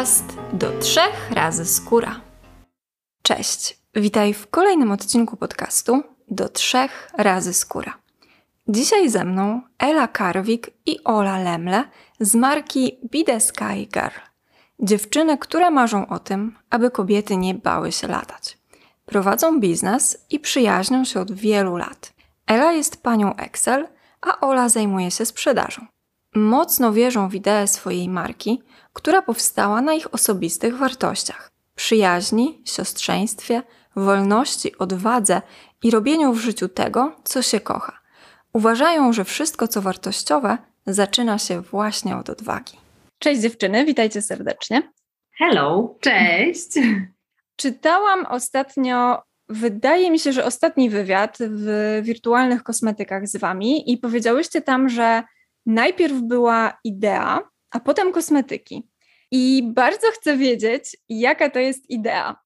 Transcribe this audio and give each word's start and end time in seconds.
podcast 0.00 0.36
do 0.52 0.78
trzech 0.78 1.30
razy 1.30 1.64
skóra. 1.64 2.20
Cześć, 3.22 3.78
witaj 3.94 4.34
w 4.34 4.46
kolejnym 4.46 4.92
odcinku 4.92 5.36
podcastu 5.36 6.02
do 6.28 6.48
trzech 6.48 7.10
razy 7.18 7.54
skóra. 7.54 7.98
Dzisiaj 8.68 9.08
ze 9.08 9.24
mną 9.24 9.62
Ela 9.78 10.08
Karwik 10.08 10.70
i 10.86 11.04
Ola 11.04 11.38
Lemle 11.38 11.84
z 12.20 12.34
marki 12.34 12.98
Be 13.12 13.24
The 13.24 13.40
Sky 13.40 13.88
Girl. 13.92 14.20
Dziewczyny, 14.78 15.38
które 15.38 15.70
marzą 15.70 16.08
o 16.08 16.18
tym, 16.18 16.56
aby 16.70 16.90
kobiety 16.90 17.36
nie 17.36 17.54
bały 17.54 17.92
się 17.92 18.08
latać. 18.08 18.58
Prowadzą 19.06 19.60
biznes 19.60 20.26
i 20.30 20.40
przyjaźnią 20.40 21.04
się 21.04 21.20
od 21.20 21.32
wielu 21.32 21.76
lat. 21.76 22.12
Ela 22.46 22.72
jest 22.72 23.02
panią 23.02 23.36
Excel, 23.36 23.88
a 24.20 24.40
Ola 24.40 24.68
zajmuje 24.68 25.10
się 25.10 25.26
sprzedażą. 25.26 25.86
Mocno 26.34 26.92
wierzą 26.92 27.28
w 27.28 27.34
ideę 27.34 27.66
swojej 27.66 28.08
marki, 28.08 28.62
która 28.92 29.22
powstała 29.22 29.80
na 29.80 29.94
ich 29.94 30.14
osobistych 30.14 30.76
wartościach 30.76 31.50
przyjaźni, 31.80 32.62
siostrzeństwie, 32.64 33.62
wolności, 33.96 34.78
odwadze 34.78 35.42
i 35.82 35.90
robieniu 35.90 36.32
w 36.32 36.40
życiu 36.40 36.68
tego, 36.68 37.16
co 37.24 37.42
się 37.42 37.60
kocha. 37.60 38.00
Uważają, 38.52 39.12
że 39.12 39.24
wszystko, 39.24 39.68
co 39.68 39.82
wartościowe, 39.82 40.58
zaczyna 40.86 41.38
się 41.38 41.60
właśnie 41.60 42.16
od 42.16 42.30
odwagi. 42.30 42.76
Cześć 43.18 43.40
dziewczyny, 43.40 43.84
witajcie 43.84 44.22
serdecznie. 44.22 44.92
Hello, 45.38 45.94
cześć. 46.00 46.68
Czytałam 47.56 48.26
ostatnio, 48.26 49.22
wydaje 49.48 50.10
mi 50.10 50.18
się, 50.18 50.32
że 50.32 50.44
ostatni 50.44 50.90
wywiad 50.90 51.38
w 51.40 52.00
wirtualnych 52.02 52.62
kosmetykach 52.62 53.28
z 53.28 53.36
Wami 53.36 53.92
i 53.92 53.98
powiedziałyście 53.98 54.62
tam, 54.62 54.88
że 54.88 55.22
najpierw 55.66 56.14
była 56.22 56.78
idea, 56.84 57.49
a 57.70 57.80
potem 57.80 58.12
kosmetyki. 58.12 58.88
I 59.30 59.72
bardzo 59.74 60.06
chcę 60.12 60.36
wiedzieć, 60.36 60.96
jaka 61.08 61.50
to 61.50 61.58
jest 61.58 61.90
idea. 61.90 62.36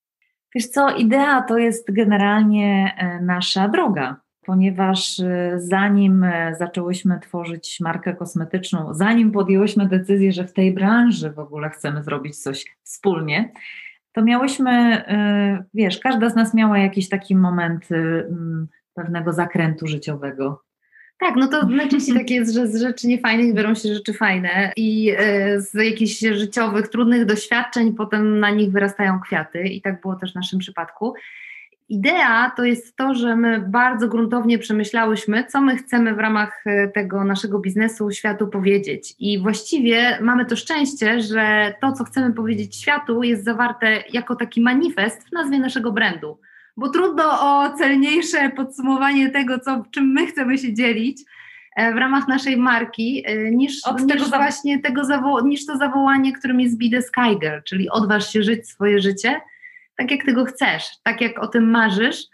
Wiesz 0.55 0.67
co, 0.67 0.97
idea 0.97 1.43
to 1.43 1.59
jest 1.59 1.93
generalnie 1.93 2.95
e, 2.99 3.21
nasza 3.21 3.69
droga, 3.69 4.17
ponieważ 4.47 5.21
e, 5.21 5.53
zanim 5.57 6.25
e, 6.25 6.55
zaczęłyśmy 6.59 7.21
tworzyć 7.21 7.81
markę 7.81 8.15
kosmetyczną, 8.15 8.95
zanim 8.95 9.33
podjęłyśmy 9.33 9.89
decyzję, 9.89 10.33
że 10.33 10.45
w 10.45 10.53
tej 10.53 10.75
branży 10.75 11.31
w 11.31 11.39
ogóle 11.39 11.71
chcemy 11.71 12.03
zrobić 12.03 12.43
coś 12.43 12.65
wspólnie, 12.83 13.53
to 14.13 14.23
miałyśmy, 14.23 15.05
wiesz, 15.75 15.99
każda 15.99 16.31
z 16.31 16.37
nas 16.37 16.55
miała 16.55 16.79
jakiś 16.79 17.09
taki 17.09 17.37
moment 17.37 17.89
pewnego 18.95 19.33
zakrętu 19.33 19.87
życiowego. 19.87 20.63
Tak, 21.19 21.37
no 21.37 21.49
to 21.49 21.67
najczęściej 21.67 22.15
tak 22.15 22.31
jest, 22.31 22.55
że 22.55 22.67
z 22.67 22.81
rzeczy 22.81 23.07
niefajnych 23.07 23.55
biorą 23.55 23.75
się 23.75 23.95
rzeczy 23.95 24.13
fajne 24.13 24.73
i 24.77 25.15
e, 25.19 25.61
z 25.61 25.75
jakichś 25.75 26.19
życiowych, 26.19 26.89
trudnych 26.89 27.27
doświadczeń 27.27 27.95
potem 27.95 28.41
na 28.41 28.51
nich 28.51 28.71
wyrastają 28.71 29.21
kwiaty 29.21 29.63
i 29.63 29.83
tak 29.83 30.01
było 30.01 30.15
też 30.15 30.33
w 30.33 30.35
naszym 30.35 30.59
przypadku. 30.59 31.15
Idea 31.89 32.53
to 32.57 32.65
jest 32.65 32.97
to, 32.97 33.15
że 33.15 33.37
my 33.37 33.65
bardzo 33.69 34.09
gruntownie 34.09 34.59
przemyślałyśmy, 34.59 35.45
co 35.45 35.61
my 35.61 35.77
chcemy 35.77 36.15
w 36.15 36.19
ramach 36.19 36.63
e, 36.67 36.89
tego 36.89 37.25
naszego 37.25 37.59
biznesu 37.59 38.11
światu 38.11 38.47
powiedzieć. 38.47 39.15
I 39.19 39.39
właściwie 39.39 40.19
mamy 40.21 40.47
to 40.47 40.57
szczęście, 40.57 41.21
że 41.21 41.75
to, 41.81 41.93
co 41.93 42.05
chcemy 42.05 42.33
powiedzieć 42.33 42.77
światu, 42.77 43.23
jest 43.23 43.45
zawarte 43.45 44.05
jako 44.13 44.37
taki 44.37 44.61
manifest 44.61 45.29
w 45.29 45.33
nazwie 45.33 45.59
naszego 45.59 45.93
brandu 45.93 46.39
bo 46.77 46.89
trudno 46.89 47.25
o 47.25 47.73
celniejsze 47.79 48.51
podsumowanie 48.51 49.31
tego, 49.31 49.59
co, 49.59 49.83
czym 49.91 50.13
my 50.13 50.27
chcemy 50.27 50.59
się 50.59 50.75
dzielić 50.75 51.23
e, 51.77 51.95
w 51.95 51.97
ramach 51.97 52.29
naszej 52.29 52.57
marki, 52.57 53.23
e, 53.27 53.51
niż, 53.51 53.85
Od 53.87 54.01
niż 54.01 54.13
tego 54.13 54.37
właśnie 54.37 54.79
tego 54.81 55.03
zawo- 55.03 55.45
niż 55.45 55.67
to 55.67 55.77
zawołanie, 55.77 56.33
którym 56.33 56.61
jest 56.61 56.79
Be 56.79 56.91
the 56.91 57.03
Sky 57.03 57.39
Girl, 57.41 57.59
czyli 57.65 57.91
odważ 57.91 58.33
się 58.33 58.43
żyć 58.43 58.69
swoje 58.69 59.01
życie 59.01 59.41
tak, 59.97 60.11
jak 60.11 60.25
tego 60.25 60.45
chcesz, 60.45 60.85
tak 61.03 61.21
jak 61.21 61.39
o 61.39 61.47
tym 61.47 61.71
marzysz, 61.71 62.25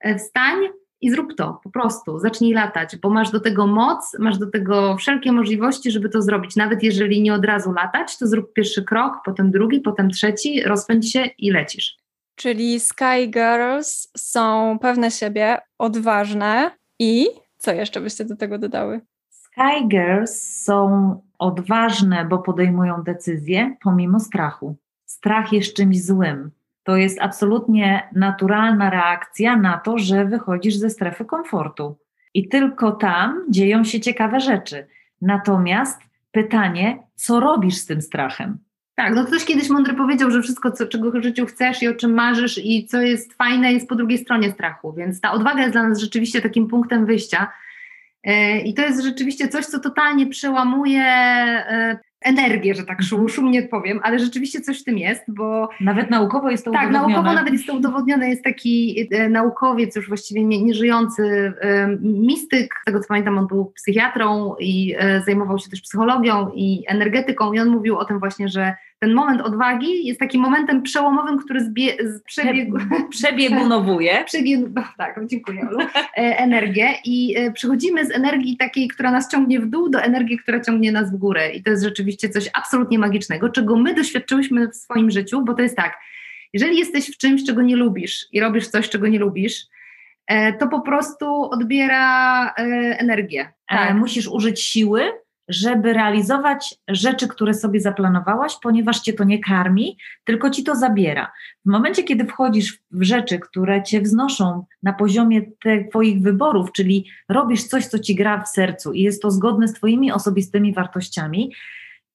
e, 0.00 0.18
wstań 0.18 0.56
i 1.00 1.10
zrób 1.10 1.34
to, 1.36 1.60
po 1.64 1.70
prostu, 1.70 2.18
zacznij 2.18 2.52
latać, 2.52 2.96
bo 2.96 3.10
masz 3.10 3.30
do 3.30 3.40
tego 3.40 3.66
moc, 3.66 4.16
masz 4.18 4.38
do 4.38 4.50
tego 4.50 4.96
wszelkie 4.96 5.32
możliwości, 5.32 5.90
żeby 5.90 6.08
to 6.08 6.22
zrobić. 6.22 6.56
Nawet 6.56 6.82
jeżeli 6.82 7.22
nie 7.22 7.34
od 7.34 7.44
razu 7.44 7.72
latać, 7.72 8.18
to 8.18 8.26
zrób 8.26 8.52
pierwszy 8.52 8.84
krok, 8.84 9.14
potem 9.24 9.50
drugi, 9.50 9.80
potem 9.80 10.10
trzeci, 10.10 10.62
rozpędź 10.62 11.12
się 11.12 11.24
i 11.38 11.50
lecisz. 11.50 12.05
Czyli 12.36 12.80
Sky 12.80 13.28
Girls 13.28 14.08
są 14.16 14.78
pewne 14.78 15.10
siebie, 15.10 15.58
odważne 15.78 16.70
i 16.98 17.26
co 17.58 17.72
jeszcze 17.72 18.00
byście 18.00 18.24
do 18.24 18.36
tego 18.36 18.58
dodały? 18.58 19.00
Sky 19.30 19.88
Girls 19.88 20.62
są 20.64 21.20
odważne, 21.38 22.24
bo 22.24 22.38
podejmują 22.38 23.02
decyzje 23.02 23.76
pomimo 23.82 24.20
strachu. 24.20 24.76
Strach 25.04 25.52
jest 25.52 25.76
czymś 25.76 26.04
złym. 26.04 26.50
To 26.82 26.96
jest 26.96 27.20
absolutnie 27.20 28.08
naturalna 28.14 28.90
reakcja 28.90 29.56
na 29.56 29.78
to, 29.78 29.98
że 29.98 30.24
wychodzisz 30.24 30.76
ze 30.76 30.90
strefy 30.90 31.24
komfortu. 31.24 31.98
I 32.34 32.48
tylko 32.48 32.92
tam 32.92 33.44
dzieją 33.50 33.84
się 33.84 34.00
ciekawe 34.00 34.40
rzeczy. 34.40 34.86
Natomiast 35.22 36.00
pytanie, 36.32 37.02
co 37.14 37.40
robisz 37.40 37.76
z 37.76 37.86
tym 37.86 38.02
strachem? 38.02 38.58
Tak, 38.96 39.14
no 39.14 39.24
ktoś 39.24 39.44
kiedyś 39.44 39.68
mądry 39.68 39.94
powiedział, 39.94 40.30
że 40.30 40.42
wszystko, 40.42 40.70
co, 40.70 40.86
czego 40.86 41.10
w 41.10 41.22
życiu 41.22 41.46
chcesz 41.46 41.82
i 41.82 41.88
o 41.88 41.94
czym 41.94 42.14
marzysz 42.14 42.60
i 42.64 42.86
co 42.86 43.00
jest 43.00 43.34
fajne, 43.34 43.72
jest 43.72 43.88
po 43.88 43.94
drugiej 43.94 44.18
stronie 44.18 44.52
strachu. 44.52 44.92
Więc 44.92 45.20
ta 45.20 45.32
odwaga 45.32 45.60
jest 45.60 45.72
dla 45.72 45.88
nas 45.88 45.98
rzeczywiście 45.98 46.40
takim 46.40 46.68
punktem 46.68 47.06
wyjścia. 47.06 47.52
E, 48.24 48.60
I 48.60 48.74
to 48.74 48.82
jest 48.82 49.02
rzeczywiście 49.02 49.48
coś, 49.48 49.66
co 49.66 49.80
totalnie 49.80 50.26
przełamuje 50.26 51.02
e, 51.02 51.98
energię, 52.20 52.74
że 52.74 52.84
tak 52.84 53.02
szum, 53.02 53.28
szumnie 53.28 53.62
powiem, 53.62 54.00
ale 54.02 54.18
rzeczywiście 54.18 54.60
coś 54.60 54.80
w 54.80 54.84
tym 54.84 54.98
jest, 54.98 55.22
bo... 55.28 55.68
Nawet 55.80 56.10
naukowo 56.10 56.50
jest 56.50 56.64
to 56.64 56.70
tak, 56.70 56.80
udowodnione. 56.80 57.14
Tak, 57.14 57.14
naukowo 57.14 57.34
nawet 57.34 57.52
jest 57.52 57.66
to 57.66 57.74
udowodnione. 57.74 58.28
Jest 58.28 58.44
taki 58.44 59.08
e, 59.10 59.28
naukowiec, 59.28 59.96
już 59.96 60.08
właściwie 60.08 60.44
nie, 60.44 60.62
nieżyjący, 60.62 61.52
e, 61.60 61.88
mistyk, 62.00 62.74
z 62.82 62.84
tego 62.84 63.00
co 63.00 63.08
pamiętam, 63.08 63.38
on 63.38 63.46
był 63.46 63.64
psychiatrą 63.64 64.54
i 64.58 64.96
zajmował 65.24 65.58
się 65.58 65.70
też 65.70 65.80
psychologią 65.80 66.50
i 66.54 66.84
energetyką 66.88 67.52
i 67.52 67.60
on 67.60 67.68
mówił 67.68 67.98
o 67.98 68.04
tym 68.04 68.18
właśnie, 68.18 68.48
że 68.48 68.74
ten 68.98 69.14
moment 69.14 69.40
odwagi 69.40 70.06
jest 70.06 70.20
takim 70.20 70.40
momentem 70.40 70.82
przełomowym, 70.82 71.38
który 71.38 71.60
zbie, 71.60 71.96
przebiegu, 72.24 72.78
przebiegunowuje. 73.10 74.24
Przebiegu, 74.24 74.74
tak, 74.98 75.20
dziękuję 75.26 75.68
Olu, 75.68 75.78
energię 76.16 76.88
i 77.04 77.36
przechodzimy 77.54 78.06
z 78.06 78.10
energii 78.10 78.56
takiej, 78.56 78.88
która 78.88 79.10
nas 79.10 79.30
ciągnie 79.30 79.60
w 79.60 79.66
dół, 79.66 79.88
do 79.88 80.00
energii, 80.00 80.38
która 80.38 80.60
ciągnie 80.60 80.92
nas 80.92 81.12
w 81.12 81.16
górę 81.16 81.50
i 81.50 81.62
to 81.62 81.70
jest 81.70 81.82
rzeczywiście 81.82 82.28
coś 82.28 82.50
absolutnie 82.54 82.98
magicznego, 82.98 83.48
czego 83.48 83.76
my 83.76 83.94
doświadczyłyśmy 83.94 84.68
w 84.68 84.76
swoim 84.76 85.10
życiu, 85.10 85.42
bo 85.44 85.54
to 85.54 85.62
jest 85.62 85.76
tak, 85.76 85.98
jeżeli 86.52 86.78
jesteś 86.78 87.10
w 87.14 87.18
czymś, 87.18 87.44
czego 87.44 87.62
nie 87.62 87.76
lubisz 87.76 88.26
i 88.32 88.40
robisz 88.40 88.68
coś, 88.68 88.88
czego 88.88 89.08
nie 89.08 89.18
lubisz, 89.18 89.66
e, 90.26 90.52
to 90.52 90.68
po 90.68 90.80
prostu 90.80 91.50
odbiera 91.50 92.46
e, 92.46 92.52
energię. 92.98 93.52
Tak. 93.68 93.94
Musisz 93.94 94.28
użyć 94.28 94.60
siły, 94.60 95.12
żeby 95.48 95.92
realizować 95.92 96.74
rzeczy, 96.88 97.28
które 97.28 97.54
sobie 97.54 97.80
zaplanowałaś, 97.80 98.56
ponieważ 98.62 99.00
cię 99.00 99.12
to 99.12 99.24
nie 99.24 99.38
karmi, 99.38 99.98
tylko 100.24 100.50
ci 100.50 100.64
to 100.64 100.76
zabiera. 100.76 101.32
W 101.66 101.70
momencie, 101.70 102.02
kiedy 102.02 102.24
wchodzisz 102.24 102.78
w 102.90 103.02
rzeczy, 103.02 103.38
które 103.38 103.82
cię 103.82 104.00
wznoszą 104.00 104.64
na 104.82 104.92
poziomie 104.92 105.42
Twoich 105.90 106.22
wyborów, 106.22 106.72
czyli 106.72 107.06
robisz 107.28 107.64
coś, 107.64 107.86
co 107.86 107.98
ci 107.98 108.14
gra 108.14 108.42
w 108.42 108.48
sercu 108.48 108.92
i 108.92 109.02
jest 109.02 109.22
to 109.22 109.30
zgodne 109.30 109.68
z 109.68 109.72
Twoimi 109.72 110.12
osobistymi 110.12 110.74
wartościami, 110.74 111.52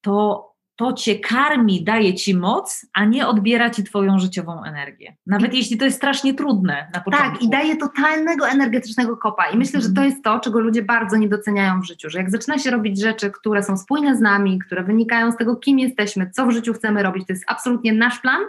to 0.02 0.51
to 0.76 0.94
cię 0.94 1.20
karmi, 1.20 1.84
daje 1.84 2.14
ci 2.14 2.36
moc, 2.36 2.86
a 2.94 3.06
nie 3.06 3.28
odbiera 3.28 3.70
ci 3.70 3.84
twoją 3.84 4.20
życiową 4.20 4.64
energię. 4.64 5.16
Nawet 5.26 5.54
I, 5.54 5.58
jeśli 5.58 5.78
to 5.78 5.86
jest 5.86 5.98
strasznie 5.98 6.34
trudne 6.34 6.90
na 6.94 7.02
początku. 7.02 7.32
Tak, 7.32 7.42
i 7.42 7.50
daje 7.50 7.78
totalnego 7.78 8.48
energetycznego 8.48 9.18
kopa. 9.18 9.46
I 9.46 9.58
myślę, 9.58 9.82
że 9.82 9.86
to 9.86 9.92
mhm. 9.92 10.10
jest 10.10 10.24
to, 10.24 10.40
czego 10.40 10.60
ludzie 10.60 10.82
bardzo 10.82 11.18
nie 11.18 11.30
doceniają 11.30 11.82
w 11.82 11.86
życiu, 11.86 12.10
że 12.10 12.20
jak 12.20 12.32
zaczyna 12.32 12.58
się 12.58 12.72
robić 12.72 13.02
rzeczy, 13.02 13.32
które 13.32 13.64
są 13.64 13.78
spójne 13.78 14.18
z 14.18 14.22
nami, 14.22 14.60
które 14.60 14.84
wynikają 14.84 15.32
z 15.32 15.38
tego, 15.38 15.56
kim 15.56 15.80
jesteśmy, 15.80 16.30
co 16.30 16.46
w 16.46 16.52
życiu 16.52 16.74
chcemy 16.74 17.04
robić, 17.04 17.28
to 17.28 17.34
jest 17.34 17.46
absolutnie 17.48 17.94
nasz 17.94 18.20
plan, 18.20 18.42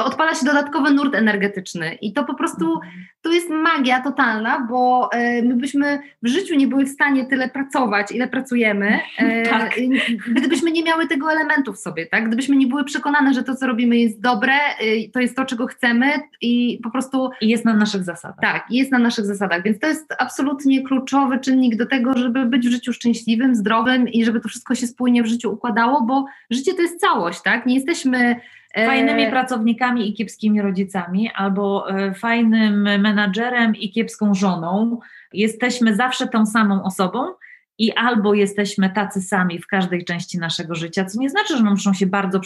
to 0.00 0.06
odpala 0.06 0.34
się 0.34 0.46
dodatkowy 0.46 0.90
nurt 0.90 1.14
energetyczny 1.14 1.94
i 1.94 2.12
to 2.12 2.24
po 2.24 2.34
prostu, 2.34 2.80
to 3.22 3.32
jest 3.32 3.50
magia 3.50 4.02
totalna, 4.02 4.66
bo 4.70 5.08
e, 5.12 5.42
my 5.42 5.54
byśmy 5.54 5.98
w 6.22 6.28
życiu 6.28 6.54
nie 6.54 6.66
były 6.66 6.84
w 6.84 6.88
stanie 6.88 7.26
tyle 7.26 7.48
pracować, 7.48 8.12
ile 8.12 8.28
pracujemy, 8.28 9.00
e, 9.18 9.42
tak. 9.50 9.74
gdybyśmy 10.30 10.72
nie 10.72 10.82
miały 10.82 11.06
tego 11.06 11.32
elementu 11.32 11.72
w 11.72 11.78
sobie, 11.78 12.06
tak? 12.06 12.26
Gdybyśmy 12.26 12.56
nie 12.56 12.66
były 12.66 12.84
przekonane, 12.84 13.34
że 13.34 13.42
to, 13.42 13.54
co 13.54 13.66
robimy 13.66 13.96
jest 13.96 14.20
dobre, 14.20 14.52
e, 14.52 15.08
to 15.12 15.20
jest 15.20 15.36
to, 15.36 15.44
czego 15.44 15.66
chcemy 15.66 16.06
i 16.40 16.80
po 16.82 16.90
prostu... 16.90 17.30
I 17.40 17.48
jest 17.48 17.64
na 17.64 17.74
naszych 17.74 18.04
zasadach. 18.04 18.40
Tak, 18.40 18.66
jest 18.70 18.92
na 18.92 18.98
naszych 18.98 19.26
zasadach, 19.26 19.62
więc 19.62 19.78
to 19.78 19.86
jest 19.86 20.14
absolutnie 20.18 20.82
kluczowy 20.82 21.38
czynnik 21.38 21.76
do 21.76 21.86
tego, 21.86 22.18
żeby 22.18 22.46
być 22.46 22.68
w 22.68 22.70
życiu 22.70 22.92
szczęśliwym, 22.92 23.54
zdrowym 23.54 24.08
i 24.08 24.24
żeby 24.24 24.40
to 24.40 24.48
wszystko 24.48 24.74
się 24.74 24.86
spójnie 24.86 25.22
w 25.22 25.26
życiu 25.26 25.52
układało, 25.52 26.02
bo 26.02 26.24
życie 26.50 26.74
to 26.74 26.82
jest 26.82 27.00
całość, 27.00 27.42
tak? 27.42 27.66
Nie 27.66 27.74
jesteśmy 27.74 28.40
fajnymi 28.74 29.22
e, 29.22 29.30
pracownikami 29.30 30.08
i 30.08 30.14
kiepskimi 30.14 30.62
rodzicami, 30.62 31.30
albo 31.34 31.90
e, 31.90 32.14
fajnym 32.14 32.82
menadżerem 32.82 33.76
i 33.76 33.90
kiepską 33.90 34.34
żoną. 34.34 34.98
Jesteśmy 35.32 35.94
zawsze 35.96 36.28
tą 36.28 36.46
samą 36.46 36.84
osobą 36.84 37.24
i 37.80 37.92
albo 37.92 38.34
jesteśmy 38.34 38.90
tacy 38.90 39.22
sami 39.22 39.58
w 39.58 39.66
każdej 39.66 40.04
części 40.04 40.38
naszego 40.38 40.74
życia, 40.74 41.04
co 41.04 41.20
nie 41.20 41.30
znaczy, 41.30 41.56
że 41.56 41.62
muszą 41.62 41.92
się 41.92 42.06
bardzo 42.06 42.40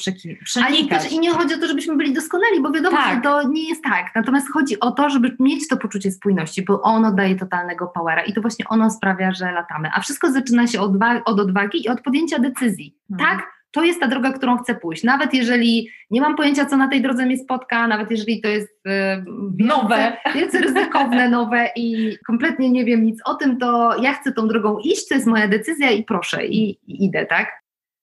przenikać. 0.45 1.13
I 1.13 1.21
nie 1.21 1.31
chodzi 1.31 1.55
o 1.55 1.59
to, 1.59 1.67
żebyśmy 1.67 1.97
byli 1.97 2.13
doskonali, 2.13 2.63
bo 2.63 2.71
wiadomo, 2.71 2.97
tak. 2.97 3.15
że 3.15 3.21
to 3.21 3.49
nie 3.49 3.69
jest 3.69 3.85
tak. 3.85 4.07
Natomiast 4.15 4.53
chodzi 4.53 4.81
o 4.81 4.91
to, 4.91 5.11
żeby 5.11 5.37
mieć 5.41 5.69
to 5.69 5.77
poczucie 5.77 6.11
spójności, 6.11 6.63
bo 6.63 6.83
ono 6.83 7.13
daje 7.13 7.37
totalnego 7.37 7.87
powera 7.87 8.23
i 8.23 8.33
to 8.33 8.41
właśnie 8.41 8.65
ono 8.69 8.91
sprawia, 8.91 9.33
że 9.33 9.53
latamy. 9.53 9.89
A 9.95 10.01
wszystko 10.01 10.33
zaczyna 10.33 10.67
się 10.67 10.81
od, 10.81 10.93
od 11.25 11.41
odwagi 11.41 11.85
i 11.85 11.89
od 11.89 12.01
podjęcia 12.01 12.39
decyzji. 12.39 12.97
Mhm. 13.11 13.31
Tak, 13.31 13.54
to 13.75 13.85
jest 13.85 14.01
ta 14.01 14.09
droga, 14.09 14.33
którą 14.33 14.59
chcę 14.59 14.75
pójść. 14.75 15.05
Nawet 15.05 15.35
jeżeli 15.35 15.89
nie 16.11 16.21
mam 16.21 16.37
pojęcia, 16.37 16.67
co 16.67 16.77
na 16.77 16.89
tej 16.89 17.03
drodze 17.03 17.27
mnie 17.27 17.39
spotka, 17.39 17.87
nawet 17.87 18.11
jeżeli 18.11 18.41
to 18.41 18.49
jest 18.49 18.87
e, 18.87 19.25
nowe, 19.59 20.17
wielce 20.35 20.61
ryzykowne, 20.61 21.29
nowe 21.29 21.69
i 21.77 22.17
kompletnie 22.27 22.71
nie 22.71 22.85
wiem 22.85 23.05
nic 23.05 23.21
o 23.25 23.35
tym, 23.35 23.59
to 23.59 23.97
ja 24.03 24.13
chcę 24.13 24.33
tą 24.33 24.49
drogą 24.49 24.79
iść, 24.79 25.09
to 25.09 25.15
jest 25.15 25.27
moja 25.27 25.49
decyzja 25.49 25.91
i 25.91 26.05
proszę, 26.05 26.47
i, 26.47 26.71
i 26.71 27.05
idę, 27.05 27.27
tak? 27.27 27.63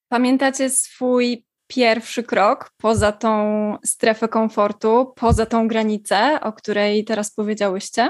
Pamiętacie 0.10 0.70
swój 0.70 1.46
pierwszy 1.68 2.24
krok 2.24 2.72
poza 2.78 3.12
tą 3.12 3.78
strefę 3.86 4.28
komfortu, 4.28 5.14
poza 5.16 5.46
tą 5.46 5.68
granicę, 5.68 6.40
o 6.42 6.54
której 6.54 7.06
teraz 7.06 7.32
powiedziałyście? 7.32 8.10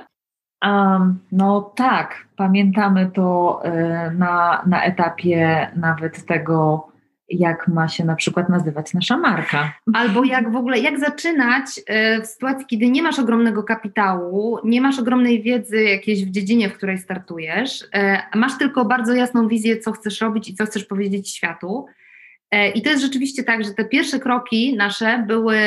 Um, 0.66 1.20
no 1.32 1.62
tak, 1.76 2.28
pamiętamy 2.36 3.12
to 3.14 3.62
y, 3.66 4.12
na, 4.12 4.64
na 4.66 4.84
etapie 4.84 5.72
nawet 5.76 6.26
tego 6.26 6.91
jak 7.32 7.68
ma 7.68 7.88
się 7.88 8.06
na 8.06 8.16
przykład 8.16 8.50
nazywać 8.50 8.94
nasza 8.94 9.18
marka. 9.18 9.74
Albo 9.94 10.24
jak 10.24 10.52
w 10.52 10.56
ogóle, 10.56 10.80
jak 10.80 11.00
zaczynać 11.00 11.66
e, 11.88 12.22
w 12.22 12.28
sytuacji, 12.28 12.66
kiedy 12.66 12.90
nie 12.90 13.04
masz 13.04 13.20
ogromnego 13.20 13.64
kapitału, 13.64 14.60
nie 14.64 14.82
masz 14.82 15.00
ogromnej 15.00 15.42
wiedzy 15.42 15.84
jakiejś 15.84 16.26
w 16.26 16.32
dziedzinie, 16.32 16.70
w 16.70 16.74
której 16.74 16.98
startujesz, 16.98 17.86
e, 17.94 18.22
masz 18.36 18.58
tylko 18.58 18.86
bardzo 18.86 19.14
jasną 19.14 19.48
wizję, 19.48 19.78
co 19.78 19.92
chcesz 19.92 20.22
robić 20.22 20.50
i 20.50 20.56
co 20.56 20.66
chcesz 20.66 20.86
powiedzieć 20.86 21.30
światu. 21.30 21.86
E, 22.52 22.70
I 22.70 22.82
to 22.82 22.90
jest 22.90 23.02
rzeczywiście 23.02 23.44
tak, 23.44 23.64
że 23.64 23.72
te 23.72 23.86
pierwsze 23.86 24.20
kroki 24.20 24.76
nasze 24.76 25.24
były, 25.28 25.58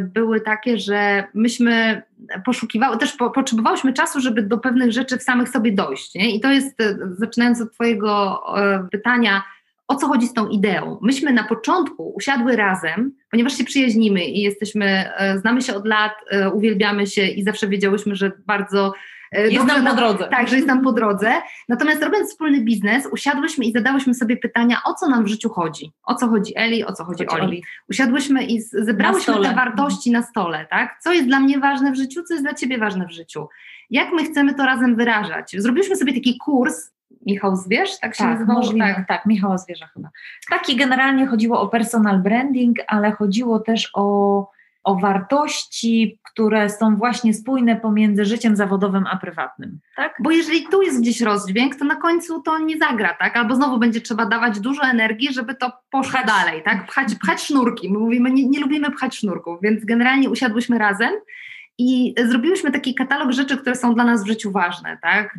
były 0.00 0.40
takie, 0.40 0.78
że 0.78 1.24
myśmy 1.34 2.02
poszukiwały, 2.44 2.98
też 2.98 3.12
po, 3.12 3.30
potrzebowałyśmy 3.30 3.92
czasu, 3.92 4.20
żeby 4.20 4.42
do 4.42 4.58
pewnych 4.58 4.92
rzeczy 4.92 5.18
w 5.18 5.22
samych 5.22 5.48
sobie 5.48 5.72
dojść. 5.72 6.14
Nie? 6.14 6.36
I 6.36 6.40
to 6.40 6.52
jest, 6.52 6.76
zaczynając 7.18 7.60
od 7.60 7.72
Twojego 7.72 8.42
pytania, 8.90 9.42
o 9.88 9.94
co 9.94 10.06
chodzi 10.06 10.26
z 10.26 10.32
tą 10.32 10.48
ideą. 10.48 10.98
Myśmy 11.02 11.32
na 11.32 11.44
początku 11.44 12.12
usiadły 12.16 12.56
razem, 12.56 13.12
ponieważ 13.30 13.56
się 13.56 13.64
przyjaźnimy 13.64 14.24
i 14.24 14.40
jesteśmy, 14.40 14.84
e, 15.16 15.38
znamy 15.38 15.62
się 15.62 15.74
od 15.74 15.86
lat, 15.86 16.12
e, 16.30 16.50
uwielbiamy 16.50 17.06
się 17.06 17.26
i 17.26 17.42
zawsze 17.42 17.68
wiedziałyśmy, 17.68 18.16
że 18.16 18.32
bardzo 18.46 18.92
jest 19.32 19.66
nam 19.66 19.86
po 19.86 19.94
drodze. 19.94 20.28
Tak, 20.30 20.48
że 20.48 20.56
jest 20.56 20.68
nam 20.68 20.82
po 20.82 20.92
drodze. 20.92 21.32
Natomiast 21.68 22.02
robiąc 22.02 22.30
wspólny 22.30 22.60
biznes, 22.60 23.08
usiadłyśmy 23.12 23.64
i 23.64 23.72
zadałyśmy 23.72 24.14
sobie 24.14 24.36
pytania, 24.36 24.76
o 24.84 24.94
co 24.94 25.08
nam 25.08 25.24
w 25.24 25.28
życiu 25.28 25.48
chodzi. 25.48 25.92
O 26.04 26.14
co 26.14 26.28
chodzi 26.28 26.52
Eli, 26.56 26.84
o 26.84 26.92
co 26.92 27.04
chodzi 27.04 27.26
Oli. 27.26 27.42
Oli. 27.42 27.64
Usiadłyśmy 27.90 28.44
i 28.44 28.60
zebrałyśmy 28.60 29.34
te 29.34 29.54
wartości 29.54 30.10
na 30.10 30.22
stole, 30.22 30.66
tak? 30.70 30.96
Co 31.02 31.12
jest 31.12 31.26
dla 31.26 31.40
mnie 31.40 31.58
ważne 31.58 31.92
w 31.92 31.96
życiu, 31.96 32.22
co 32.22 32.34
jest 32.34 32.44
dla 32.44 32.54
ciebie 32.54 32.78
ważne 32.78 33.06
w 33.06 33.12
życiu. 33.12 33.48
Jak 33.90 34.12
my 34.12 34.24
chcemy 34.24 34.54
to 34.54 34.66
razem 34.66 34.96
wyrażać? 34.96 35.56
Zrobiliśmy 35.58 35.96
sobie 35.96 36.14
taki 36.14 36.38
kurs 36.38 36.90
Michał 37.26 37.56
Zwierz, 37.56 37.98
tak 37.98 38.14
się 38.14 38.24
tak, 38.24 38.32
nazywało? 38.32 38.60
Możliwe, 38.60 38.94
tak, 38.94 39.08
tak, 39.08 39.26
Michał 39.26 39.58
Zwierza 39.58 39.86
chyba. 39.86 40.08
Taki 40.50 40.76
generalnie 40.76 41.26
chodziło 41.26 41.60
o 41.60 41.68
personal 41.68 42.18
branding, 42.18 42.78
ale 42.86 43.12
chodziło 43.12 43.60
też 43.60 43.90
o, 43.94 44.50
o 44.84 44.94
wartości, 44.94 46.18
które 46.22 46.70
są 46.70 46.96
właśnie 46.96 47.34
spójne 47.34 47.76
pomiędzy 47.76 48.24
życiem 48.24 48.56
zawodowym 48.56 49.04
a 49.10 49.16
prywatnym. 49.16 49.78
Tak? 49.96 50.14
Bo 50.20 50.30
jeżeli 50.30 50.66
tu 50.66 50.82
jest 50.82 51.00
gdzieś 51.00 51.20
rozdźwięk, 51.20 51.76
to 51.76 51.84
na 51.84 51.96
końcu 51.96 52.42
to 52.42 52.58
nie 52.58 52.78
zagra, 52.78 53.14
tak? 53.14 53.36
Albo 53.36 53.54
znowu 53.54 53.78
będzie 53.78 54.00
trzeba 54.00 54.26
dawać 54.26 54.60
dużo 54.60 54.82
energii, 54.82 55.32
żeby 55.32 55.54
to 55.54 55.72
poszło 55.90 56.12
pchać. 56.12 56.26
dalej, 56.26 56.62
tak? 56.62 56.86
Pchać, 56.86 57.14
pchać 57.14 57.40
sznurki. 57.40 57.92
My 57.92 57.98
mówimy, 57.98 58.30
nie, 58.30 58.48
nie 58.48 58.60
lubimy 58.60 58.90
pchać 58.90 59.16
sznurków, 59.16 59.58
więc 59.62 59.84
generalnie 59.84 60.30
usiadłyśmy 60.30 60.78
razem 60.78 61.10
i 61.78 62.14
zrobiłyśmy 62.24 62.72
taki 62.72 62.94
katalog 62.94 63.32
rzeczy, 63.32 63.56
które 63.56 63.76
są 63.76 63.94
dla 63.94 64.04
nas 64.04 64.24
w 64.24 64.26
życiu 64.26 64.50
ważne, 64.50 64.98
tak? 65.02 65.38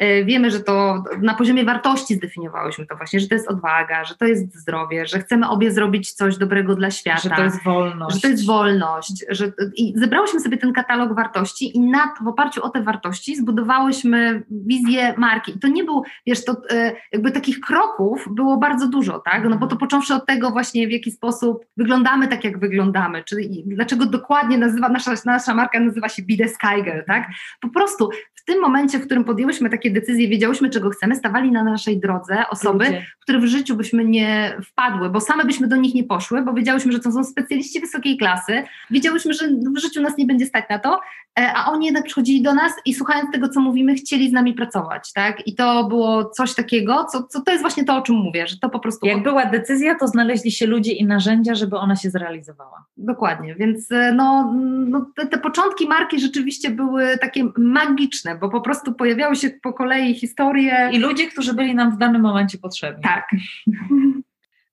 Mhm. 0.00 0.22
E, 0.22 0.24
wiemy, 0.24 0.50
że 0.50 0.60
to 0.60 1.04
na 1.22 1.34
poziomie 1.34 1.64
wartości 1.64 2.14
zdefiniowałyśmy 2.14 2.86
to 2.86 2.96
właśnie, 2.96 3.20
że 3.20 3.28
to 3.28 3.34
jest 3.34 3.48
odwaga, 3.48 4.04
że 4.04 4.14
to 4.14 4.24
jest 4.24 4.54
zdrowie, 4.54 5.06
że 5.06 5.18
chcemy 5.18 5.48
obie 5.48 5.70
zrobić 5.70 6.12
coś 6.12 6.36
dobrego 6.36 6.74
dla 6.74 6.90
świata. 6.90 7.20
Że 7.20 7.30
to 7.30 7.44
jest 7.44 7.64
wolność. 7.64 8.14
Że 8.14 8.20
to 8.20 8.28
jest 8.28 8.46
wolność. 8.46 9.24
Że, 9.28 9.52
I 9.76 9.92
zebrałyśmy 9.96 10.40
sobie 10.40 10.56
ten 10.56 10.72
katalog 10.72 11.16
wartości 11.16 11.76
i 11.76 11.80
na, 11.80 12.14
w 12.24 12.28
oparciu 12.28 12.62
o 12.62 12.68
te 12.68 12.82
wartości 12.82 13.36
zbudowałyśmy 13.36 14.42
wizję 14.50 15.14
marki. 15.16 15.56
I 15.56 15.58
to 15.58 15.68
nie 15.68 15.84
był, 15.84 16.02
wiesz, 16.26 16.44
to 16.44 16.56
e, 16.70 16.92
jakby 17.12 17.30
takich 17.30 17.60
kroków 17.60 18.28
było 18.30 18.56
bardzo 18.56 18.88
dużo, 18.88 19.18
tak? 19.18 19.44
No 19.48 19.56
bo 19.56 19.66
to 19.66 19.76
począwszy 19.76 20.14
od 20.14 20.26
tego 20.26 20.50
właśnie, 20.50 20.88
w 20.88 20.92
jaki 20.92 21.10
sposób 21.10 21.66
wyglądamy 21.76 22.28
tak, 22.28 22.44
jak 22.44 22.58
wyglądamy, 22.58 23.24
czyli 23.24 23.64
dlaczego 23.66 24.06
dokładnie 24.06 24.58
nazywa, 24.58 24.88
nasza, 24.88 25.14
nasza 25.26 25.54
marka 25.54 25.80
nazywa 25.80 26.08
się 26.08 26.22
Be 26.22 26.36
The 26.36 26.48
Sky 26.48 26.82
Girl, 26.84 27.00
tak? 27.06 27.28
Po 27.60 27.68
prostu 27.68 28.10
w 28.34 28.44
tym 28.44 28.60
momencie, 28.60 28.98
w 28.98 29.06
którym 29.06 29.24
podjęłyśmy 29.24 29.70
takie 29.70 29.81
decyzje, 29.90 30.28
wiedziałyśmy, 30.28 30.70
czego 30.70 30.90
chcemy, 30.90 31.16
stawali 31.16 31.52
na 31.52 31.64
naszej 31.64 32.00
drodze 32.00 32.44
osoby, 32.50 32.84
Ludzie. 32.84 33.06
które 33.20 33.38
w 33.38 33.46
życiu 33.46 33.76
byśmy 33.76 34.04
nie 34.04 34.56
wpadły, 34.64 35.10
bo 35.10 35.20
same 35.20 35.44
byśmy 35.44 35.68
do 35.68 35.76
nich 35.76 35.94
nie 35.94 36.04
poszły, 36.04 36.42
bo 36.42 36.52
wiedziałyśmy, 36.52 36.92
że 36.92 37.00
to 37.00 37.12
są 37.12 37.24
specjaliści 37.24 37.80
wysokiej 37.80 38.16
klasy, 38.16 38.62
wiedziałyśmy, 38.90 39.34
że 39.34 39.48
w 39.48 39.78
życiu 39.78 40.02
nas 40.02 40.16
nie 40.18 40.26
będzie 40.26 40.46
stać 40.46 40.64
na 40.70 40.78
to, 40.78 41.00
e, 41.38 41.52
a 41.54 41.72
oni 41.72 41.86
jednak 41.86 42.04
przychodzili 42.04 42.42
do 42.42 42.54
nas 42.54 42.72
i 42.84 42.94
słuchając 42.94 43.32
tego, 43.32 43.48
co 43.48 43.60
mówimy, 43.60 43.94
chcieli 43.94 44.30
z 44.30 44.32
nami 44.32 44.54
pracować, 44.54 45.12
tak? 45.12 45.46
I 45.46 45.54
to 45.54 45.84
było 45.84 46.24
coś 46.24 46.54
takiego, 46.54 47.04
co, 47.04 47.22
co 47.22 47.40
to 47.40 47.50
jest 47.50 47.62
właśnie 47.62 47.84
to, 47.84 47.96
o 47.96 48.02
czym 48.02 48.16
mówię, 48.16 48.46
że 48.46 48.56
to 48.58 48.70
po 48.70 48.78
prostu... 48.78 49.06
Jak 49.06 49.22
była 49.22 49.46
decyzja, 49.46 49.94
to 49.98 50.08
znaleźli 50.08 50.52
się 50.52 50.66
ludzie 50.66 50.92
i 50.92 51.04
narzędzia, 51.04 51.54
żeby 51.54 51.76
ona 51.76 51.96
się 51.96 52.10
zrealizowała. 52.10 52.84
Dokładnie, 52.96 53.54
więc 53.54 53.92
e, 53.92 54.12
no, 54.12 54.54
no 54.88 55.06
te, 55.16 55.26
te 55.26 55.38
początki 55.38 55.88
marki 55.88 56.20
rzeczywiście 56.20 56.70
były 56.70 57.18
takie 57.18 57.48
magiczne, 57.56 58.36
bo 58.36 58.48
po 58.48 58.60
prostu 58.60 58.94
pojawiały 58.94 59.36
się 59.36 59.50
po 59.72 59.78
kolei 59.78 60.14
historie. 60.14 60.90
I 60.92 60.98
ludzie, 60.98 61.26
którzy 61.26 61.54
byli 61.54 61.74
nam 61.74 61.94
w 61.94 61.98
danym 61.98 62.22
momencie 62.22 62.58
potrzebni. 62.58 63.02
Tak. 63.02 63.28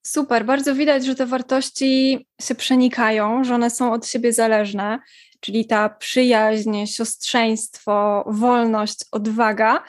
Super, 0.05 0.45
bardzo 0.45 0.75
widać, 0.75 1.05
że 1.05 1.15
te 1.15 1.25
wartości 1.25 2.25
się 2.41 2.55
przenikają, 2.55 3.43
że 3.43 3.55
one 3.55 3.69
są 3.69 3.93
od 3.93 4.07
siebie 4.07 4.33
zależne, 4.33 4.99
czyli 5.39 5.65
ta 5.65 5.89
przyjaźń, 5.89 6.85
siostrzeństwo, 6.85 8.23
wolność, 8.27 8.99
odwaga. 9.11 9.83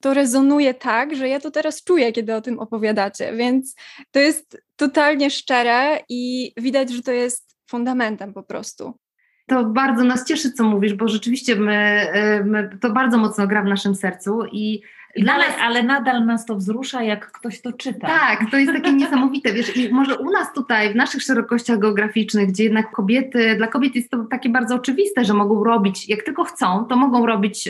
To 0.00 0.14
rezonuje 0.14 0.74
tak, 0.74 1.16
że 1.16 1.28
ja 1.28 1.40
to 1.40 1.50
teraz 1.50 1.84
czuję, 1.84 2.12
kiedy 2.12 2.34
o 2.34 2.40
tym 2.40 2.58
opowiadacie, 2.58 3.32
więc 3.36 3.74
to 4.10 4.18
jest 4.18 4.62
totalnie 4.76 5.30
szczere 5.30 5.98
i 6.08 6.52
widać, 6.56 6.90
że 6.90 7.02
to 7.02 7.12
jest 7.12 7.56
fundamentem 7.70 8.32
po 8.32 8.42
prostu 8.42 8.98
to 9.46 9.64
bardzo 9.64 10.04
nas 10.04 10.24
cieszy, 10.24 10.52
co 10.52 10.64
mówisz, 10.64 10.94
bo 10.94 11.08
rzeczywiście 11.08 11.56
my, 11.56 12.06
y, 12.40 12.44
my, 12.44 12.78
to 12.80 12.92
bardzo 12.92 13.18
mocno 13.18 13.46
gra 13.46 13.62
w 13.62 13.66
naszym 13.66 13.94
sercu 13.94 14.44
i 14.52 14.82
Dalej, 15.24 15.48
ale 15.62 15.82
nadal 15.82 16.26
nas 16.26 16.46
to 16.46 16.56
wzrusza, 16.56 17.02
jak 17.02 17.32
ktoś 17.32 17.60
to 17.60 17.72
czyta. 17.72 18.06
Tak, 18.06 18.50
to 18.50 18.56
jest 18.56 18.72
takie 18.72 18.92
niesamowite, 18.92 19.52
wiesz, 19.52 19.76
i 19.76 19.92
może 19.92 20.18
u 20.18 20.30
nas 20.30 20.52
tutaj, 20.52 20.92
w 20.92 20.96
naszych 20.96 21.22
szerokościach 21.22 21.78
geograficznych, 21.78 22.48
gdzie 22.48 22.64
jednak 22.64 22.90
kobiety, 22.90 23.56
dla 23.56 23.66
kobiet 23.66 23.94
jest 23.94 24.10
to 24.10 24.24
takie 24.24 24.48
bardzo 24.48 24.74
oczywiste, 24.74 25.24
że 25.24 25.34
mogą 25.34 25.64
robić, 25.64 26.08
jak 26.08 26.22
tylko 26.22 26.44
chcą, 26.44 26.84
to 26.84 26.96
mogą 26.96 27.26
robić, 27.26 27.68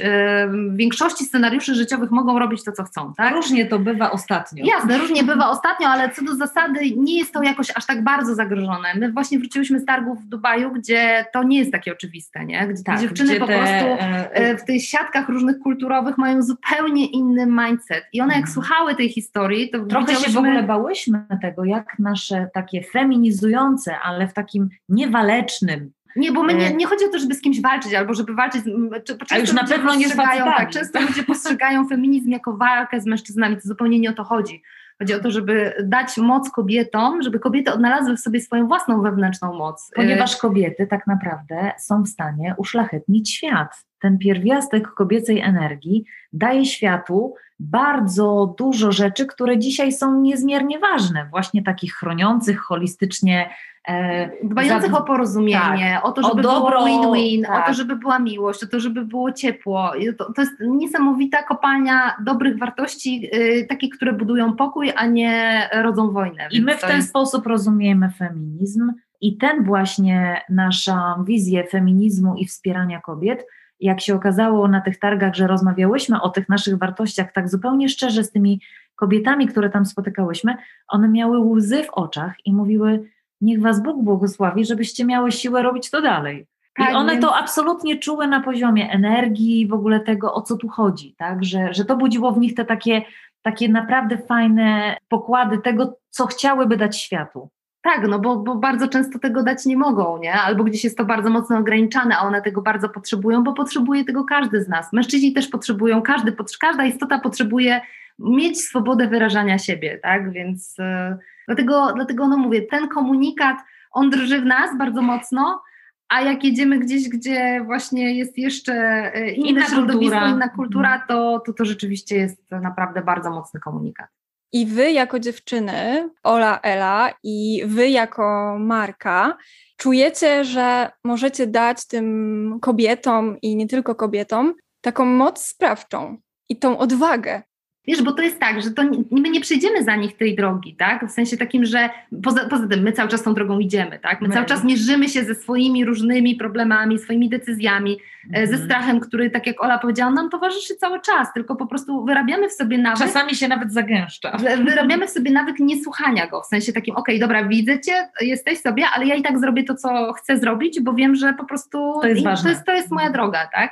w 0.48 0.76
większości 0.76 1.24
scenariuszy 1.24 1.74
życiowych 1.74 2.10
mogą 2.10 2.38
robić 2.38 2.64
to, 2.64 2.72
co 2.72 2.84
chcą, 2.84 3.12
tak? 3.16 3.34
Różnie 3.34 3.66
to 3.66 3.78
bywa 3.78 4.10
ostatnio. 4.10 4.64
Jasne, 4.66 4.98
różnie 4.98 5.24
bywa 5.24 5.50
ostatnio, 5.50 5.88
ale 5.88 6.10
co 6.10 6.24
do 6.24 6.34
zasady 6.34 6.80
nie 6.96 7.18
jest 7.18 7.32
to 7.32 7.42
jakoś 7.42 7.70
aż 7.74 7.86
tak 7.86 8.04
bardzo 8.04 8.34
zagrożone. 8.34 8.88
My 8.96 9.12
właśnie 9.12 9.38
wróciłyśmy 9.38 9.80
z 9.80 9.84
targów 9.84 10.22
w 10.22 10.26
Dubaju, 10.26 10.70
gdzie 10.70 11.26
to 11.32 11.42
nie 11.42 11.58
jest 11.58 11.72
takie 11.72 11.92
oczywiste, 11.92 12.44
nie? 12.44 12.68
Gdzie 12.68 12.82
tak, 12.82 13.00
dziewczyny 13.00 13.30
gdzie 13.30 13.40
po 13.40 13.46
te, 13.46 13.58
prostu 13.58 14.04
e, 14.04 14.30
e, 14.32 14.56
w 14.56 14.64
tych 14.64 14.84
siatkach 14.84 15.28
różnych 15.28 15.58
kulturowych 15.58 16.18
mają 16.18 16.42
zupełnie 16.42 17.06
inne 17.06 17.35
inny 17.36 17.46
mindset. 17.46 18.04
I 18.12 18.20
one 18.20 18.34
jak 18.34 18.44
mhm. 18.44 18.54
słuchały 18.54 18.94
tej 18.94 19.08
historii, 19.08 19.70
to 19.70 19.86
Trochę 19.86 20.16
się 20.16 20.30
w 20.30 20.36
ogóle 20.36 20.62
bałyśmy 20.62 21.26
tego, 21.42 21.64
jak 21.64 21.98
nasze 21.98 22.48
takie 22.54 22.82
feminizujące, 22.82 23.98
ale 23.98 24.28
w 24.28 24.34
takim 24.34 24.68
niewalecznym, 24.88 25.92
nie, 26.16 26.32
bo 26.32 26.42
my 26.42 26.54
nie, 26.54 26.66
e, 26.66 26.74
nie 26.74 26.86
chodzi 26.86 27.04
o 27.04 27.08
to, 27.08 27.18
żeby 27.18 27.34
z 27.34 27.40
kimś 27.40 27.60
walczyć, 27.60 27.94
albo 27.94 28.14
żeby 28.14 28.34
walczyć. 28.34 28.62
Czy, 29.04 29.16
A 29.30 29.38
już 29.38 29.52
na 29.52 29.64
pewno 29.64 29.94
nie 29.94 30.08
z 30.08 30.16
tak, 30.16 30.70
Często 30.70 31.00
ludzie 31.00 31.22
postrzegają 31.22 31.88
feminizm 31.88 32.30
jako 32.30 32.56
walkę 32.56 33.00
z 33.00 33.06
mężczyznami, 33.06 33.56
to 33.56 33.62
zupełnie 33.64 34.00
nie 34.00 34.10
o 34.10 34.12
to 34.12 34.24
chodzi. 34.24 34.62
Chodzi 34.98 35.14
o 35.14 35.20
to, 35.20 35.30
żeby 35.30 35.74
dać 35.84 36.16
moc 36.16 36.50
kobietom, 36.50 37.22
żeby 37.22 37.38
kobiety 37.38 37.72
odnalazły 37.72 38.16
w 38.16 38.20
sobie 38.20 38.40
swoją 38.40 38.68
własną 38.68 39.02
wewnętrzną 39.02 39.54
moc. 39.54 39.90
Ponieważ 39.94 40.36
kobiety 40.36 40.86
tak 40.86 41.06
naprawdę 41.06 41.72
są 41.78 42.02
w 42.02 42.08
stanie 42.08 42.54
uszlachetnić 42.58 43.34
świat. 43.34 43.85
Ten 44.00 44.18
pierwiastek 44.18 44.88
kobiecej 44.88 45.40
energii 45.40 46.04
daje 46.32 46.66
światu 46.66 47.34
bardzo 47.58 48.54
dużo 48.58 48.92
rzeczy, 48.92 49.26
które 49.26 49.58
dzisiaj 49.58 49.92
są 49.92 50.20
niezmiernie 50.20 50.78
ważne, 50.78 51.26
właśnie 51.30 51.62
takich 51.62 51.94
chroniących 51.94 52.60
holistycznie. 52.60 53.50
E, 53.88 54.30
Dbających 54.44 54.90
za... 54.90 54.98
o 54.98 55.02
porozumienie, 55.02 55.92
tak, 55.94 56.04
o 56.04 56.12
to, 56.12 56.22
żeby 56.22 56.40
o 56.40 56.42
dobro, 56.42 56.84
było 56.84 57.14
win-win, 57.14 57.44
tak. 57.44 57.64
o 57.64 57.66
to, 57.66 57.74
żeby 57.74 57.96
była 57.96 58.18
miłość, 58.18 58.64
o 58.64 58.66
to, 58.66 58.80
żeby 58.80 59.04
było 59.04 59.32
ciepło. 59.32 59.92
To, 60.18 60.32
to 60.32 60.42
jest 60.42 60.52
niesamowita 60.60 61.42
kopalnia 61.42 62.16
dobrych 62.24 62.58
wartości, 62.58 63.20
yy, 63.32 63.66
takich, 63.66 63.94
które 63.94 64.12
budują 64.12 64.52
pokój, 64.52 64.92
a 64.96 65.06
nie 65.06 65.68
rodzą 65.72 66.10
wojnę. 66.10 66.48
I 66.50 66.62
my 66.62 66.76
w 66.76 66.80
ten 66.80 66.96
jest... 66.96 67.08
sposób 67.08 67.46
rozumiemy 67.46 68.10
feminizm 68.10 68.92
i 69.20 69.36
ten 69.36 69.64
właśnie 69.64 70.40
nasza 70.48 71.24
wizję 71.26 71.64
feminizmu 71.64 72.34
i 72.34 72.46
wspierania 72.46 73.00
kobiet 73.00 73.46
jak 73.80 74.00
się 74.00 74.14
okazało 74.14 74.68
na 74.68 74.80
tych 74.80 74.98
targach, 74.98 75.34
że 75.34 75.46
rozmawiałyśmy 75.46 76.20
o 76.20 76.28
tych 76.28 76.48
naszych 76.48 76.78
wartościach 76.78 77.32
tak 77.32 77.48
zupełnie 77.48 77.88
szczerze 77.88 78.24
z 78.24 78.32
tymi 78.32 78.60
kobietami, 78.96 79.46
które 79.48 79.70
tam 79.70 79.86
spotykałyśmy, 79.86 80.56
one 80.88 81.08
miały 81.08 81.40
łzy 81.40 81.84
w 81.84 81.90
oczach 81.90 82.34
i 82.44 82.54
mówiły: 82.54 83.10
Niech 83.40 83.60
Was 83.60 83.82
Bóg 83.82 84.02
błogosławi, 84.02 84.64
żebyście 84.64 85.04
miały 85.04 85.32
siłę 85.32 85.62
robić 85.62 85.90
to 85.90 86.02
dalej. 86.02 86.46
Tak, 86.76 86.92
I 86.92 86.94
one 86.94 87.12
więc... 87.12 87.24
to 87.24 87.36
absolutnie 87.36 87.98
czuły 87.98 88.26
na 88.26 88.40
poziomie 88.40 88.90
energii, 88.90 89.66
w 89.66 89.72
ogóle 89.72 90.00
tego, 90.00 90.34
o 90.34 90.42
co 90.42 90.56
tu 90.56 90.68
chodzi, 90.68 91.14
tak? 91.18 91.44
że, 91.44 91.74
że 91.74 91.84
to 91.84 91.96
budziło 91.96 92.32
w 92.32 92.38
nich 92.38 92.54
te 92.54 92.64
takie, 92.64 93.02
takie 93.42 93.68
naprawdę 93.68 94.18
fajne 94.18 94.96
pokłady 95.08 95.58
tego, 95.58 95.98
co 96.10 96.26
chciałyby 96.26 96.76
dać 96.76 97.00
światu. 97.00 97.50
Tak, 97.86 98.08
no 98.08 98.18
bo, 98.18 98.36
bo 98.36 98.54
bardzo 98.54 98.88
często 98.88 99.18
tego 99.18 99.42
dać 99.42 99.66
nie 99.66 99.76
mogą, 99.76 100.18
nie? 100.18 100.32
Albo 100.32 100.64
gdzieś 100.64 100.84
jest 100.84 100.98
to 100.98 101.04
bardzo 101.04 101.30
mocno 101.30 101.58
ograniczane, 101.58 102.16
a 102.16 102.20
one 102.20 102.42
tego 102.42 102.62
bardzo 102.62 102.88
potrzebują, 102.88 103.44
bo 103.44 103.52
potrzebuje 103.52 104.04
tego 104.04 104.24
każdy 104.24 104.62
z 104.62 104.68
nas. 104.68 104.92
Mężczyźni 104.92 105.32
też 105.32 105.48
potrzebują, 105.48 106.02
każdy, 106.02 106.36
każda 106.60 106.84
istota 106.84 107.18
potrzebuje 107.18 107.80
mieć 108.18 108.60
swobodę 108.60 109.08
wyrażania 109.08 109.58
siebie, 109.58 109.98
tak? 110.02 110.32
Więc 110.32 110.78
yy, 110.78 111.18
dlatego, 111.46 111.92
dlatego 111.94 112.28
no 112.28 112.36
mówię, 112.36 112.62
ten 112.62 112.88
komunikat, 112.88 113.56
on 113.90 114.10
drży 114.10 114.40
w 114.40 114.44
nas 114.44 114.78
bardzo 114.78 115.02
mocno, 115.02 115.62
a 116.08 116.20
jak 116.20 116.44
jedziemy 116.44 116.78
gdzieś, 116.78 117.08
gdzie 117.08 117.62
właśnie 117.64 118.18
jest 118.18 118.38
jeszcze 118.38 118.74
e, 119.14 119.30
inne 119.30 119.48
inna 119.48 119.66
środowisko, 119.66 120.16
kultura. 120.16 120.30
inna 120.30 120.48
kultura, 120.48 120.92
mhm. 120.92 121.08
to, 121.08 121.42
to 121.46 121.52
to 121.52 121.64
rzeczywiście 121.64 122.16
jest 122.16 122.50
naprawdę 122.50 123.02
bardzo 123.02 123.30
mocny 123.30 123.60
komunikat. 123.60 124.08
I 124.52 124.66
wy 124.66 124.92
jako 124.92 125.18
dziewczyny, 125.18 126.10
Ola, 126.22 126.60
Ela 126.62 127.14
i 127.22 127.62
wy 127.66 127.88
jako 127.88 128.56
Marka, 128.60 129.36
czujecie, 129.76 130.44
że 130.44 130.90
możecie 131.04 131.46
dać 131.46 131.86
tym 131.86 132.58
kobietom 132.62 133.36
i 133.42 133.56
nie 133.56 133.66
tylko 133.66 133.94
kobietom 133.94 134.54
taką 134.80 135.04
moc 135.04 135.46
sprawczą 135.46 136.16
i 136.48 136.58
tą 136.58 136.78
odwagę, 136.78 137.42
Wiesz, 137.86 138.02
bo 138.02 138.12
to 138.12 138.22
jest 138.22 138.40
tak, 138.40 138.62
że 138.62 138.70
to 138.70 138.82
my 139.10 139.30
nie 139.30 139.40
przejdziemy 139.40 139.84
za 139.84 139.96
nich 139.96 140.16
tej 140.16 140.36
drogi, 140.36 140.74
tak? 140.74 141.06
W 141.08 141.10
sensie 141.10 141.36
takim, 141.36 141.64
że 141.64 141.90
poza, 142.22 142.48
poza 142.48 142.68
tym 142.68 142.80
my 142.80 142.92
cały 142.92 143.08
czas 143.08 143.22
tą 143.22 143.34
drogą 143.34 143.58
idziemy, 143.58 143.98
tak? 143.98 144.20
My, 144.20 144.28
my. 144.28 144.34
cały 144.34 144.46
czas 144.46 144.64
mierzymy 144.64 145.08
się 145.08 145.24
ze 145.24 145.34
swoimi 145.34 145.84
różnymi 145.84 146.36
problemami, 146.36 146.98
swoimi 146.98 147.28
decyzjami, 147.28 147.98
mm. 148.24 148.46
ze 148.46 148.52
mhm. 148.52 148.64
strachem, 148.64 149.00
który, 149.00 149.30
tak 149.30 149.46
jak 149.46 149.64
Ola 149.64 149.78
powiedziała, 149.78 150.10
nam 150.10 150.30
towarzyszy 150.30 150.74
cały 150.74 151.00
czas, 151.00 151.32
tylko 151.34 151.56
po 151.56 151.66
prostu 151.66 152.04
wyrabiamy 152.04 152.48
w 152.48 152.52
sobie 152.52 152.78
nawyk. 152.78 153.06
Czasami 153.06 153.34
się 153.34 153.48
nawet 153.48 153.72
zagęszcza. 153.72 154.36
Wyrabiamy 154.64 155.06
w 155.06 155.10
sobie 155.10 155.30
nawyk 155.30 155.58
niesłuchania 155.58 156.26
go, 156.26 156.42
w 156.42 156.46
sensie 156.46 156.72
takim, 156.72 156.96
okej, 156.96 157.16
okay, 157.16 157.28
dobra, 157.28 157.48
widzę 157.48 157.80
cię, 157.80 158.08
jesteś 158.20 158.60
sobie, 158.60 158.84
ale 158.94 159.06
ja 159.06 159.14
i 159.14 159.22
tak 159.22 159.38
zrobię 159.38 159.64
to, 159.64 159.74
co 159.74 160.12
chcę 160.12 160.38
zrobić, 160.38 160.80
bo 160.80 160.92
wiem, 160.92 161.14
że 161.14 161.32
po 161.32 161.44
prostu 161.44 161.78
to 162.02 162.08
jest, 162.08 162.24
ważne. 162.24 162.42
to 162.42 162.48
jest, 162.48 162.66
to 162.66 162.72
jest 162.72 162.90
moja 162.90 163.10
droga, 163.10 163.48
tak? 163.52 163.70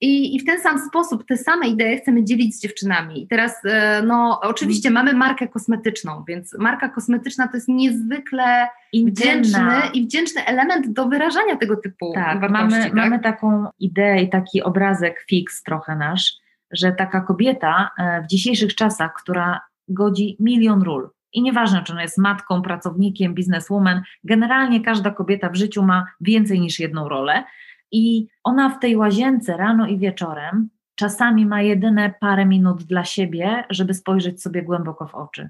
I, 0.00 0.36
I 0.36 0.40
w 0.40 0.44
ten 0.44 0.60
sam 0.60 0.78
sposób 0.78 1.24
te 1.26 1.36
same 1.36 1.68
idee 1.68 1.98
chcemy 2.02 2.24
dzielić 2.24 2.56
z 2.56 2.60
dziewczynami. 2.60 3.22
I 3.22 3.28
teraz, 3.28 3.64
e, 3.64 4.02
no, 4.02 4.40
oczywiście 4.42 4.88
mm. 4.88 5.04
mamy 5.04 5.18
markę 5.18 5.48
kosmetyczną, 5.48 6.24
więc 6.28 6.56
marka 6.58 6.88
kosmetyczna 6.88 7.48
to 7.48 7.56
jest 7.56 7.68
niezwykle 7.68 8.68
wdzięczny 9.06 9.80
i 9.94 10.04
wdzięczny 10.04 10.46
element 10.46 10.92
do 10.92 11.08
wyrażania 11.08 11.56
tego 11.56 11.76
typu 11.76 12.12
tak, 12.14 12.40
wartości. 12.40 12.70
Mamy, 12.70 12.84
tak? 12.84 12.94
mamy 12.94 13.20
taką 13.20 13.66
ideę 13.78 14.22
i 14.22 14.28
taki 14.28 14.62
obrazek 14.62 15.24
fix 15.28 15.62
trochę 15.62 15.96
nasz, 15.96 16.32
że 16.70 16.92
taka 16.92 17.20
kobieta 17.20 17.90
e, 17.98 18.22
w 18.22 18.26
dzisiejszych 18.26 18.74
czasach, 18.74 19.12
która 19.14 19.60
godzi 19.88 20.36
milion 20.40 20.82
ról, 20.82 21.10
i 21.32 21.42
nieważne, 21.42 21.82
czy 21.82 21.92
ona 21.92 22.02
jest 22.02 22.18
matką, 22.18 22.62
pracownikiem, 22.62 23.34
bizneswoman, 23.34 24.02
generalnie 24.24 24.80
każda 24.80 25.10
kobieta 25.10 25.48
w 25.48 25.56
życiu 25.56 25.82
ma 25.82 26.06
więcej 26.20 26.60
niż 26.60 26.80
jedną 26.80 27.08
rolę. 27.08 27.44
I 27.92 28.26
ona 28.44 28.68
w 28.68 28.78
tej 28.78 28.96
łazience 28.96 29.56
rano 29.56 29.86
i 29.86 29.98
wieczorem 29.98 30.68
czasami 30.94 31.46
ma 31.46 31.62
jedyne 31.62 32.14
parę 32.20 32.46
minut 32.46 32.82
dla 32.82 33.04
siebie, 33.04 33.64
żeby 33.70 33.94
spojrzeć 33.94 34.42
sobie 34.42 34.62
głęboko 34.62 35.06
w 35.06 35.14
oczy. 35.14 35.48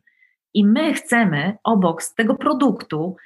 I 0.55 0.67
my 0.67 0.95
chcemy 0.95 1.59
obok 1.65 2.03
tego 2.17 2.35
produktu, 2.35 3.17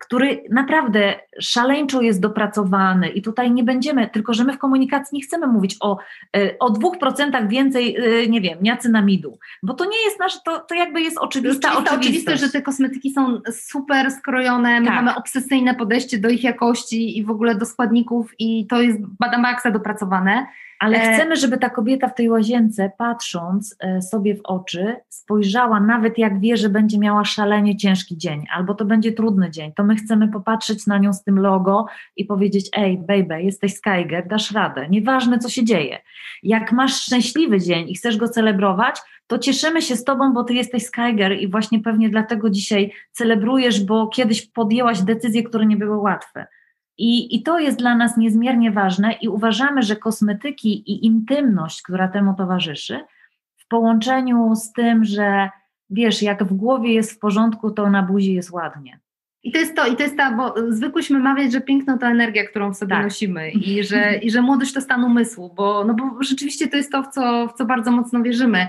który 0.00 0.44
naprawdę 0.50 1.14
szaleńczo 1.40 2.02
jest 2.02 2.20
dopracowany 2.20 3.08
i 3.08 3.22
tutaj 3.22 3.50
nie 3.50 3.64
będziemy, 3.64 4.08
tylko 4.08 4.34
że 4.34 4.44
my 4.44 4.52
w 4.52 4.58
komunikacji 4.58 5.16
nie 5.16 5.22
chcemy 5.24 5.46
mówić 5.46 5.76
o, 5.80 5.98
e, 6.36 6.58
o 6.58 6.70
dwóch 6.70 6.98
procentach 6.98 7.48
więcej, 7.48 7.96
e, 7.96 8.28
nie 8.28 8.40
wiem, 8.40 8.58
niacynamidu, 8.62 9.38
bo 9.62 9.74
to 9.74 9.84
nie 9.84 10.04
jest 10.04 10.18
nasze, 10.18 10.38
to, 10.44 10.58
to 10.58 10.74
jakby 10.74 11.00
jest 11.00 11.18
oczywista 11.18 11.68
oczywistość. 11.68 12.00
oczywiste, 12.00 12.36
że 12.36 12.48
te 12.48 12.62
kosmetyki 12.62 13.10
są 13.10 13.40
super 13.52 14.10
skrojone, 14.10 14.80
my 14.80 14.86
tak. 14.86 14.94
mamy 14.94 15.14
obsesyjne 15.16 15.74
podejście 15.74 16.18
do 16.18 16.28
ich 16.28 16.44
jakości 16.44 17.18
i 17.18 17.24
w 17.24 17.30
ogóle 17.30 17.54
do 17.54 17.66
składników 17.66 18.34
i 18.38 18.66
to 18.66 18.82
jest 18.82 18.98
bada 19.20 19.38
maksa 19.38 19.70
dopracowane, 19.70 20.46
ale 20.82 21.02
e... 21.02 21.14
chcemy, 21.14 21.36
żeby 21.36 21.58
ta 21.58 21.70
kobieta 21.70 22.08
w 22.08 22.14
tej 22.14 22.30
łazience, 22.30 22.90
patrząc 22.98 23.76
e, 23.80 24.02
sobie 24.02 24.34
w 24.34 24.40
oczy, 24.44 24.96
spojrzała, 25.08 25.80
nawet 25.80 26.18
jak 26.18 26.40
wie, 26.40 26.56
że 26.56 26.68
będzie 26.68 26.98
miała 26.98 27.24
szalenie 27.24 27.76
ciężki 27.76 28.16
dzień, 28.16 28.44
albo 28.54 28.74
to 28.74 28.84
będzie 28.84 29.12
trudny 29.12 29.50
dzień, 29.50 29.72
to 29.76 29.84
my 29.84 29.96
chcemy 29.96 30.28
popatrzeć 30.28 30.86
na 30.86 30.98
nią 30.98 31.12
z 31.12 31.24
tym 31.24 31.38
logo 31.38 31.86
i 32.16 32.24
powiedzieć: 32.24 32.68
Ej, 32.76 32.98
baby, 32.98 33.42
jesteś 33.42 33.74
Skyger, 33.74 34.28
dasz 34.28 34.52
radę, 34.52 34.88
nieważne 34.88 35.38
co 35.38 35.48
się 35.48 35.64
dzieje. 35.64 35.98
Jak 36.42 36.72
masz 36.72 36.94
szczęśliwy 36.94 37.60
dzień 37.60 37.88
i 37.88 37.94
chcesz 37.94 38.16
go 38.16 38.28
celebrować, 38.28 39.00
to 39.26 39.38
cieszymy 39.38 39.82
się 39.82 39.96
z 39.96 40.04
Tobą, 40.04 40.32
bo 40.32 40.44
Ty 40.44 40.54
jesteś 40.54 40.82
Skyger 40.82 41.32
i 41.32 41.48
właśnie 41.48 41.80
pewnie 41.80 42.08
dlatego 42.08 42.50
dzisiaj 42.50 42.92
celebrujesz, 43.12 43.84
bo 43.84 44.08
kiedyś 44.08 44.46
podjęłaś 44.46 45.00
decyzje, 45.00 45.42
które 45.42 45.66
nie 45.66 45.76
były 45.76 45.96
łatwe. 45.96 46.46
I, 46.98 47.36
I 47.36 47.42
to 47.42 47.58
jest 47.58 47.78
dla 47.78 47.96
nas 47.96 48.16
niezmiernie 48.16 48.70
ważne 48.70 49.12
i 49.12 49.28
uważamy, 49.28 49.82
że 49.82 49.96
kosmetyki 49.96 50.90
i 50.90 51.06
intymność, 51.06 51.82
która 51.82 52.08
temu 52.08 52.34
towarzyszy, 52.34 53.00
w 53.56 53.68
połączeniu 53.68 54.54
z 54.54 54.72
tym, 54.72 55.04
że 55.04 55.50
wiesz, 55.90 56.22
jak 56.22 56.44
w 56.44 56.54
głowie 56.54 56.94
jest 56.94 57.12
w 57.12 57.18
porządku, 57.18 57.70
to 57.70 57.90
na 57.90 58.02
buzi 58.02 58.34
jest 58.34 58.50
ładnie. 58.50 59.00
I 59.42 59.52
to 59.52 59.58
jest 59.58 59.76
to, 59.76 59.86
i 59.86 59.96
to 59.96 60.02
jest 60.02 60.16
ta, 60.16 60.32
bo 60.32 60.54
zwykłyśmy 60.68 61.18
mawiać, 61.18 61.52
że 61.52 61.60
piękno 61.60 61.98
to 61.98 62.06
energia, 62.06 62.44
którą 62.46 62.72
w 62.72 62.76
sobie 62.76 62.94
tak. 62.94 63.04
nosimy 63.04 63.50
i 63.50 63.84
że, 63.84 64.14
i 64.14 64.30
że 64.30 64.42
młodość 64.42 64.72
to 64.72 64.80
stan 64.80 65.04
umysłu, 65.04 65.54
bo, 65.54 65.84
no 65.84 65.94
bo 65.94 66.22
rzeczywiście 66.22 66.68
to 66.68 66.76
jest 66.76 66.92
to, 66.92 67.02
w 67.02 67.08
co, 67.08 67.48
w 67.48 67.52
co 67.52 67.64
bardzo 67.64 67.90
mocno 67.90 68.22
wierzymy 68.22 68.68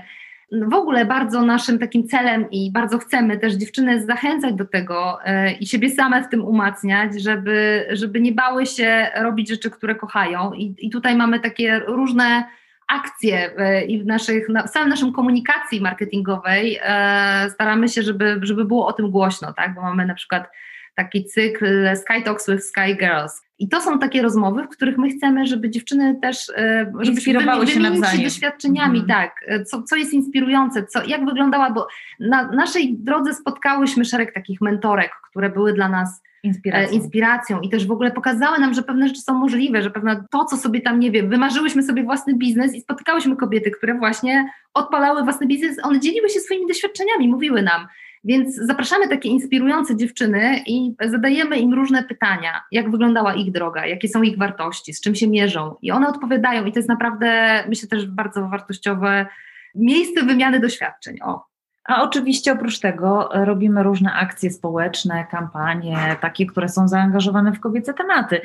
w 0.62 0.74
ogóle 0.74 1.04
bardzo 1.04 1.42
naszym 1.42 1.78
takim 1.78 2.08
celem 2.08 2.50
i 2.50 2.72
bardzo 2.72 2.98
chcemy 2.98 3.38
też 3.38 3.54
dziewczyny 3.54 4.06
zachęcać 4.06 4.54
do 4.54 4.64
tego 4.64 5.24
e, 5.24 5.52
i 5.52 5.66
siebie 5.66 5.90
same 5.90 6.22
w 6.22 6.28
tym 6.28 6.44
umacniać, 6.44 7.22
żeby, 7.22 7.86
żeby 7.90 8.20
nie 8.20 8.32
bały 8.32 8.66
się 8.66 9.10
robić 9.16 9.48
rzeczy, 9.48 9.70
które 9.70 9.94
kochają. 9.94 10.52
I, 10.52 10.74
i 10.78 10.90
tutaj 10.90 11.16
mamy 11.16 11.40
takie 11.40 11.78
różne 11.78 12.44
akcje 12.88 13.58
e, 13.58 13.84
i 13.84 14.02
w 14.02 14.06
naszych, 14.06 14.46
w 14.84 14.86
naszym 14.88 15.12
komunikacji 15.12 15.80
marketingowej 15.80 16.78
e, 16.82 17.50
staramy 17.50 17.88
się, 17.88 18.02
żeby, 18.02 18.40
żeby 18.42 18.64
było 18.64 18.86
o 18.86 18.92
tym 18.92 19.10
głośno, 19.10 19.52
tak? 19.52 19.74
Bo 19.74 19.82
mamy 19.82 20.06
na 20.06 20.14
przykład 20.14 20.48
taki 20.94 21.24
cykl 21.24 21.96
Sky 21.96 22.22
Talks 22.24 22.50
with 22.50 22.64
Sky 22.64 22.96
Girls. 22.98 23.44
I 23.58 23.68
to 23.68 23.80
są 23.80 23.98
takie 23.98 24.22
rozmowy, 24.22 24.62
w 24.62 24.68
których 24.68 24.98
my 24.98 25.08
chcemy, 25.08 25.46
żeby 25.46 25.70
dziewczyny 25.70 26.18
też 26.22 26.50
e, 26.50 26.92
żeby 27.00 27.16
inspirowały 27.16 27.66
się 27.66 27.80
nawzajem. 27.80 28.16
się 28.16 28.24
doświadczeniami, 28.24 28.98
mm. 28.98 29.08
tak, 29.08 29.44
e, 29.46 29.64
co, 29.64 29.82
co 29.82 29.96
jest 29.96 30.12
inspirujące, 30.12 30.86
co, 30.86 31.04
jak 31.04 31.24
wyglądała, 31.24 31.70
bo 31.70 31.86
na 32.20 32.52
naszej 32.52 32.96
drodze 32.98 33.34
spotkałyśmy 33.34 34.04
szereg 34.04 34.34
takich 34.34 34.60
mentorek, 34.60 35.10
które 35.30 35.50
były 35.50 35.72
dla 35.72 35.88
nas 35.88 36.22
e, 36.44 36.48
inspiracją. 36.48 36.98
inspiracją 36.98 37.60
i 37.60 37.68
też 37.68 37.86
w 37.86 37.90
ogóle 37.90 38.10
pokazały 38.10 38.58
nam, 38.58 38.74
że 38.74 38.82
pewne 38.82 39.08
rzeczy 39.08 39.20
są 39.20 39.34
możliwe, 39.34 39.82
że 39.82 39.90
pewne 39.90 40.24
to, 40.30 40.44
co 40.44 40.56
sobie 40.56 40.80
tam, 40.80 41.00
nie 41.00 41.10
wiem, 41.10 41.28
wymarzyłyśmy 41.28 41.82
sobie 41.82 42.04
własny 42.04 42.34
biznes 42.34 42.74
i 42.74 42.80
spotykałyśmy 42.80 43.36
kobiety, 43.36 43.70
które 43.70 43.94
właśnie 43.94 44.50
odpalały 44.74 45.22
własny 45.22 45.46
biznes, 45.46 45.76
one 45.82 46.00
dzieliły 46.00 46.28
się 46.28 46.40
swoimi 46.40 46.66
doświadczeniami, 46.66 47.28
mówiły 47.28 47.62
nam, 47.62 47.86
więc 48.24 48.54
zapraszamy 48.54 49.08
takie 49.08 49.28
inspirujące 49.28 49.96
dziewczyny 49.96 50.62
i 50.66 50.94
zadajemy 51.04 51.58
im 51.58 51.74
różne 51.74 52.04
pytania, 52.04 52.62
jak 52.72 52.90
wyglądała 52.90 53.34
ich 53.34 53.52
droga, 53.52 53.86
jakie 53.86 54.08
są 54.08 54.22
ich 54.22 54.38
wartości, 54.38 54.94
z 54.94 55.00
czym 55.00 55.14
się 55.14 55.28
mierzą. 55.28 55.76
I 55.82 55.90
one 55.90 56.08
odpowiadają, 56.08 56.64
i 56.64 56.72
to 56.72 56.78
jest 56.78 56.88
naprawdę, 56.88 57.64
myślę, 57.68 57.88
też 57.88 58.06
bardzo 58.06 58.48
wartościowe 58.48 59.26
miejsce 59.74 60.22
wymiany 60.22 60.60
doświadczeń. 60.60 61.16
O. 61.22 61.44
A 61.84 62.02
oczywiście 62.02 62.52
oprócz 62.52 62.78
tego 62.78 63.28
robimy 63.32 63.82
różne 63.82 64.12
akcje 64.12 64.50
społeczne, 64.50 65.26
kampanie, 65.30 66.16
takie, 66.20 66.46
które 66.46 66.68
są 66.68 66.88
zaangażowane 66.88 67.52
w 67.52 67.60
kobiece 67.60 67.94
tematy. 67.94 68.40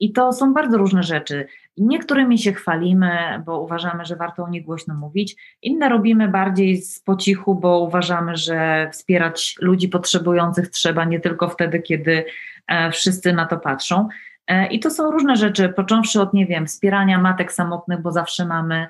I 0.00 0.12
to 0.12 0.32
są 0.32 0.54
bardzo 0.54 0.78
różne 0.78 1.02
rzeczy. 1.02 1.46
Niektórymi 1.76 2.38
się 2.38 2.52
chwalimy, 2.52 3.42
bo 3.46 3.60
uważamy, 3.60 4.04
że 4.04 4.16
warto 4.16 4.44
o 4.44 4.48
nich 4.48 4.64
głośno 4.64 4.94
mówić, 4.94 5.36
inne 5.62 5.88
robimy 5.88 6.28
bardziej 6.28 6.76
z 6.76 7.00
pocichu, 7.00 7.54
bo 7.54 7.80
uważamy, 7.80 8.36
że 8.36 8.88
wspierać 8.92 9.56
ludzi 9.60 9.88
potrzebujących 9.88 10.68
trzeba 10.68 11.04
nie 11.04 11.20
tylko 11.20 11.48
wtedy, 11.48 11.80
kiedy 11.80 12.24
e, 12.66 12.90
wszyscy 12.90 13.32
na 13.32 13.46
to 13.46 13.56
patrzą. 13.56 14.08
E, 14.46 14.66
I 14.66 14.80
to 14.80 14.90
są 14.90 15.10
różne 15.10 15.36
rzeczy, 15.36 15.68
począwszy 15.68 16.20
od, 16.20 16.34
nie 16.34 16.46
wiem, 16.46 16.66
wspierania 16.66 17.18
matek 17.18 17.52
samotnych, 17.52 18.02
bo 18.02 18.12
zawsze 18.12 18.46
mamy 18.46 18.86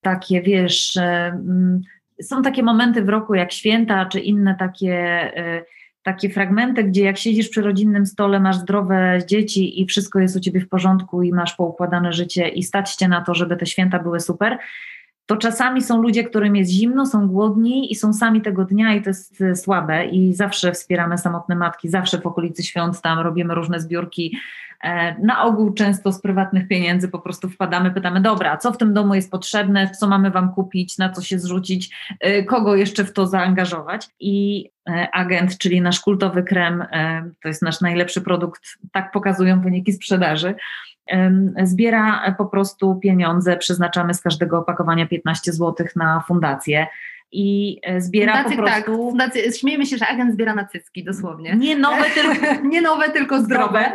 takie, 0.00 0.42
wiesz, 0.42 0.96
e, 0.96 1.26
mm, 1.26 1.80
są 2.22 2.42
takie 2.42 2.62
momenty 2.62 3.02
w 3.02 3.08
roku 3.08 3.34
jak 3.34 3.52
święta, 3.52 4.06
czy 4.06 4.20
inne 4.20 4.56
takie 4.58 5.32
takie 6.02 6.30
fragmenty, 6.30 6.84
gdzie 6.84 7.04
jak 7.04 7.18
siedzisz 7.18 7.48
przy 7.48 7.62
rodzinnym 7.62 8.06
stole, 8.06 8.40
masz 8.40 8.56
zdrowe 8.56 9.18
dzieci 9.26 9.80
i 9.80 9.86
wszystko 9.86 10.18
jest 10.18 10.36
u 10.36 10.40
ciebie 10.40 10.60
w 10.60 10.68
porządku 10.68 11.22
i 11.22 11.32
masz 11.32 11.54
poukładane 11.54 12.12
życie 12.12 12.48
i 12.48 12.62
stać 12.62 12.94
cię 12.94 13.08
na 13.08 13.20
to, 13.20 13.34
żeby 13.34 13.56
te 13.56 13.66
święta 13.66 13.98
były 13.98 14.20
super, 14.20 14.58
to 15.32 15.36
czasami 15.36 15.82
są 15.82 16.02
ludzie, 16.02 16.24
którym 16.24 16.56
jest 16.56 16.70
zimno, 16.70 17.06
są 17.06 17.28
głodni 17.28 17.92
i 17.92 17.94
są 17.94 18.12
sami 18.12 18.40
tego 18.40 18.64
dnia 18.64 18.94
i 18.94 19.02
to 19.02 19.10
jest 19.10 19.40
e, 19.40 19.56
słabe. 19.56 20.06
I 20.06 20.34
zawsze 20.34 20.72
wspieramy 20.72 21.18
samotne 21.18 21.54
matki, 21.54 21.88
zawsze 21.88 22.18
w 22.18 22.26
okolicy 22.26 22.62
świąt 22.62 23.00
tam 23.00 23.18
robimy 23.18 23.54
różne 23.54 23.80
zbiórki, 23.80 24.38
e, 24.82 25.18
na 25.18 25.44
ogół 25.44 25.74
często 25.74 26.12
z 26.12 26.20
prywatnych 26.20 26.68
pieniędzy 26.68 27.08
po 27.08 27.18
prostu 27.18 27.48
wpadamy, 27.48 27.90
pytamy, 27.90 28.20
dobra, 28.20 28.56
co 28.56 28.72
w 28.72 28.76
tym 28.76 28.94
domu 28.94 29.14
jest 29.14 29.30
potrzebne, 29.30 29.90
co 29.90 30.08
mamy 30.08 30.30
Wam 30.30 30.54
kupić, 30.54 30.98
na 30.98 31.08
co 31.08 31.22
się 31.22 31.38
zrzucić, 31.38 31.96
e, 32.20 32.42
kogo 32.42 32.76
jeszcze 32.76 33.04
w 33.04 33.12
to 33.12 33.26
zaangażować. 33.26 34.08
I 34.20 34.68
agent, 35.12 35.58
czyli 35.58 35.80
nasz 35.80 36.00
kultowy 36.00 36.42
krem, 36.42 36.84
to 37.42 37.48
jest 37.48 37.62
nasz 37.62 37.80
najlepszy 37.80 38.20
produkt, 38.20 38.62
tak 38.92 39.12
pokazują 39.12 39.60
wyniki 39.60 39.92
sprzedaży 39.92 40.54
zbiera 41.62 42.34
po 42.38 42.46
prostu 42.46 42.98
pieniądze, 43.02 43.56
przeznaczamy 43.56 44.14
z 44.14 44.20
każdego 44.20 44.58
opakowania 44.58 45.06
15 45.06 45.52
zł 45.52 45.86
na 45.96 46.24
fundację 46.28 46.86
i 47.32 47.78
e, 47.82 48.00
zbiera 48.00 48.32
Fundacje, 48.32 48.58
po 48.58 48.64
tak, 48.64 48.84
prostu... 48.84 49.02
Tak, 49.02 49.10
fundacje, 49.10 49.52
śmiejemy 49.52 49.86
się, 49.86 49.96
że 49.96 50.08
agent 50.08 50.32
zbiera 50.32 50.54
na 50.54 50.64
cycki 50.64 51.04
dosłownie. 51.04 51.56
Nie 51.56 51.76
nowe, 51.76 52.04
tylko, 52.14 52.46
nie 52.72 52.82
nowe, 52.82 53.10
tylko 53.10 53.40
zdrowe. 53.40 53.92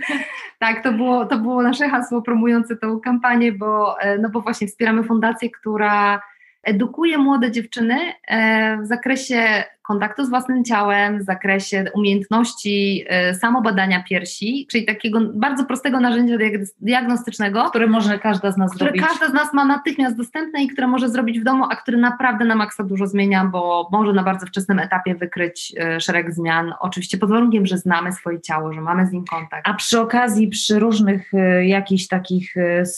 tak, 0.58 0.82
to 0.82 0.92
było, 0.92 1.26
to 1.26 1.38
było 1.38 1.62
nasze 1.62 1.88
hasło 1.88 2.22
promujące 2.22 2.76
tą 2.76 3.00
kampanię, 3.00 3.52
bo, 3.52 4.00
e, 4.00 4.18
no 4.18 4.28
bo 4.30 4.40
właśnie 4.40 4.66
wspieramy 4.66 5.02
fundację, 5.02 5.50
która 5.50 6.22
edukuje 6.62 7.18
młode 7.18 7.50
dziewczyny 7.50 7.98
e, 8.28 8.78
w 8.82 8.86
zakresie 8.86 9.64
kontaktu 9.86 10.24
z 10.24 10.30
własnym 10.30 10.64
ciałem, 10.64 11.18
w 11.18 11.22
zakresie 11.22 11.84
umiejętności 11.94 13.04
y, 13.30 13.34
samobadania 13.34 14.04
piersi, 14.08 14.66
czyli 14.70 14.86
takiego 14.86 15.20
bardzo 15.34 15.64
prostego 15.64 16.00
narzędzia 16.00 16.36
diagnostycznego, 16.80 17.64
które 17.64 17.86
może 17.86 18.18
każda 18.18 18.52
z 18.52 18.56
nas 18.56 18.74
które 18.74 18.90
zrobić. 18.90 19.06
każda 19.06 19.28
z 19.28 19.32
nas 19.32 19.52
ma 19.52 19.64
natychmiast 19.64 20.16
dostępne 20.16 20.62
i 20.62 20.68
które 20.68 20.86
może 20.86 21.08
zrobić 21.08 21.40
w 21.40 21.44
domu, 21.44 21.64
a 21.70 21.76
które 21.76 21.98
naprawdę 21.98 22.44
na 22.44 22.54
maksa 22.54 22.84
dużo 22.84 23.06
zmienia, 23.06 23.44
bo 23.44 23.88
może 23.92 24.12
na 24.12 24.22
bardzo 24.22 24.46
wczesnym 24.46 24.78
etapie 24.78 25.14
wykryć 25.14 25.74
y, 25.96 26.00
szereg 26.00 26.34
zmian, 26.34 26.74
oczywiście 26.80 27.18
pod 27.18 27.30
warunkiem, 27.30 27.66
że 27.66 27.78
znamy 27.78 28.12
swoje 28.12 28.40
ciało, 28.40 28.72
że 28.72 28.80
mamy 28.80 29.06
z 29.06 29.12
nim 29.12 29.24
kontakt. 29.24 29.68
A 29.68 29.74
przy 29.74 30.00
okazji, 30.00 30.48
przy 30.48 30.78
różnych 30.78 31.34
y, 31.34 31.66
jakichś 31.66 32.06
takich, 32.06 32.54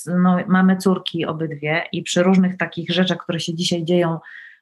no, 0.06 0.38
mamy 0.46 0.76
córki 0.76 1.26
obydwie 1.26 1.82
i 1.92 2.02
przy 2.02 2.22
różnych 2.22 2.56
takich 2.56 2.90
rzeczach, 2.90 3.18
które 3.18 3.40
się 3.40 3.54
dzisiaj 3.54 3.84
dzieją 3.84 4.18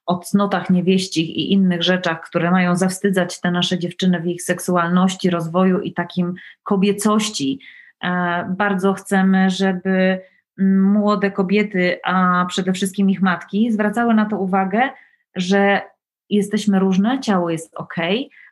o 0.06 0.18
cnotach 0.18 0.70
niewieścich 0.70 1.28
i 1.28 1.52
innych 1.52 1.82
rzeczach, 1.82 2.20
które 2.20 2.50
mają 2.50 2.76
zawstydzać 2.76 3.40
te 3.40 3.50
nasze 3.50 3.78
dziewczyny 3.78 4.20
w 4.20 4.26
ich 4.26 4.42
seksualności, 4.42 5.30
rozwoju 5.30 5.80
i 5.80 5.92
takim 5.92 6.34
kobiecości. 6.62 7.60
E, 8.04 8.54
bardzo 8.56 8.92
chcemy, 8.92 9.50
żeby 9.50 10.20
mm, 10.58 10.92
młode 10.92 11.30
kobiety, 11.30 11.98
a 12.04 12.46
przede 12.48 12.72
wszystkim 12.72 13.10
ich 13.10 13.22
matki, 13.22 13.72
zwracały 13.72 14.14
na 14.14 14.26
to 14.26 14.38
uwagę, 14.38 14.90
że 15.36 15.82
jesteśmy 16.30 16.78
różne, 16.78 17.20
ciało 17.20 17.50
jest 17.50 17.74
ok, 17.74 17.94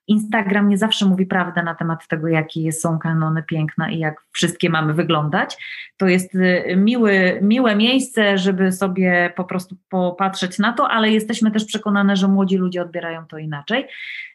Instagram 0.08 0.68
nie 0.68 0.78
zawsze 0.78 1.06
mówi 1.06 1.26
prawdę 1.26 1.62
na 1.62 1.75
temat 1.75 2.08
tego, 2.08 2.28
jakie 2.28 2.73
są 2.73 2.99
kanony 2.99 3.42
piękna 3.42 3.90
i 3.90 3.99
jak 3.99 4.23
wszystkie 4.32 4.70
mamy 4.70 4.94
wyglądać. 4.94 5.56
To 5.96 6.06
jest 6.06 6.34
y, 6.34 6.76
miły, 6.76 7.38
miłe 7.42 7.76
miejsce, 7.76 8.38
żeby 8.38 8.73
sobie 8.73 9.32
po 9.37 9.44
prostu 9.44 9.76
popatrzeć 9.88 10.58
na 10.58 10.73
to, 10.73 10.88
ale 10.88 11.11
jesteśmy 11.11 11.50
też 11.50 11.64
przekonane, 11.64 12.16
że 12.16 12.28
młodzi 12.28 12.56
ludzie 12.56 12.82
odbierają 12.82 13.26
to 13.26 13.38
inaczej, 13.38 13.86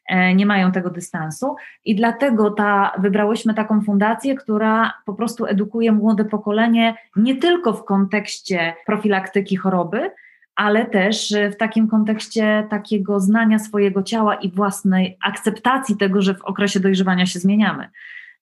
e, 0.09 0.35
nie 0.35 0.45
mają 0.45 0.71
tego 0.71 0.89
dystansu 0.89 1.55
i 1.85 1.95
dlatego 1.95 2.51
ta, 2.51 2.91
wybrałyśmy 2.99 3.53
taką 3.53 3.81
fundację, 3.81 4.35
która 4.35 4.93
po 5.05 5.13
prostu 5.13 5.45
edukuje 5.45 5.91
młode 5.91 6.25
pokolenie 6.25 6.95
nie 7.15 7.35
tylko 7.35 7.73
w 7.73 7.85
kontekście 7.85 8.73
profilaktyki 8.85 9.55
choroby, 9.55 10.11
ale 10.59 10.85
też 10.85 11.33
w 11.51 11.55
takim 11.55 11.87
kontekście 11.87 12.67
takiego 12.69 13.19
znania 13.19 13.59
swojego 13.59 14.03
ciała 14.03 14.35
i 14.35 14.51
własnej 14.51 15.17
akceptacji 15.23 15.97
tego, 15.97 16.21
że 16.21 16.35
w 16.35 16.41
okresie 16.41 16.79
dojrzewania 16.79 17.25
się 17.25 17.39
zmieniamy 17.39 17.89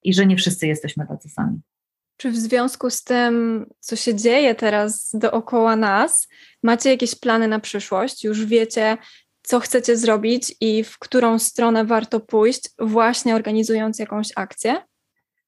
i 0.03 0.13
że 0.13 0.25
nie 0.25 0.37
wszyscy 0.37 0.67
jesteśmy 0.67 1.07
tacy 1.07 1.29
sami. 1.29 1.59
Czy 2.17 2.31
w 2.31 2.35
związku 2.35 2.89
z 2.89 3.03
tym, 3.03 3.65
co 3.79 3.95
się 3.95 4.15
dzieje 4.15 4.55
teraz 4.55 5.11
dookoła 5.13 5.75
nas, 5.75 6.27
macie 6.63 6.89
jakieś 6.89 7.15
plany 7.15 7.47
na 7.47 7.59
przyszłość? 7.59 8.23
Już 8.23 8.45
wiecie, 8.45 8.97
co 9.41 9.59
chcecie 9.59 9.97
zrobić 9.97 10.55
i 10.61 10.83
w 10.83 10.99
którą 10.99 11.39
stronę 11.39 11.85
warto 11.85 12.19
pójść, 12.19 12.69
właśnie 12.79 13.35
organizując 13.35 13.99
jakąś 13.99 14.27
akcję? 14.35 14.83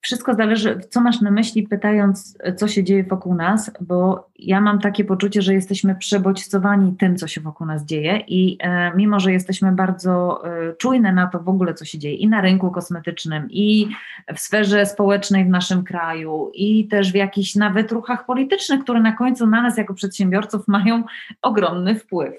Wszystko 0.01 0.33
zależy, 0.33 0.79
co 0.89 1.01
masz 1.01 1.21
na 1.21 1.31
myśli, 1.31 1.63
pytając, 1.63 2.37
co 2.57 2.67
się 2.67 2.83
dzieje 2.83 3.03
wokół 3.03 3.35
nas, 3.35 3.71
bo 3.81 4.29
ja 4.39 4.61
mam 4.61 4.79
takie 4.79 5.05
poczucie, 5.05 5.41
że 5.41 5.53
jesteśmy 5.53 5.95
przebodźcowani 5.95 6.95
tym, 6.97 7.17
co 7.17 7.27
się 7.27 7.41
wokół 7.41 7.67
nas 7.67 7.85
dzieje, 7.85 8.23
i 8.27 8.57
e, 8.61 8.91
mimo, 8.95 9.19
że 9.19 9.31
jesteśmy 9.31 9.71
bardzo 9.71 10.41
e, 10.45 10.73
czujne 10.73 11.13
na 11.13 11.27
to 11.27 11.39
w 11.39 11.49
ogóle, 11.49 11.73
co 11.73 11.85
się 11.85 11.97
dzieje 11.99 12.15
i 12.15 12.27
na 12.27 12.41
rynku 12.41 12.71
kosmetycznym, 12.71 13.47
i 13.49 13.87
w 14.35 14.39
sferze 14.39 14.85
społecznej 14.85 15.45
w 15.45 15.49
naszym 15.49 15.83
kraju, 15.83 16.51
i 16.53 16.87
też 16.87 17.11
w 17.11 17.15
jakichś 17.15 17.55
nawet 17.55 17.91
ruchach 17.91 18.25
politycznych, 18.25 18.83
które 18.83 18.99
na 18.99 19.11
końcu 19.11 19.47
na 19.47 19.61
nas 19.61 19.77
jako 19.77 19.93
przedsiębiorców 19.93 20.67
mają 20.67 21.03
ogromny 21.41 21.95
wpływ, 21.95 22.33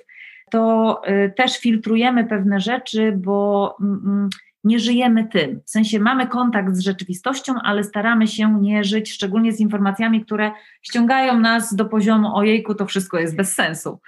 to 0.50 1.00
e, 1.04 1.28
też 1.30 1.58
filtrujemy 1.58 2.24
pewne 2.24 2.60
rzeczy, 2.60 3.12
bo. 3.16 3.76
Mm, 3.80 4.02
mm 4.04 4.30
nie 4.64 4.78
żyjemy 4.78 5.28
tym. 5.28 5.60
W 5.66 5.70
sensie 5.70 6.00
mamy 6.00 6.26
kontakt 6.26 6.74
z 6.74 6.80
rzeczywistością, 6.80 7.54
ale 7.62 7.84
staramy 7.84 8.26
się 8.26 8.60
nie 8.60 8.84
żyć, 8.84 9.12
szczególnie 9.12 9.52
z 9.52 9.60
informacjami, 9.60 10.24
które 10.24 10.52
ściągają 10.82 11.40
nas 11.40 11.74
do 11.74 11.84
poziomu 11.84 12.36
ojejku, 12.36 12.74
to 12.74 12.86
wszystko 12.86 13.18
jest 13.18 13.36
bez 13.36 13.54
sensu. 13.54 14.00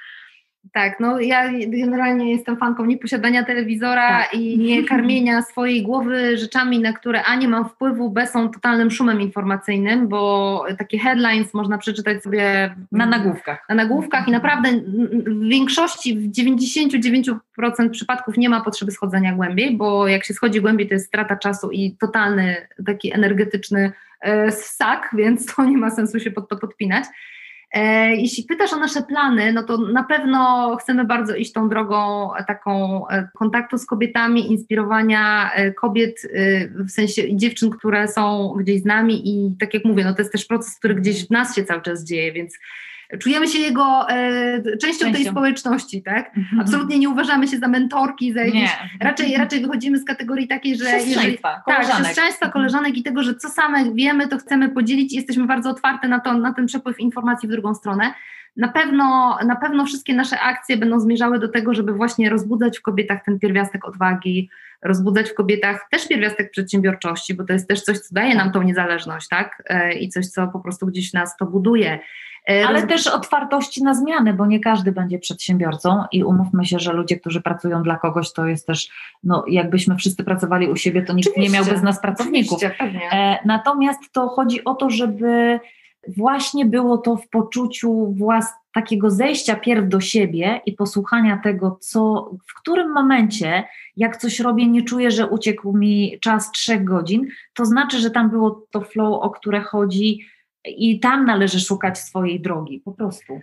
Tak, 0.72 1.00
no 1.00 1.20
ja 1.20 1.50
generalnie 1.66 2.32
jestem 2.32 2.56
fanką 2.56 2.84
nieposiadania 2.84 3.44
telewizora 3.44 4.08
tak. 4.08 4.34
i 4.34 4.58
nie 4.58 4.84
karmienia 4.88 5.42
swojej 5.42 5.82
głowy 5.82 6.38
rzeczami, 6.38 6.78
na 6.78 6.92
które 6.92 7.22
A 7.24 7.34
nie 7.34 7.48
mam 7.48 7.68
wpływu, 7.68 8.10
B 8.10 8.26
są 8.26 8.48
totalnym 8.48 8.90
szumem 8.90 9.20
informacyjnym, 9.20 10.08
bo 10.08 10.64
takie 10.78 10.98
headlines 10.98 11.54
można 11.54 11.78
przeczytać 11.78 12.22
sobie 12.22 12.74
na 12.92 13.06
nagłówkach. 13.06 13.64
Na 13.68 13.74
nagłówkach 13.74 14.28
i 14.28 14.30
naprawdę 14.30 14.68
w 15.26 15.48
większości, 15.48 16.18
w 16.18 16.30
99% 16.30 17.36
przypadków 17.90 18.36
nie 18.36 18.48
ma 18.48 18.60
potrzeby 18.60 18.92
schodzenia 18.92 19.32
głębiej, 19.32 19.76
bo 19.76 20.08
jak 20.08 20.24
się 20.24 20.34
schodzi 20.34 20.60
głębiej, 20.60 20.88
to 20.88 20.94
jest 20.94 21.06
strata 21.06 21.36
czasu 21.36 21.70
i 21.70 21.96
totalny 22.00 22.56
taki 22.86 23.14
energetyczny 23.14 23.92
e, 24.20 24.52
ssak, 24.52 25.10
więc 25.18 25.46
to 25.46 25.64
nie 25.64 25.78
ma 25.78 25.90
sensu 25.90 26.20
się 26.20 26.30
pod 26.30 26.48
to 26.48 26.56
podpinać. 26.56 27.04
E, 27.72 28.16
jeśli 28.16 28.44
pytasz 28.44 28.72
o 28.72 28.78
nasze 28.78 29.02
plany, 29.02 29.52
no 29.52 29.62
to 29.62 29.78
na 29.78 30.04
pewno 30.04 30.76
chcemy 30.76 31.04
bardzo 31.04 31.34
iść 31.34 31.52
tą 31.52 31.68
drogą 31.68 32.30
taką 32.46 33.08
e, 33.08 33.28
kontaktu 33.34 33.78
z 33.78 33.86
kobietami, 33.86 34.52
inspirowania 34.52 35.52
e, 35.52 35.72
kobiet, 35.72 36.22
w 36.74 36.90
sensie 36.90 37.36
dziewczyn, 37.36 37.70
które 37.70 38.08
są 38.08 38.54
gdzieś 38.58 38.82
z 38.82 38.84
nami 38.84 39.28
i 39.28 39.56
tak 39.60 39.74
jak 39.74 39.84
mówię, 39.84 40.04
no 40.04 40.14
to 40.14 40.22
jest 40.22 40.32
też 40.32 40.44
proces, 40.44 40.78
który 40.78 40.94
gdzieś 40.94 41.26
w 41.26 41.30
nas 41.30 41.56
się 41.56 41.64
cały 41.64 41.82
czas 41.82 42.04
dzieje, 42.04 42.32
więc 42.32 42.58
czujemy 43.18 43.48
się 43.48 43.58
jego 43.58 44.10
e, 44.10 44.62
częścią, 44.62 44.78
częścią, 44.78 45.12
tej 45.12 45.24
społeczności, 45.24 46.02
tak? 46.02 46.36
Mhm. 46.36 46.60
Absolutnie 46.60 46.98
nie 46.98 47.08
uważamy 47.08 47.48
się 47.48 47.58
za 47.58 47.68
mentorki, 47.68 48.32
za 48.32 48.40
jakieś, 48.40 48.70
raczej, 49.00 49.36
raczej 49.36 49.60
wychodzimy 49.60 49.98
z 49.98 50.04
kategorii 50.04 50.48
takiej, 50.48 50.76
że 50.76 50.84
jeżeli, 50.84 51.38
tak, 51.38 51.84
chrześcijaństwa, 51.84 52.50
koleżanek 52.50 52.96
i 52.96 53.02
tego, 53.02 53.22
że 53.22 53.34
co 53.34 53.48
same 53.48 53.94
wiemy, 53.94 54.28
to 54.28 54.38
chcemy 54.38 54.68
podzielić 54.68 55.12
i 55.12 55.16
jesteśmy 55.16 55.46
bardzo 55.46 55.70
otwarte 55.70 56.08
na, 56.08 56.20
to, 56.20 56.34
na 56.34 56.54
ten 56.54 56.66
przepływ 56.66 57.00
informacji 57.00 57.48
w 57.48 57.52
drugą 57.52 57.74
stronę. 57.74 58.14
Na 58.56 58.68
pewno, 58.68 59.38
na 59.46 59.56
pewno 59.56 59.86
wszystkie 59.86 60.14
nasze 60.14 60.40
akcje 60.40 60.76
będą 60.76 61.00
zmierzały 61.00 61.38
do 61.38 61.48
tego, 61.48 61.74
żeby 61.74 61.92
właśnie 61.92 62.30
rozbudzać 62.30 62.78
w 62.78 62.82
kobietach 62.82 63.24
ten 63.24 63.38
pierwiastek 63.38 63.84
odwagi, 63.84 64.48
rozbudzać 64.82 65.30
w 65.30 65.34
kobietach 65.34 65.86
też 65.90 66.08
pierwiastek 66.08 66.50
przedsiębiorczości, 66.50 67.34
bo 67.34 67.44
to 67.44 67.52
jest 67.52 67.68
też 67.68 67.82
coś, 67.82 67.98
co 67.98 68.14
daje 68.14 68.34
nam 68.34 68.52
tą 68.52 68.62
niezależność, 68.62 69.28
tak? 69.28 69.62
E, 69.68 69.92
I 69.92 70.08
coś, 70.08 70.26
co 70.26 70.48
po 70.48 70.60
prostu 70.60 70.86
gdzieś 70.86 71.12
nas 71.12 71.36
to 71.36 71.46
buduje. 71.46 71.98
E, 72.50 72.66
Ale 72.66 72.86
też 72.86 73.06
otwartości 73.06 73.82
na 73.82 73.94
zmiany, 73.94 74.34
bo 74.34 74.46
nie 74.46 74.60
każdy 74.60 74.92
będzie 74.92 75.18
przedsiębiorcą 75.18 76.04
i 76.12 76.24
umówmy 76.24 76.64
się, 76.64 76.78
że 76.78 76.92
ludzie, 76.92 77.16
którzy 77.16 77.40
pracują 77.40 77.82
dla 77.82 77.96
kogoś, 77.96 78.32
to 78.32 78.46
jest 78.46 78.66
też, 78.66 78.88
no 79.24 79.44
jakbyśmy 79.48 79.96
wszyscy 79.96 80.24
pracowali 80.24 80.68
u 80.68 80.76
siebie, 80.76 81.02
to 81.02 81.12
nikt 81.12 81.28
Oczywiście. 81.28 81.52
nie 81.52 81.58
miałby 81.58 81.78
z 81.78 81.82
nas 81.82 82.00
pracowników. 82.00 82.62
E, 82.62 83.38
natomiast 83.44 84.12
to 84.12 84.28
chodzi 84.28 84.64
o 84.64 84.74
to, 84.74 84.90
żeby 84.90 85.60
właśnie 86.08 86.66
było 86.66 86.98
to 86.98 87.16
w 87.16 87.28
poczuciu 87.28 88.14
włas 88.16 88.46
takiego 88.74 89.10
zejścia 89.10 89.56
pierw 89.56 89.88
do 89.88 90.00
siebie 90.00 90.60
i 90.66 90.72
posłuchania 90.72 91.40
tego, 91.44 91.78
co, 91.80 92.30
w 92.48 92.60
którym 92.60 92.92
momencie, 92.92 93.64
jak 93.96 94.16
coś 94.16 94.40
robię, 94.40 94.66
nie 94.66 94.82
czuję, 94.82 95.10
że 95.10 95.26
uciekł 95.26 95.76
mi 95.76 96.18
czas 96.20 96.52
trzech 96.52 96.84
godzin, 96.84 97.28
to 97.54 97.64
znaczy, 97.64 97.98
że 97.98 98.10
tam 98.10 98.30
było 98.30 98.66
to 98.70 98.80
flow, 98.80 99.22
o 99.22 99.30
które 99.30 99.60
chodzi 99.60 100.20
i 100.64 101.00
tam 101.00 101.24
należy 101.24 101.60
szukać 101.60 101.98
swojej 101.98 102.40
drogi, 102.40 102.80
po 102.84 102.92
prostu. 102.92 103.40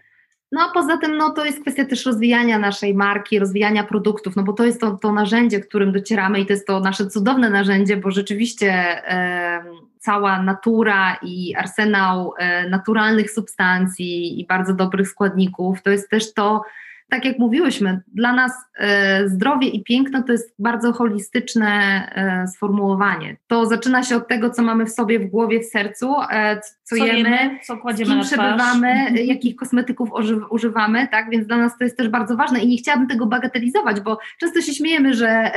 No 0.52 0.62
a 0.62 0.74
poza 0.74 0.98
tym 0.98 1.18
no, 1.18 1.30
to 1.30 1.46
jest 1.46 1.62
kwestia 1.62 1.86
też 1.86 2.06
rozwijania 2.06 2.60
naszej 2.60 2.94
marki, 2.94 3.40
rozwijania 3.40 3.84
produktów, 3.84 4.36
no 4.36 4.44
bo 4.44 4.54
to 4.54 4.66
jest 4.66 4.82
to, 4.82 4.92
to 4.92 5.12
narzędzie, 5.12 5.60
którym 5.60 5.92
docieramy 5.92 6.40
i 6.40 6.46
to 6.46 6.54
jest 6.54 6.68
to 6.68 6.80
nasze 6.80 7.08
cudowne 7.08 7.50
narzędzie, 7.50 7.98
bo 7.98 8.12
rzeczywiście 8.12 9.02
cała 10.00 10.42
natura 10.42 11.18
i 11.22 11.56
arsenał 11.56 12.34
e, 12.38 12.70
naturalnych 12.70 13.32
substancji 13.32 14.40
i 14.42 14.48
bardzo 14.48 14.74
dobrych 14.74 15.10
składników. 15.10 15.82
To 15.82 15.90
jest 15.90 16.10
też 16.10 16.34
to, 16.34 16.62
tak 17.10 17.26
jak 17.26 17.40
mówiłyśmy, 17.40 18.02
dla 18.08 18.34
nas 18.34 18.52
e, 18.80 19.30
zdrowie 19.30 19.68
i 19.68 19.84
piękno 19.84 20.24
to 20.24 20.32
jest 20.32 20.56
bardzo 20.60 20.94
holistyczne 20.94 21.68
e, 22.16 22.48
sformułowanie. 22.48 23.38
To 23.48 23.66
zaczyna 23.66 24.04
się 24.04 24.16
od 24.16 24.28
tego, 24.28 24.50
co 24.50 24.62
mamy 24.62 24.86
w 24.86 24.90
sobie, 24.90 25.20
w 25.20 25.26
głowie, 25.26 25.60
w 25.60 25.66
sercu, 25.66 26.16
e, 26.32 26.62
co, 26.62 26.96
co 26.96 27.06
jemy, 27.06 27.60
co 27.64 27.78
kładziemy 27.78 28.12
z 28.12 28.14
kim 28.14 28.22
przebywamy, 28.22 29.06
jakich 29.34 29.56
kosmetyków 29.56 30.10
używamy, 30.50 31.08
tak? 31.12 31.30
Więc 31.30 31.48
dla 31.48 31.58
nas 31.58 31.78
to 31.78 31.84
jest 31.84 31.98
też 31.98 32.10
bardzo 32.10 32.36
ważne 32.36 32.60
i 32.60 32.68
nie 32.68 32.78
chciałabym 32.78 33.08
tego 33.08 33.26
bagatelizować, 33.26 34.02
bo 34.02 34.20
często 34.40 34.62
się 34.62 34.74
śmiejemy, 34.74 35.14
że 35.14 35.52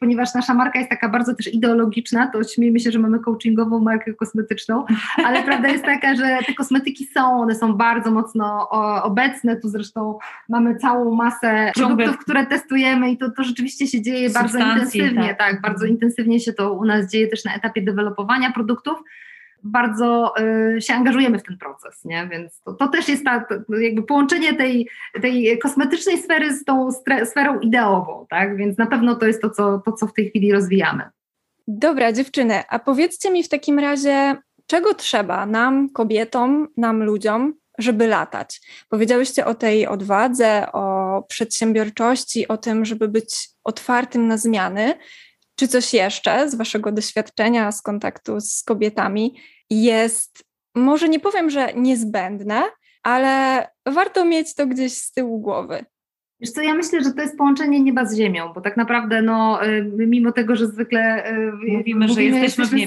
ponieważ 0.00 0.34
nasza 0.34 0.54
marka 0.54 0.78
jest 0.78 0.90
taka 0.90 1.08
bardzo 1.08 1.34
też 1.34 1.54
ideologiczna, 1.54 2.26
to 2.26 2.44
śmiejemy 2.44 2.80
się, 2.80 2.90
że 2.90 2.98
mamy 2.98 3.18
coachingową 3.18 3.80
markę 3.80 4.14
kosmetyczną, 4.14 4.84
ale 5.24 5.42
prawda 5.48 5.68
jest 5.68 5.84
taka, 5.84 6.14
że 6.14 6.38
te 6.46 6.54
kosmetyki 6.54 7.06
są, 7.06 7.40
one 7.40 7.54
są 7.54 7.74
bardzo 7.74 8.10
mocno 8.10 8.68
obecne, 9.02 9.56
tu 9.56 9.68
zresztą 9.68 10.18
mamy 10.48 10.76
cały 10.76 10.89
całą 10.90 11.14
masę 11.14 11.72
produktów, 11.74 12.18
które 12.18 12.46
testujemy 12.46 13.10
i 13.10 13.18
to, 13.18 13.30
to 13.30 13.44
rzeczywiście 13.44 13.86
się 13.86 14.02
dzieje 14.02 14.30
bardzo 14.30 14.58
intensywnie, 14.58 15.28
tak. 15.28 15.38
tak, 15.38 15.60
bardzo 15.60 15.86
intensywnie 15.86 16.40
się 16.40 16.52
to 16.52 16.72
u 16.72 16.84
nas 16.84 17.10
dzieje 17.10 17.28
też 17.28 17.44
na 17.44 17.54
etapie 17.54 17.82
dewelopowania 17.82 18.52
produktów 18.52 18.98
bardzo 19.62 20.34
y, 20.76 20.80
się 20.80 20.94
angażujemy 20.94 21.38
w 21.38 21.42
ten 21.42 21.58
proces, 21.58 22.04
nie? 22.04 22.28
więc 22.32 22.60
to, 22.60 22.72
to 22.72 22.88
też 22.88 23.08
jest 23.08 23.24
ta, 23.24 23.44
to 23.44 23.76
jakby 23.76 24.02
połączenie 24.02 24.54
tej, 24.54 24.88
tej 25.22 25.58
kosmetycznej 25.58 26.18
sfery 26.18 26.56
z 26.56 26.64
tą 26.64 26.88
sferą 27.24 27.60
ideową, 27.60 28.26
tak? 28.30 28.56
więc 28.56 28.78
na 28.78 28.86
pewno 28.86 29.14
to 29.14 29.26
jest 29.26 29.42
to 29.42 29.50
co, 29.50 29.82
to, 29.84 29.92
co 29.92 30.06
w 30.06 30.12
tej 30.12 30.28
chwili 30.28 30.52
rozwijamy. 30.52 31.02
Dobra, 31.68 32.12
dziewczyny, 32.12 32.62
a 32.68 32.78
powiedzcie 32.78 33.30
mi 33.30 33.42
w 33.42 33.48
takim 33.48 33.78
razie, 33.78 34.36
czego 34.66 34.94
trzeba 34.94 35.46
nam, 35.46 35.88
kobietom, 35.88 36.68
nam, 36.76 37.02
ludziom, 37.02 37.54
żeby 37.82 38.06
latać. 38.06 38.60
Powiedziałyście 38.88 39.46
o 39.46 39.54
tej 39.54 39.86
odwadze, 39.86 40.72
o 40.72 41.22
przedsiębiorczości, 41.28 42.48
o 42.48 42.56
tym, 42.56 42.84
żeby 42.84 43.08
być 43.08 43.48
otwartym 43.64 44.26
na 44.26 44.36
zmiany. 44.36 44.94
Czy 45.56 45.68
coś 45.68 45.94
jeszcze 45.94 46.50
z 46.50 46.54
Waszego 46.54 46.92
doświadczenia, 46.92 47.72
z 47.72 47.82
kontaktu 47.82 48.40
z 48.40 48.62
kobietami 48.62 49.40
jest, 49.70 50.44
może 50.74 51.08
nie 51.08 51.20
powiem, 51.20 51.50
że 51.50 51.72
niezbędne, 51.74 52.62
ale 53.02 53.66
warto 53.86 54.24
mieć 54.24 54.54
to 54.54 54.66
gdzieś 54.66 54.98
z 54.98 55.12
tyłu 55.12 55.40
głowy? 55.40 55.84
Wiesz 56.40 56.50
co, 56.50 56.62
ja 56.62 56.74
myślę, 56.74 57.02
że 57.04 57.12
to 57.12 57.22
jest 57.22 57.38
połączenie 57.38 57.80
nieba 57.80 58.04
z 58.04 58.16
ziemią, 58.16 58.52
bo 58.54 58.60
tak 58.60 58.76
naprawdę 58.76 59.22
no, 59.22 59.66
y, 59.66 60.06
mimo 60.06 60.32
tego, 60.32 60.56
że 60.56 60.66
zwykle 60.66 61.32
y, 61.32 61.52
mówimy, 61.68 62.08
że 62.08 62.22
jesteśmy, 62.22 62.62
jesteśmy 62.64 62.86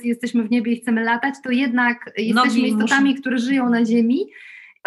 w 0.00 0.04
i 0.04 0.08
jesteśmy 0.08 0.42
w 0.42 0.50
niebie 0.50 0.72
i 0.72 0.80
chcemy 0.80 1.04
latać, 1.04 1.34
to 1.44 1.50
jednak 1.50 2.10
jesteśmy 2.16 2.60
istotami, 2.60 3.10
muszą... 3.10 3.20
które 3.20 3.38
żyją 3.38 3.70
na 3.70 3.84
ziemi. 3.84 4.26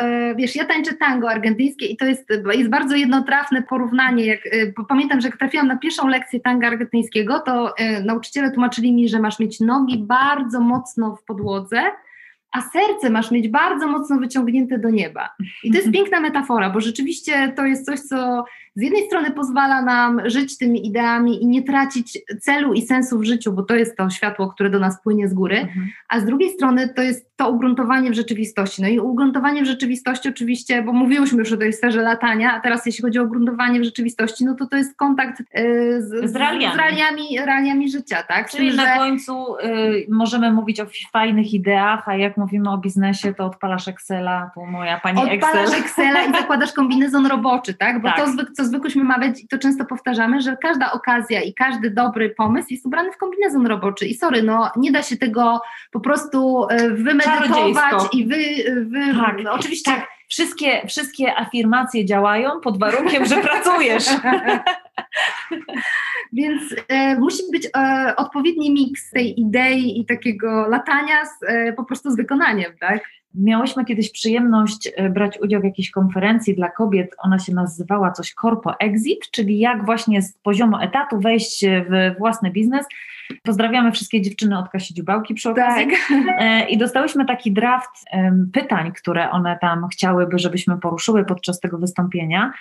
Y, 0.01 0.35
wiesz, 0.35 0.55
ja 0.55 0.65
tańczę 0.65 0.93
tango 0.93 1.29
argentyńskie 1.29 1.85
i 1.85 1.97
to 1.97 2.05
jest, 2.05 2.29
jest 2.53 2.69
bardzo 2.69 2.95
jednotrafne 2.95 3.63
porównanie. 3.63 4.25
Jak, 4.25 4.39
pamiętam, 4.87 5.21
że 5.21 5.27
jak 5.27 5.37
trafiłam 5.37 5.67
na 5.67 5.77
pierwszą 5.77 6.07
lekcję 6.07 6.39
tango 6.39 6.67
argentyńskiego, 6.67 7.39
to 7.39 7.75
nauczyciele 8.05 8.51
tłumaczyli 8.51 8.93
mi, 8.93 9.09
że 9.09 9.19
masz 9.19 9.39
mieć 9.39 9.59
nogi 9.59 9.97
bardzo 9.97 10.59
mocno 10.59 11.15
w 11.15 11.23
podłodze, 11.23 11.81
a 12.51 12.61
serce 12.61 13.09
masz 13.09 13.31
mieć 13.31 13.47
bardzo 13.47 13.87
mocno 13.87 14.19
wyciągnięte 14.19 14.79
do 14.79 14.89
nieba. 14.89 15.29
I 15.63 15.71
to 15.71 15.77
jest 15.77 15.91
piękna 15.97 16.19
metafora, 16.19 16.69
bo 16.69 16.81
rzeczywiście 16.81 17.53
to 17.55 17.65
jest 17.65 17.85
coś, 17.85 17.99
co 17.99 18.45
z 18.75 18.81
jednej 18.81 19.05
strony 19.05 19.31
pozwala 19.31 19.81
nam 19.81 20.21
żyć 20.25 20.57
tymi 20.57 20.87
ideami 20.87 21.43
i 21.43 21.47
nie 21.47 21.63
tracić 21.63 22.19
celu 22.41 22.73
i 22.73 22.81
sensu 22.81 23.19
w 23.19 23.23
życiu, 23.23 23.53
bo 23.53 23.63
to 23.63 23.75
jest 23.75 23.97
to 23.97 24.09
światło, 24.09 24.47
które 24.47 24.69
do 24.69 24.79
nas 24.79 25.01
płynie 25.03 25.27
z 25.27 25.33
góry, 25.33 25.57
mhm. 25.57 25.89
a 26.09 26.19
z 26.19 26.25
drugiej 26.25 26.49
strony 26.49 26.89
to 26.89 27.01
jest 27.01 27.35
to 27.35 27.49
ugruntowanie 27.49 28.11
w 28.11 28.13
rzeczywistości. 28.13 28.81
No 28.81 28.87
i 28.87 28.99
ugruntowanie 28.99 29.63
w 29.63 29.65
rzeczywistości 29.65 30.29
oczywiście, 30.29 30.81
bo 30.81 30.93
mówiłyśmy 30.93 31.39
już 31.39 31.51
o 31.51 31.57
tej 31.57 31.73
sferze 31.73 32.01
latania, 32.01 32.53
a 32.53 32.59
teraz 32.59 32.85
jeśli 32.85 33.01
chodzi 33.01 33.19
o 33.19 33.23
ugruntowanie 33.23 33.79
w 33.79 33.83
rzeczywistości, 33.83 34.45
no 34.45 34.55
to 34.55 34.65
to 34.65 34.77
jest 34.77 34.97
kontakt 34.97 35.39
yy, 35.39 36.01
z, 36.01 36.31
z, 36.31 36.35
realiami. 36.35 36.75
z 36.75 36.77
realiami, 36.77 37.39
realiami 37.45 37.89
życia, 37.89 38.23
tak? 38.23 38.49
Czyli 38.49 38.67
tym, 38.67 38.77
na 38.77 38.93
że... 38.93 38.99
końcu 38.99 39.55
y, 39.55 40.05
możemy 40.09 40.51
mówić 40.51 40.79
o 40.79 40.85
fajnych 41.13 41.53
ideach, 41.53 42.07
a 42.07 42.15
jak 42.15 42.37
mówimy 42.37 42.71
o 42.71 42.77
biznesie, 42.77 43.33
to 43.33 43.45
odpalasz 43.45 43.87
Excela, 43.87 44.51
tu 44.53 44.65
moja 44.65 44.99
pani 44.99 45.17
odpalasz 45.17 45.33
Excel. 45.33 45.63
Odpalasz 45.63 45.79
Excela 45.79 46.23
i 46.23 46.31
zakładasz 46.31 46.73
kombinezon 46.73 47.25
roboczy, 47.25 47.73
tak? 47.73 48.01
Bo 48.01 48.07
tak. 48.07 48.17
to, 48.17 48.25
co 48.57 48.64
zwykłyśmy 48.65 49.03
mawiać 49.03 49.43
i 49.43 49.47
to 49.47 49.57
często 49.57 49.85
powtarzamy, 49.85 50.41
że 50.41 50.57
każda 50.57 50.91
okazja 50.91 51.41
i 51.41 51.53
każdy 51.53 51.91
dobry 51.91 52.29
pomysł 52.29 52.67
jest 52.69 52.85
ubrany 52.85 53.11
w 53.11 53.17
kombinezon 53.17 53.67
roboczy. 53.67 54.05
I 54.05 54.13
sorry, 54.13 54.43
no 54.43 54.71
nie 54.77 54.91
da 54.91 55.03
się 55.03 55.17
tego 55.17 55.61
po 55.91 55.99
prostu 55.99 56.67
e, 56.69 56.89
wymedytować 56.89 58.03
i 58.13 58.27
wy, 58.27 58.37
wy 58.85 59.13
tak, 59.13 59.43
no, 59.43 59.53
oczywiście 59.53 59.91
tak. 59.91 60.07
Wszystkie, 60.29 60.87
wszystkie 60.87 61.37
afirmacje 61.37 62.05
działają 62.05 62.59
pod 62.63 62.79
warunkiem, 62.79 63.25
że 63.25 63.37
pracujesz. 63.49 64.05
Więc 66.33 66.75
e, 66.87 67.19
musi 67.19 67.43
być 67.51 67.67
e, 67.77 68.13
odpowiedni 68.17 68.71
miks 68.71 69.11
tej 69.11 69.39
idei 69.39 69.99
i 69.99 70.05
takiego 70.05 70.67
latania 70.67 71.25
z, 71.25 71.43
e, 71.47 71.73
po 71.73 71.83
prostu 71.83 72.11
z 72.11 72.15
wykonaniem, 72.15 72.77
tak? 72.79 73.03
Miałyśmy 73.37 73.85
kiedyś 73.85 74.11
przyjemność 74.11 74.89
e, 74.95 75.09
brać 75.09 75.39
udział 75.41 75.61
w 75.61 75.63
jakiejś 75.63 75.91
konferencji 75.91 76.55
dla 76.55 76.71
kobiet. 76.71 77.15
Ona 77.17 77.39
się 77.39 77.53
nazywała 77.53 78.11
coś 78.11 78.33
Corpo 78.33 78.79
Exit, 78.79 79.31
czyli 79.31 79.59
jak 79.59 79.85
właśnie 79.85 80.21
z 80.21 80.33
poziomu 80.33 80.77
etatu 80.77 81.19
wejść 81.19 81.65
w 81.65 82.17
własny 82.17 82.51
biznes. 82.51 82.85
Pozdrawiamy 83.43 83.91
wszystkie 83.91 84.21
dziewczyny 84.21 84.57
od 84.57 84.69
Kasi 84.69 84.93
Dziubałki 84.93 85.33
przy 85.33 85.49
okazji. 85.49 85.87
Tak. 86.09 86.69
I 86.69 86.77
dostałyśmy 86.77 87.25
taki 87.25 87.51
draft 87.51 88.05
pytań, 88.53 88.91
które 88.91 89.31
one 89.31 89.57
tam 89.61 89.87
chciałyby, 89.87 90.39
żebyśmy 90.39 90.77
poruszyły 90.77 91.25
podczas 91.25 91.59
tego 91.59 91.77
wystąpienia. 91.77 92.53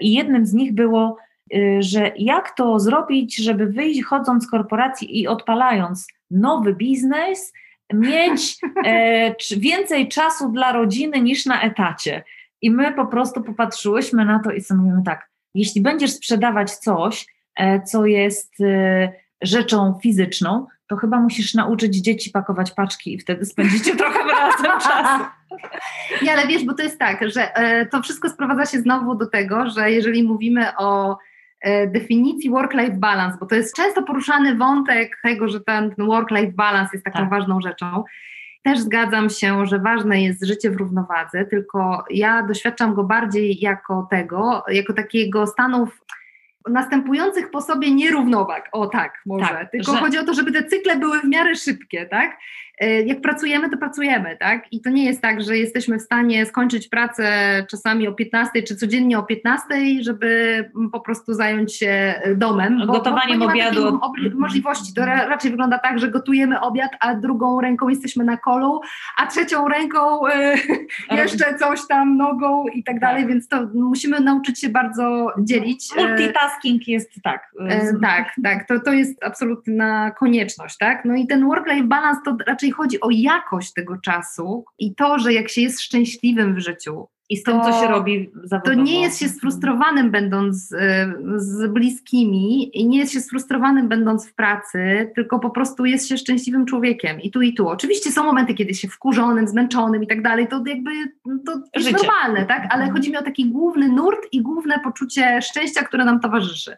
I 0.00 0.12
jednym 0.12 0.46
z 0.46 0.52
nich 0.52 0.74
było, 0.74 1.16
y, 1.54 1.76
że 1.80 2.12
jak 2.18 2.50
to 2.50 2.78
zrobić, 2.78 3.36
żeby 3.36 3.66
wyjść 3.66 4.02
chodząc 4.02 4.44
z 4.44 4.50
korporacji 4.50 5.20
i 5.20 5.28
odpalając 5.28 6.08
nowy 6.30 6.74
biznes, 6.74 7.52
mieć 7.94 8.56
e, 8.86 9.34
więcej 9.56 10.08
czasu 10.08 10.52
dla 10.52 10.72
rodziny 10.72 11.20
niż 11.20 11.46
na 11.46 11.62
etacie. 11.62 12.24
I 12.62 12.70
my 12.70 12.92
po 12.92 13.06
prostu 13.06 13.42
popatrzyłyśmy 13.42 14.24
na 14.24 14.38
to 14.38 14.50
i 14.50 14.60
sobie 14.60 14.80
mówimy 14.80 15.02
tak, 15.04 15.30
jeśli 15.54 15.80
będziesz 15.80 16.12
sprzedawać 16.12 16.74
coś, 16.74 17.26
e, 17.56 17.82
co 17.82 18.06
jest 18.06 18.60
e, 18.60 19.12
rzeczą 19.42 19.98
fizyczną, 20.02 20.66
to 20.86 20.96
chyba 20.96 21.20
musisz 21.20 21.54
nauczyć 21.54 21.96
dzieci 21.96 22.30
pakować 22.30 22.70
paczki 22.70 23.14
i 23.14 23.18
wtedy 23.18 23.44
spędzicie 23.44 23.96
trochę 24.02 24.18
razem 24.18 24.80
czasu. 24.80 25.24
Nie, 26.22 26.32
ale 26.32 26.46
wiesz, 26.46 26.64
bo 26.64 26.74
to 26.74 26.82
jest 26.82 26.98
tak, 26.98 27.30
że 27.30 27.56
e, 27.56 27.86
to 27.86 28.02
wszystko 28.02 28.28
sprowadza 28.28 28.66
się 28.66 28.78
znowu 28.78 29.14
do 29.14 29.26
tego, 29.26 29.70
że 29.70 29.90
jeżeli 29.90 30.22
mówimy 30.22 30.76
o 30.78 31.18
definicji 31.86 32.50
work-life 32.50 32.96
balance, 32.96 33.36
bo 33.40 33.46
to 33.46 33.54
jest 33.54 33.76
często 33.76 34.02
poruszany 34.02 34.54
wątek 34.56 35.18
tego, 35.22 35.48
że 35.48 35.60
ten, 35.60 35.94
work-life 35.98 36.52
balance 36.52 36.90
jest 36.92 37.04
taką 37.04 37.18
tak. 37.18 37.30
ważną 37.30 37.60
rzeczą. 37.60 38.04
Też 38.62 38.78
zgadzam 38.78 39.30
się, 39.30 39.66
że 39.66 39.78
ważne 39.78 40.22
jest 40.22 40.44
życie 40.44 40.70
w 40.70 40.76
równowadze, 40.76 41.44
tylko 41.44 42.04
ja 42.10 42.42
doświadczam 42.42 42.94
go 42.94 43.04
bardziej 43.04 43.60
jako 43.60 44.06
tego, 44.10 44.64
jako 44.68 44.92
takiego 44.92 45.46
stanów 45.46 46.00
następujących 46.68 47.50
po 47.50 47.60
sobie 47.60 47.94
nierównowag. 47.94 48.68
O 48.72 48.86
tak, 48.86 49.20
może. 49.26 49.48
Tak, 49.48 49.70
Tylko 49.70 49.92
że... 49.92 49.98
chodzi 49.98 50.18
o 50.18 50.24
to, 50.24 50.34
żeby 50.34 50.52
te 50.52 50.64
cykle 50.64 50.96
były 50.96 51.20
w 51.20 51.24
miarę 51.24 51.56
szybkie, 51.56 52.06
tak? 52.06 52.36
e, 52.78 53.02
jak 53.02 53.20
pracujemy, 53.20 53.70
to 53.70 53.76
pracujemy, 53.76 54.36
tak? 54.36 54.72
I 54.72 54.80
to 54.80 54.90
nie 54.90 55.04
jest 55.04 55.22
tak, 55.22 55.42
że 55.42 55.58
jesteśmy 55.58 55.98
w 55.98 56.02
stanie 56.02 56.46
skończyć 56.46 56.88
pracę 56.88 57.26
czasami 57.70 58.08
o 58.08 58.12
15 58.12 58.62
czy 58.62 58.76
codziennie 58.76 59.18
o 59.18 59.22
15, 59.22 59.66
żeby 60.00 60.70
po 60.92 61.00
prostu 61.00 61.34
zająć 61.34 61.76
się 61.76 62.14
domem. 62.36 62.78
Bo, 62.86 62.92
Gotowaniem 62.92 63.38
bo, 63.38 63.46
obiadu. 63.46 64.00
Możliwości. 64.34 64.94
To 64.94 65.04
raczej 65.04 65.50
wygląda 65.50 65.78
tak, 65.78 65.98
że 65.98 66.10
gotujemy 66.10 66.60
obiad, 66.60 66.90
a 67.00 67.14
drugą 67.14 67.60
ręką 67.60 67.88
jesteśmy 67.88 68.24
na 68.24 68.36
kolu, 68.36 68.80
a 69.16 69.26
trzecią 69.26 69.68
ręką 69.68 70.26
e, 70.28 70.56
jeszcze 71.10 71.58
coś 71.58 71.86
tam 71.88 72.16
nogą 72.16 72.64
i 72.74 72.84
tak 72.84 73.00
dalej, 73.00 73.22
tak. 73.22 73.32
więc 73.32 73.48
to 73.48 73.66
musimy 73.74 74.20
nauczyć 74.20 74.60
się 74.60 74.68
bardzo 74.68 75.32
dzielić. 75.38 75.88
Multitasking 76.54 76.88
jest 76.88 77.10
tak. 77.22 77.50
tak, 78.02 78.34
tak. 78.42 78.68
To, 78.68 78.80
to 78.80 78.92
jest 78.92 79.24
absolutna 79.24 80.10
konieczność, 80.10 80.76
tak? 80.78 81.04
No 81.04 81.14
i 81.14 81.26
ten 81.26 81.46
work-life 81.46 81.86
balance 81.86 82.20
to 82.24 82.36
raczej 82.46 82.70
chodzi 82.70 83.00
o 83.00 83.08
jakość 83.10 83.72
tego 83.72 83.96
czasu 83.98 84.64
i 84.78 84.94
to, 84.94 85.18
że 85.18 85.32
jak 85.32 85.48
się 85.48 85.60
jest 85.60 85.80
szczęśliwym 85.80 86.54
w 86.54 86.58
życiu, 86.58 87.06
i 87.34 87.36
z 87.36 87.42
tym, 87.42 87.60
co 87.60 87.72
się 87.72 87.88
robi 87.88 88.30
zawodowo. 88.44 88.76
To 88.76 88.82
nie 88.82 89.00
jest 89.00 89.18
się 89.18 89.28
sfrustrowanym 89.28 90.10
będąc 90.10 90.72
y, 90.72 90.76
z 91.36 91.72
bliskimi 91.72 92.78
i 92.78 92.86
nie 92.86 92.98
jest 92.98 93.12
się 93.12 93.20
sfrustrowanym 93.20 93.88
będąc 93.88 94.28
w 94.28 94.34
pracy, 94.34 95.12
tylko 95.14 95.38
po 95.38 95.50
prostu 95.50 95.84
jest 95.84 96.08
się 96.08 96.18
szczęśliwym 96.18 96.66
człowiekiem 96.66 97.20
i 97.20 97.30
tu 97.30 97.42
i 97.42 97.54
tu. 97.54 97.68
Oczywiście 97.68 98.12
są 98.12 98.24
momenty, 98.24 98.54
kiedy 98.54 98.74
się 98.74 98.88
wkurzonym, 98.88 99.48
zmęczonym 99.48 100.02
i 100.02 100.06
tak 100.06 100.22
dalej, 100.22 100.48
to 100.48 100.62
jakby 100.66 100.90
to 101.46 101.52
jest 101.74 101.88
Życie. 101.88 101.96
normalne, 101.96 102.46
tak? 102.46 102.66
Ale 102.70 102.90
chodzi 102.90 103.10
mi 103.10 103.16
o 103.16 103.22
taki 103.22 103.50
główny 103.50 103.88
nurt 103.88 104.26
i 104.32 104.42
główne 104.42 104.80
poczucie 104.80 105.42
szczęścia, 105.42 105.84
które 105.84 106.04
nam 106.04 106.20
towarzyszy. 106.20 106.76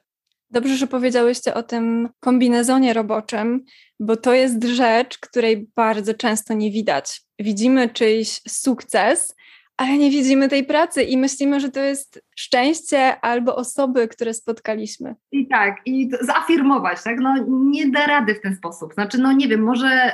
Dobrze, 0.51 0.77
że 0.77 0.87
powiedziałyście 0.87 1.55
o 1.55 1.63
tym 1.63 2.09
kombinezonie 2.21 2.93
roboczym, 2.93 3.65
bo 4.01 4.17
to 4.17 4.35
jest 4.35 4.65
rzecz, 4.65 5.19
której 5.19 5.71
bardzo 5.77 6.15
często 6.15 6.55
nie 6.55 6.71
widać. 6.71 7.23
Widzimy 7.39 7.89
czyjś 7.89 8.41
sukces, 8.49 9.35
ale 9.77 9.99
nie 9.99 10.11
widzimy 10.11 10.49
tej 10.49 10.65
pracy 10.65 11.03
i 11.03 11.17
myślimy, 11.17 11.61
że 11.61 11.71
to 11.71 11.81
jest 11.81 12.25
szczęście 12.37 13.21
albo 13.21 13.57
osoby, 13.57 14.09
które 14.09 14.35
spotkaliśmy. 14.35 15.15
I 15.33 15.49
tak, 15.49 15.77
i 15.87 16.11
zaafirmować, 16.21 17.03
tak? 17.03 17.21
No 17.21 17.35
nie 17.49 17.89
da 17.89 18.07
rady 18.07 18.35
w 18.35 18.41
ten 18.41 18.57
sposób. 18.57 18.95
Znaczy, 18.95 19.19
no 19.19 19.33
nie 19.33 19.49
wiem, 19.49 19.61
może 19.61 20.13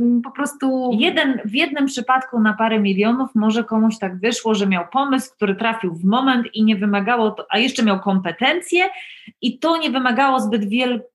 yy, 0.00 0.22
po 0.22 0.30
prostu. 0.30 0.90
Jeden, 0.92 1.40
w 1.44 1.54
jednym 1.54 1.86
przypadku 1.86 2.40
na 2.40 2.52
parę 2.54 2.80
milionów 2.80 3.30
może 3.34 3.64
komuś 3.64 3.98
tak 3.98 4.20
wyszło, 4.20 4.54
że 4.54 4.66
miał 4.66 4.84
pomysł, 4.92 5.30
który 5.36 5.54
trafił 5.54 5.94
w 5.94 6.04
moment 6.04 6.46
i 6.54 6.64
nie 6.64 6.76
wymagało, 6.76 7.30
to, 7.30 7.46
a 7.50 7.58
jeszcze 7.58 7.82
miał 7.82 8.00
kompetencje 8.00 8.84
i 9.42 9.58
to 9.58 9.76
nie 9.76 9.90
wymagało 9.90 10.40
zbyt 10.40 10.64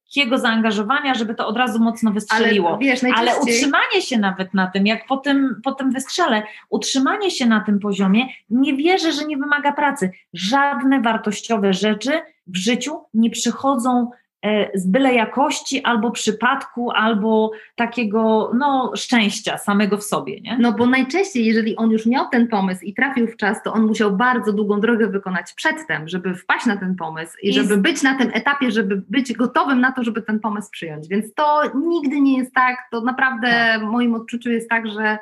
wielkiego 0.06 0.38
zaangażowania, 0.38 1.14
żeby 1.14 1.36
to 1.36 1.48
od 1.48 1.58
razu 1.58 1.80
mocno 1.80 2.12
wystrzeliło. 2.12 2.70
Ale, 2.70 2.78
wiesz, 2.78 3.02
najczęściej... 3.02 3.30
Ale 3.30 3.42
utrzymanie 3.42 4.02
się 4.02 4.18
nawet 4.18 4.54
na 4.54 4.68
tym, 4.68 4.88
jak 4.88 5.08
po 5.08 5.18
tym, 5.18 5.62
po 5.64 5.72
tym 5.72 5.92
wystrzele, 5.92 6.44
utrzymanie 6.70 7.32
się 7.32 7.46
na 7.46 7.62
tym 7.62 7.80
poziomie, 7.80 8.28
nie 8.50 8.74
wierzę, 8.74 9.12
że 9.12 9.26
nie 9.26 9.38
wymaga 9.38 9.72
pracy 9.72 10.12
żadne 10.34 11.02
wartościowe 11.02 11.74
rzeczy 11.74 12.12
w 12.48 12.58
życiu 12.58 13.02
nie 13.14 13.30
przychodzą 13.30 14.12
z 14.74 14.88
byle 14.88 15.14
jakości, 15.14 15.84
albo 15.84 16.12
przypadku, 16.12 16.92
albo 16.92 17.52
takiego 17.76 18.52
no, 18.58 18.92
szczęścia 18.96 19.58
samego 19.58 19.98
w 19.98 20.04
sobie. 20.04 20.42
Nie? 20.42 20.58
No 20.60 20.74
bo 20.74 20.86
najczęściej, 20.86 21.46
jeżeli 21.46 21.76
on 21.76 21.92
już 21.92 22.06
miał 22.06 22.26
ten 22.32 22.48
pomysł 22.48 22.86
i 22.86 22.94
trafił 22.94 23.28
w 23.28 23.38
czas, 23.38 23.64
to 23.64 23.74
on 23.74 23.86
musiał 23.86 24.12
bardzo 24.12 24.54
długą 24.54 24.80
drogę 24.80 25.08
wykonać 25.08 25.54
przedtem, 25.54 26.08
żeby 26.08 26.36
wpaść 26.36 26.66
na 26.66 26.78
ten 26.78 26.96
pomysł 26.96 27.38
i, 27.42 27.50
I 27.50 27.54
żeby 27.54 27.78
być 27.78 28.04
na 28.04 28.18
tym 28.18 28.32
etapie, 28.34 28.72
żeby 28.72 29.04
być 29.10 29.34
gotowym 29.34 29.82
na 29.82 29.92
to, 29.92 30.04
żeby 30.04 30.22
ten 30.22 30.40
pomysł 30.40 30.70
przyjąć. 30.72 31.08
Więc 31.08 31.34
to 31.34 31.62
nigdy 31.76 32.22
nie 32.22 32.38
jest 32.38 32.54
tak, 32.54 32.76
to 32.92 33.02
naprawdę 33.02 33.48
tak. 33.48 33.82
w 33.82 33.84
moim 33.84 34.16
odczuciu 34.16 34.50
jest 34.50 34.70
tak, 34.70 34.88
że 34.88 35.18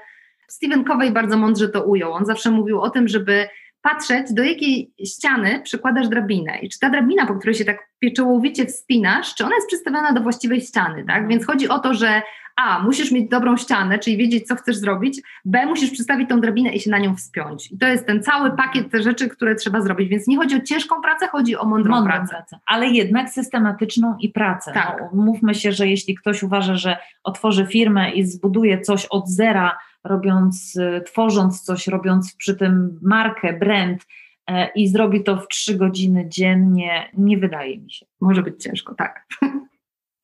Stephen 0.48 0.84
Covey 0.84 1.12
bardzo 1.12 1.38
mądrze 1.38 1.70
to 1.70 1.84
ujął. 1.84 2.14
On 2.14 2.26
zawsze 2.26 2.52
mówił 2.52 2.82
o 2.82 2.90
tym, 2.90 3.08
żeby 3.08 3.48
patrzeć, 3.84 4.34
do 4.34 4.44
jakiej 4.44 4.94
ściany 5.06 5.62
przykładasz 5.64 6.10
drabinę 6.10 6.60
i 6.60 6.70
czy 6.70 6.80
ta 6.80 6.90
drabina, 6.90 7.26
po 7.26 7.36
której 7.36 7.56
się 7.56 7.66
tak 7.66 7.78
pieczołowicie 8.00 8.66
wspinasz, 8.66 9.36
czy 9.36 9.46
ona 9.46 9.56
jest 9.56 9.68
przystawiona 9.68 10.14
do 10.14 10.22
właściwej 10.22 10.62
ściany, 10.62 10.96
tak? 10.96 11.18
Mhm. 11.18 11.28
Więc 11.28 11.46
chodzi 11.46 11.70
o 11.70 11.80
to, 11.80 11.94
że 11.94 12.22
a, 12.56 12.80
musisz 12.80 13.12
mieć 13.12 13.30
dobrą 13.30 13.58
ścianę, 13.58 14.00
czyli 14.00 14.18
wiedzieć, 14.18 14.48
co 14.48 14.56
chcesz 14.56 14.76
zrobić, 14.76 15.22
b, 15.46 15.66
musisz 15.66 15.92
przystawić 15.92 16.30
tą 16.30 16.42
drabinę 16.42 16.74
i 16.74 16.80
się 16.80 16.92
na 16.92 17.00
nią 17.00 17.16
wspiąć. 17.16 17.72
I 17.72 17.78
to 17.78 17.88
jest 17.88 18.08
ten 18.08 18.24
cały 18.24 18.52
pakiet 18.52 18.92
te 18.92 19.04
rzeczy, 19.04 19.30
które 19.30 19.56
trzeba 19.56 19.82
zrobić, 19.82 20.10
więc 20.10 20.28
nie 20.28 20.38
chodzi 20.38 20.56
o 20.56 20.60
ciężką 20.60 21.02
pracę, 21.02 21.28
chodzi 21.28 21.56
o 21.56 21.66
mądrą, 21.66 21.92
mądrą 21.92 22.14
pracę. 22.14 22.30
pracę. 22.30 22.60
Ale 22.66 22.88
jednak 22.88 23.30
systematyczną 23.30 24.16
i 24.20 24.30
pracę. 24.30 24.72
Tak. 24.74 24.98
No, 25.00 25.24
mówmy 25.24 25.56
się, 25.56 25.72
że 25.72 25.88
jeśli 25.88 26.16
ktoś 26.16 26.44
uważa, 26.44 26.76
że 26.76 26.98
otworzy 27.24 27.66
firmę 27.66 28.12
i 28.12 28.24
zbuduje 28.24 28.82
coś 28.82 29.06
od 29.06 29.30
zera, 29.30 29.78
robiąc, 30.04 30.76
y, 30.76 31.02
tworząc 31.06 31.62
coś, 31.62 31.88
robiąc 31.88 32.36
przy 32.36 32.56
tym 32.56 33.00
markę, 33.02 33.54
brand 33.54 34.06
e, 34.48 34.70
i 34.76 34.88
zrobi 34.88 35.24
to 35.24 35.38
w 35.38 35.48
trzy 35.48 35.78
godziny 35.78 36.26
dziennie, 36.30 37.10
nie 37.18 37.38
wydaje 37.38 37.78
mi 37.78 37.92
się. 37.92 38.06
Może 38.22 38.44
być 38.44 38.64
ciężko, 38.64 38.96
tak. 38.96 39.26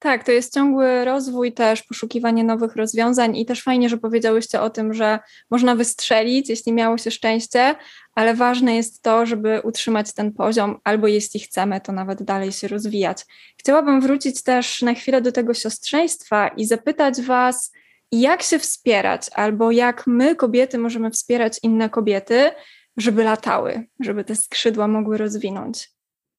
Tak, 0.01 0.23
to 0.23 0.31
jest 0.31 0.53
ciągły 0.53 1.05
rozwój 1.05 1.53
też, 1.53 1.83
poszukiwanie 1.83 2.43
nowych 2.43 2.75
rozwiązań 2.75 3.37
i 3.37 3.45
też 3.45 3.63
fajnie, 3.63 3.89
że 3.89 3.97
powiedziałyście 3.97 4.61
o 4.61 4.69
tym, 4.69 4.93
że 4.93 5.19
można 5.51 5.75
wystrzelić, 5.75 6.49
jeśli 6.49 6.73
miało 6.73 6.97
się 6.97 7.11
szczęście, 7.11 7.75
ale 8.15 8.33
ważne 8.33 8.75
jest 8.75 9.03
to, 9.03 9.25
żeby 9.25 9.61
utrzymać 9.63 10.13
ten 10.13 10.33
poziom, 10.33 10.79
albo 10.83 11.07
jeśli 11.07 11.39
chcemy, 11.39 11.81
to 11.81 11.91
nawet 11.91 12.23
dalej 12.23 12.51
się 12.51 12.67
rozwijać. 12.67 13.25
Chciałabym 13.57 14.01
wrócić 14.01 14.43
też 14.43 14.81
na 14.81 14.93
chwilę 14.93 15.21
do 15.21 15.31
tego 15.31 15.53
siostrzeństwa 15.53 16.47
i 16.47 16.65
zapytać 16.65 17.21
Was, 17.21 17.71
jak 18.11 18.41
się 18.41 18.59
wspierać, 18.59 19.29
albo 19.35 19.71
jak 19.71 20.07
my, 20.07 20.35
kobiety, 20.35 20.77
możemy 20.77 21.11
wspierać 21.11 21.59
inne 21.63 21.89
kobiety, 21.89 22.51
żeby 22.97 23.23
latały, 23.23 23.87
żeby 23.99 24.23
te 24.23 24.35
skrzydła 24.35 24.87
mogły 24.87 25.17
rozwinąć. 25.17 25.89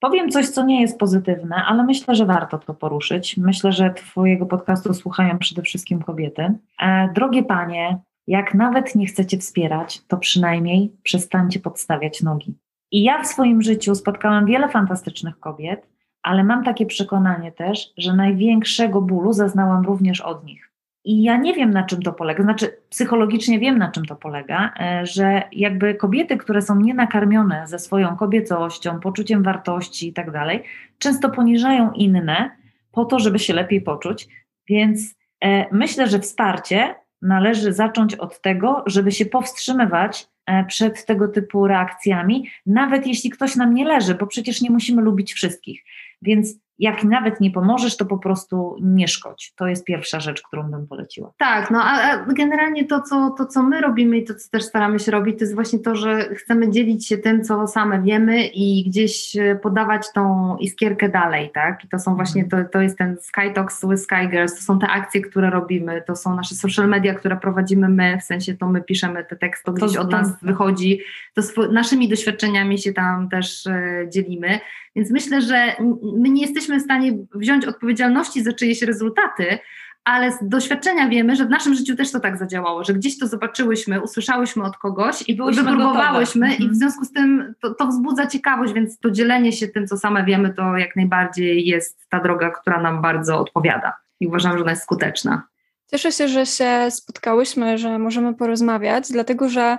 Powiem 0.01 0.31
coś, 0.31 0.49
co 0.49 0.65
nie 0.65 0.81
jest 0.81 0.99
pozytywne, 0.99 1.57
ale 1.67 1.85
myślę, 1.85 2.15
że 2.15 2.27
warto 2.27 2.59
to 2.59 2.75
poruszyć. 2.75 3.37
Myślę, 3.37 3.73
że 3.73 3.95
Twojego 3.95 4.47
podcastu 4.47 4.95
słuchają 4.95 5.39
przede 5.39 5.63
wszystkim 5.63 6.03
kobiety. 6.03 6.53
E, 6.83 7.09
drogie 7.15 7.43
panie, 7.43 7.99
jak 8.27 8.55
nawet 8.55 8.95
nie 8.95 9.07
chcecie 9.07 9.39
wspierać, 9.39 10.01
to 10.09 10.17
przynajmniej 10.17 10.93
przestańcie 11.03 11.61
podstawiać 11.61 12.23
nogi. 12.23 12.55
I 12.91 13.03
ja 13.03 13.23
w 13.23 13.27
swoim 13.27 13.63
życiu 13.63 13.95
spotkałam 13.95 14.47
wiele 14.47 14.69
fantastycznych 14.69 15.41
kobiet, 15.41 15.87
ale 16.23 16.45
mam 16.45 16.65
takie 16.65 16.87
przekonanie 16.87 17.53
też, 17.53 17.93
że 17.97 18.15
największego 18.15 19.03
bólu 19.03 19.33
zaznałam 19.33 19.85
również 19.85 20.21
od 20.21 20.45
nich. 20.45 20.70
I 21.05 21.23
ja 21.23 21.37
nie 21.37 21.55
wiem, 21.55 21.71
na 21.71 21.83
czym 21.83 22.03
to 22.03 22.13
polega, 22.13 22.43
znaczy 22.43 22.77
psychologicznie 22.89 23.59
wiem, 23.59 23.79
na 23.79 23.91
czym 23.91 24.05
to 24.05 24.17
polega, 24.17 24.73
e, 24.81 25.07
że 25.07 25.43
jakby 25.53 25.95
kobiety, 25.95 26.37
które 26.37 26.63
są 26.63 26.81
nienakarmione 26.81 27.67
ze 27.67 27.79
swoją 27.79 28.17
kobiecością, 28.17 29.01
poczuciem 29.01 29.43
wartości 29.43 30.09
i 30.09 30.13
tak 30.13 30.31
dalej, 30.31 30.63
często 30.99 31.31
poniżają 31.31 31.93
inne 31.93 32.51
po 32.93 33.05
to, 33.05 33.19
żeby 33.19 33.39
się 33.39 33.55
lepiej 33.55 33.81
poczuć. 33.81 34.29
Więc 34.69 35.15
e, 35.41 35.75
myślę, 35.75 36.09
że 36.09 36.19
wsparcie 36.19 36.95
należy 37.23 37.73
zacząć 37.73 38.15
od 38.15 38.41
tego, 38.41 38.83
żeby 38.87 39.13
się 39.13 39.27
powstrzymywać 39.27 40.29
e, 40.47 40.65
przed 40.65 41.07
tego 41.07 41.29
typu 41.29 41.67
reakcjami, 41.67 42.49
nawet 42.67 43.07
jeśli 43.07 43.31
ktoś 43.31 43.57
nam 43.57 43.75
nie 43.75 43.85
leży, 43.85 44.15
bo 44.15 44.27
przecież 44.27 44.61
nie 44.61 44.71
musimy 44.71 45.03
lubić 45.03 45.33
wszystkich. 45.33 45.85
Więc 46.23 46.55
jak 46.81 47.05
nawet 47.05 47.41
nie 47.41 47.51
pomożesz, 47.51 47.97
to 47.97 48.07
po 48.07 48.19
prostu 48.19 48.77
nie 48.83 49.09
szkodź. 49.09 49.53
To 49.57 49.67
jest 49.67 49.85
pierwsza 49.85 50.21
rzecz, 50.21 50.43
którą 50.43 50.71
bym 50.71 50.87
poleciła. 50.87 51.33
Tak, 51.39 51.71
no 51.71 51.83
a 51.85 52.25
generalnie 52.27 52.85
to 52.85 53.01
co, 53.01 53.35
to, 53.39 53.47
co 53.47 53.63
my 53.63 53.81
robimy 53.81 54.17
i 54.19 54.25
to, 54.25 54.35
co 54.35 54.51
też 54.51 54.63
staramy 54.63 54.99
się 54.99 55.13
robić, 55.13 55.39
to 55.39 55.45
jest 55.45 55.55
właśnie 55.55 55.79
to, 55.79 55.97
że 55.97 56.35
chcemy 56.35 56.71
dzielić 56.71 57.07
się 57.07 57.19
tym, 57.19 57.45
co 57.45 57.67
same 57.67 58.03
wiemy 58.03 58.47
i 58.47 58.85
gdzieś 58.89 59.37
e, 59.37 59.57
podawać 59.57 60.13
tą 60.13 60.57
iskierkę 60.57 61.09
dalej, 61.09 61.51
tak? 61.55 61.85
I 61.85 61.89
to 61.89 61.99
są 61.99 62.15
właśnie, 62.15 62.45
to, 62.45 62.57
to 62.73 62.81
jest 62.81 62.99
ten 62.99 63.17
Sky 63.21 63.51
Talks 63.55 63.87
with 63.91 64.03
Sky 64.03 64.29
Girls, 64.31 64.55
to 64.57 64.63
są 64.63 64.79
te 64.79 64.89
akcje, 64.89 65.21
które 65.21 65.51
robimy, 65.51 66.03
to 66.07 66.17
są 66.17 66.35
nasze 66.35 66.55
social 66.55 66.89
media, 66.89 67.15
które 67.15 67.37
prowadzimy 67.37 67.89
my, 67.89 68.19
w 68.21 68.25
sensie 68.25 68.57
to 68.57 68.67
my 68.67 68.83
piszemy 68.83 69.25
te 69.25 69.37
teksty, 69.37 69.65
to 69.65 69.73
gdzieś 69.73 69.97
od 69.97 70.11
nas 70.11 70.43
wychodzi, 70.43 71.01
to 71.35 71.43
naszymi 71.73 72.09
doświadczeniami 72.09 72.79
się 72.79 72.93
tam 72.93 73.29
też 73.29 73.67
e, 73.67 74.07
dzielimy. 74.09 74.61
Więc 74.97 75.11
myślę, 75.11 75.43
że 75.43 75.77
my 76.17 76.31
nie 76.31 76.43
jesteśmy 76.43 76.79
w 76.79 76.83
stanie 76.83 77.13
wziąć 77.35 77.65
odpowiedzialności 77.65 78.43
za 78.43 78.53
czyjeś 78.53 78.83
rezultaty, 78.83 79.59
ale 80.05 80.33
z 80.33 80.39
doświadczenia 80.43 81.09
wiemy, 81.09 81.37
że 81.37 81.47
w 81.47 81.51
naszym 81.51 81.75
życiu 81.75 81.97
też 81.97 82.13
to 82.13 82.21
tak 82.21 82.39
zadziałało, 82.39 82.85
że 82.85 82.95
gdzieś 82.95 83.19
to 83.19 83.27
zobaczyłyśmy, 83.27 84.03
usłyszałyśmy 84.03 84.65
od 84.65 84.77
kogoś 84.77 85.29
i 85.29 85.37
wypróbowałyśmy 85.37 86.47
i 86.47 86.59
w 86.59 86.61
mhm. 86.61 86.75
związku 86.75 87.05
z 87.05 87.13
tym 87.13 87.55
to, 87.61 87.75
to 87.75 87.87
wzbudza 87.87 88.27
ciekawość, 88.27 88.73
więc 88.73 88.99
to 88.99 89.11
dzielenie 89.11 89.53
się 89.53 89.69
tym, 89.69 89.87
co 89.87 89.97
same 89.97 90.25
wiemy, 90.25 90.55
to 90.55 90.77
jak 90.77 90.97
najbardziej 90.97 91.67
jest 91.67 92.07
ta 92.09 92.21
droga, 92.21 92.51
która 92.51 92.83
nam 92.83 93.03
bardzo 93.03 93.39
odpowiada 93.39 93.97
i 94.21 94.27
uważam, 94.27 94.53
że 94.53 94.63
ona 94.63 94.71
jest 94.71 94.83
skuteczna. 94.83 95.43
Cieszę 95.91 96.13
się, 96.13 96.29
że 96.29 96.47
się 96.47 96.91
spotkałyśmy, 96.91 97.79
że 97.79 97.99
możemy 97.99 98.35
porozmawiać, 98.35 99.13
dlatego 99.13 99.49
że 99.49 99.79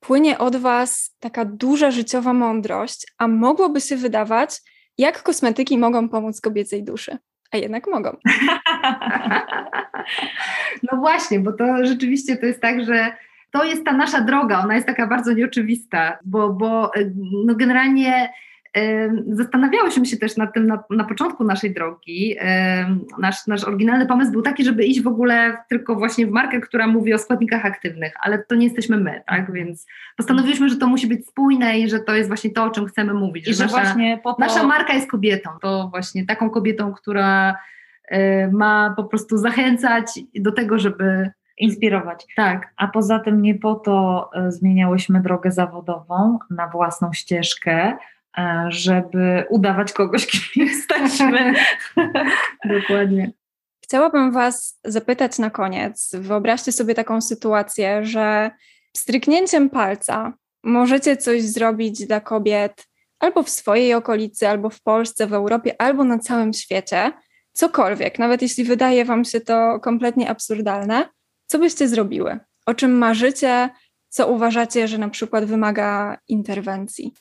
płynie 0.00 0.38
od 0.38 0.56
Was 0.56 1.16
taka 1.20 1.44
duża 1.44 1.90
życiowa 1.90 2.32
mądrość, 2.32 3.06
a 3.18 3.28
mogłoby 3.28 3.80
się 3.80 3.96
wydawać, 3.96 4.60
jak 4.98 5.22
kosmetyki 5.22 5.78
mogą 5.78 6.08
pomóc 6.08 6.40
kobiecej 6.40 6.84
duszy. 6.84 7.18
a 7.52 7.56
jednak 7.56 7.86
mogą. 7.86 8.16
no 10.92 10.98
właśnie, 10.98 11.40
bo 11.40 11.52
to 11.52 11.86
rzeczywiście 11.86 12.36
to 12.36 12.46
jest 12.46 12.60
tak, 12.60 12.84
że 12.84 13.12
to 13.50 13.64
jest 13.64 13.84
ta 13.84 13.92
nasza 13.92 14.20
droga, 14.20 14.60
ona 14.64 14.74
jest 14.74 14.86
taka 14.86 15.06
bardzo 15.06 15.32
nieoczywista, 15.32 16.18
bo, 16.24 16.52
bo 16.52 16.90
no 17.46 17.54
generalnie 17.54 18.32
Zastanawiałyśmy 19.32 20.06
się 20.06 20.16
też 20.16 20.36
nad 20.36 20.54
tym 20.54 20.66
na, 20.66 20.84
na 20.90 21.04
początku 21.04 21.44
naszej 21.44 21.74
drogi. 21.74 22.36
Nasz, 23.18 23.46
nasz 23.46 23.64
oryginalny 23.64 24.06
pomysł 24.06 24.32
był 24.32 24.42
taki, 24.42 24.64
żeby 24.64 24.84
iść 24.84 25.02
w 25.02 25.06
ogóle 25.06 25.56
tylko 25.68 25.94
właśnie 25.94 26.26
w 26.26 26.30
markę, 26.30 26.60
która 26.60 26.86
mówi 26.86 27.14
o 27.14 27.18
składnikach 27.18 27.66
aktywnych, 27.66 28.12
ale 28.20 28.38
to 28.38 28.54
nie 28.54 28.66
jesteśmy 28.66 28.96
my, 28.96 29.22
tak? 29.26 29.52
Więc 29.52 29.86
postanowiliśmy, 30.16 30.68
że 30.68 30.76
to 30.76 30.86
musi 30.86 31.06
być 31.06 31.26
spójne 31.26 31.78
i 31.78 31.90
że 31.90 32.00
to 32.00 32.14
jest 32.14 32.28
właśnie 32.28 32.50
to, 32.50 32.64
o 32.64 32.70
czym 32.70 32.86
chcemy 32.86 33.14
mówić. 33.14 33.48
I 33.48 33.54
że, 33.54 33.64
nasza, 33.64 33.80
właśnie 33.80 34.20
to... 34.24 34.36
nasza 34.38 34.62
marka 34.62 34.92
jest 34.92 35.10
kobietą, 35.10 35.50
to 35.60 35.88
właśnie 35.90 36.26
taką 36.26 36.50
kobietą, 36.50 36.92
która 36.92 37.56
ma 38.52 38.94
po 38.96 39.04
prostu 39.04 39.36
zachęcać 39.36 40.20
do 40.34 40.52
tego, 40.52 40.78
żeby 40.78 41.30
inspirować. 41.58 42.26
Tak. 42.36 42.72
A 42.76 42.88
poza 42.88 43.18
tym 43.18 43.42
nie 43.42 43.54
po 43.54 43.74
to 43.74 44.30
e, 44.34 44.52
zmieniałyśmy 44.52 45.22
drogę 45.22 45.50
zawodową 45.52 46.38
na 46.50 46.68
własną 46.68 47.12
ścieżkę, 47.12 47.92
E, 47.92 47.96
żeby 48.68 49.44
udawać 49.50 49.92
kogoś, 49.92 50.26
kim 50.32 50.66
jesteśmy. 50.66 51.54
Dokładnie. 52.64 53.32
Chciałabym 53.84 54.32
Was 54.32 54.78
zapytać 54.84 55.38
na 55.38 55.50
koniec. 55.50 56.10
Wyobraźcie 56.14 56.72
sobie 56.72 56.94
taką 56.94 57.20
sytuację, 57.20 58.04
że 58.04 58.50
stryknięciem 58.96 59.70
palca 59.70 60.32
możecie 60.64 61.16
coś 61.16 61.42
zrobić 61.42 62.06
dla 62.06 62.20
kobiet 62.20 62.88
albo 63.18 63.42
w 63.42 63.50
swojej 63.50 63.94
okolicy, 63.94 64.48
albo 64.48 64.70
w 64.70 64.82
Polsce, 64.82 65.26
w 65.26 65.32
Europie, 65.32 65.82
albo 65.82 66.04
na 66.04 66.18
całym 66.18 66.52
świecie. 66.52 67.12
Cokolwiek, 67.52 68.18
nawet 68.18 68.42
jeśli 68.42 68.64
wydaje 68.64 69.04
Wam 69.04 69.24
się 69.24 69.40
to 69.40 69.80
kompletnie 69.80 70.30
absurdalne, 70.30 71.08
co 71.46 71.58
byście 71.58 71.88
zrobiły? 71.88 72.38
O 72.66 72.74
czym 72.74 72.98
marzycie? 72.98 73.70
Co 74.08 74.28
uważacie, 74.28 74.88
że 74.88 74.98
na 74.98 75.08
przykład 75.08 75.44
wymaga 75.44 76.18
interwencji? 76.28 77.14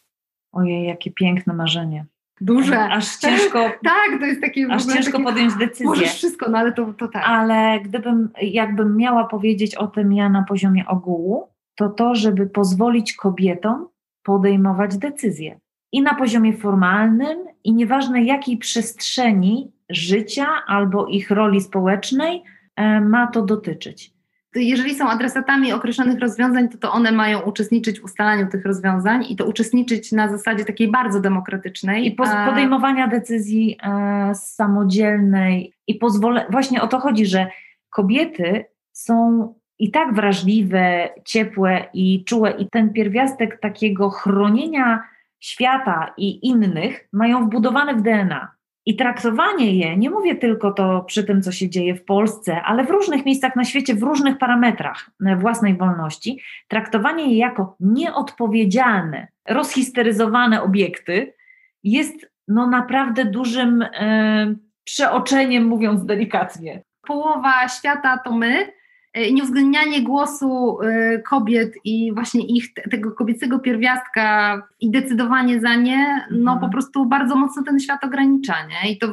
Ojej, 0.52 0.88
jakie 0.88 1.12
piękne 1.12 1.54
marzenie. 1.54 2.06
Duże. 2.42 2.90
Aż 2.90 3.18
ciężko. 3.18 3.60
tak, 3.84 4.20
to 4.20 4.26
jest 4.26 4.42
takie. 4.42 4.68
Aż 4.72 4.86
ciężko 4.86 5.12
takie, 5.12 5.24
podjąć 5.24 5.56
decyzję. 5.56 5.86
Możesz 5.86 6.14
wszystko, 6.14 6.52
no 6.52 6.58
ale 6.58 6.74
to, 6.74 6.94
to 6.94 7.08
tak. 7.08 7.24
Ale 7.26 7.80
gdybym, 7.80 8.30
jakbym 8.42 8.98
miała 8.98 9.24
powiedzieć 9.24 9.76
o 9.76 9.88
tym 9.88 10.14
ja 10.14 10.30
na 10.30 10.44
poziomie 10.44 10.88
ogółu, 10.88 11.48
to 11.76 11.90
to, 11.90 12.16
żeby 12.16 12.48
pozwolić 12.48 13.14
kobietom 13.14 13.88
podejmować 14.24 14.98
decyzje. 14.98 15.60
I 15.92 16.02
na 16.02 16.16
poziomie 16.16 16.58
formalnym, 16.58 17.38
i 17.64 17.74
nieważne 17.74 18.24
jakiej 18.24 18.58
przestrzeni 18.58 19.72
życia 19.90 20.48
albo 20.68 21.08
ich 21.08 21.32
roli 21.32 21.62
społecznej 21.62 22.44
e, 22.76 23.02
ma 23.02 23.28
to 23.28 23.42
dotyczyć 23.42 24.17
jeżeli 24.56 24.96
są 24.96 25.10
adresatami 25.10 25.74
określonych 25.74 26.20
rozwiązań, 26.20 26.70
to 26.70 26.78
to 26.78 26.92
one 26.92 27.12
mają 27.12 27.42
uczestniczyć 27.42 28.00
w 28.00 28.04
ustalaniu 28.04 28.48
tych 28.48 28.66
rozwiązań 28.66 29.26
i 29.30 29.36
to 29.36 29.46
uczestniczyć 29.46 30.12
na 30.12 30.28
zasadzie 30.30 30.66
takiej 30.66 30.92
bardzo 30.92 31.20
demokratycznej. 31.20 32.08
I 32.08 32.12
podejmowania 32.50 33.08
decyzji 33.08 33.78
e, 33.84 34.36
samodzielnej 34.36 35.74
i 35.88 35.96
pozwolę, 35.96 36.46
właśnie 36.50 36.82
o 36.82 36.88
to 36.88 37.00
chodzi, 37.00 37.26
że 37.26 37.48
kobiety 37.90 38.66
są 38.94 39.54
i 39.80 39.92
tak 39.92 40.14
wrażliwe, 40.14 41.10
ciepłe 41.26 41.86
i 41.94 42.24
czułe 42.26 42.52
i 42.52 42.70
ten 42.70 42.94
pierwiastek 42.94 43.60
takiego 43.60 44.10
chronienia 44.10 45.04
świata 45.40 46.14
i 46.18 46.48
innych 46.48 47.08
mają 47.14 47.46
wbudowany 47.46 47.96
w 47.96 48.02
DNA. 48.02 48.57
I 48.88 48.96
traktowanie 48.96 49.72
je, 49.72 49.98
nie 49.98 50.10
mówię 50.10 50.36
tylko 50.36 50.72
to 50.72 51.02
przy 51.02 51.24
tym, 51.24 51.42
co 51.42 51.52
się 51.52 51.70
dzieje 51.70 51.96
w 51.96 52.06
Polsce, 52.06 52.62
ale 52.62 52.84
w 52.84 52.90
różnych 52.90 53.26
miejscach 53.26 53.56
na 53.56 53.64
świecie, 53.64 53.96
w 53.96 54.04
różnych 54.04 54.38
parametrach 54.38 55.10
własnej 55.38 55.78
wolności, 55.78 56.42
traktowanie 56.68 57.32
je 57.32 57.38
jako 57.38 57.76
nieodpowiedzialne, 57.80 59.28
rozhisteryzowane 59.48 60.62
obiekty 60.62 61.34
jest 61.84 62.32
no 62.48 62.68
naprawdę 62.68 63.26
dużym 63.26 63.82
e, 63.82 64.56
przeoczeniem, 64.84 65.66
mówiąc 65.66 66.06
delikatnie. 66.06 66.84
Połowa 67.08 67.68
świata 67.70 68.18
to 68.18 68.32
my, 68.32 68.72
nieuwzględnianie 69.32 70.02
głosu 70.02 70.82
e, 70.82 71.20
kobiet 71.20 71.74
i 71.84 72.14
właśnie 72.14 72.46
ich, 72.46 72.74
tego 72.92 73.12
kobiecego 73.12 73.60
pierwiastka 73.60 74.58
i 74.80 74.92
decydowanie 74.92 75.62
za 75.62 75.76
nie, 75.76 76.28
no 76.32 76.52
mhm. 76.52 76.60
po 76.60 76.70
prostu 76.70 77.06
bardzo 77.06 77.36
mocno 77.36 77.64
ten 77.64 77.80
świat 77.80 78.04
ogranicza, 78.04 78.56
nie? 78.68 78.92
I 78.92 78.98
to 78.98 79.08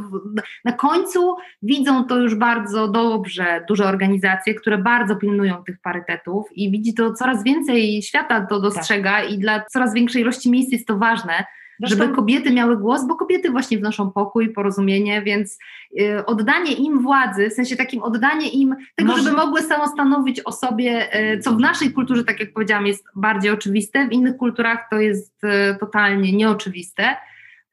na 0.65 0.73
końcu 0.73 1.35
widzą 1.63 2.05
to 2.05 2.17
już 2.17 2.35
bardzo 2.35 2.89
dobrze 2.89 3.65
duże 3.69 3.87
organizacje, 3.87 4.55
które 4.55 4.79
bardzo 4.79 5.17
pilnują 5.17 5.65
tych 5.65 5.81
parytetów 5.81 6.47
i 6.53 6.71
widzi 6.71 6.95
to 6.95 7.13
coraz 7.13 7.45
więcej 7.45 8.03
świata 8.03 8.47
to 8.47 8.61
dostrzega 8.61 9.21
tak. 9.21 9.31
i 9.31 9.39
dla 9.39 9.65
coraz 9.65 9.95
większej 9.95 10.23
ilości 10.23 10.51
miejsc 10.51 10.73
jest 10.73 10.87
to 10.87 10.99
ważne, 10.99 11.45
Zresztą... 11.81 11.99
żeby 11.99 12.15
kobiety 12.15 12.53
miały 12.53 12.77
głos, 12.77 13.07
bo 13.07 13.15
kobiety 13.15 13.51
właśnie 13.51 13.79
wnoszą 13.79 14.11
pokój, 14.11 14.53
porozumienie, 14.53 15.23
więc 15.23 15.59
y, 16.01 16.27
oddanie 16.27 16.73
im 16.73 17.03
władzy, 17.03 17.51
w 17.51 17.53
sensie 17.53 17.77
takim 17.77 18.03
oddanie 18.03 18.49
im 18.49 18.77
tego, 18.95 19.11
Może... 19.11 19.23
żeby 19.23 19.37
mogły 19.37 19.63
samostanowić 19.63 20.41
o 20.41 20.53
sobie, 20.53 21.21
y, 21.35 21.39
co 21.39 21.53
w 21.53 21.61
naszej 21.61 21.93
kulturze, 21.93 22.25
tak 22.25 22.41
jak 22.41 22.53
powiedziałam, 22.53 22.87
jest 22.87 23.05
bardziej 23.17 23.51
oczywiste, 23.51 24.09
w 24.09 24.13
innych 24.13 24.37
kulturach 24.37 24.87
to 24.91 24.97
jest 24.97 25.45
y, 25.45 25.79
totalnie 25.81 26.33
nieoczywiste 26.33 27.17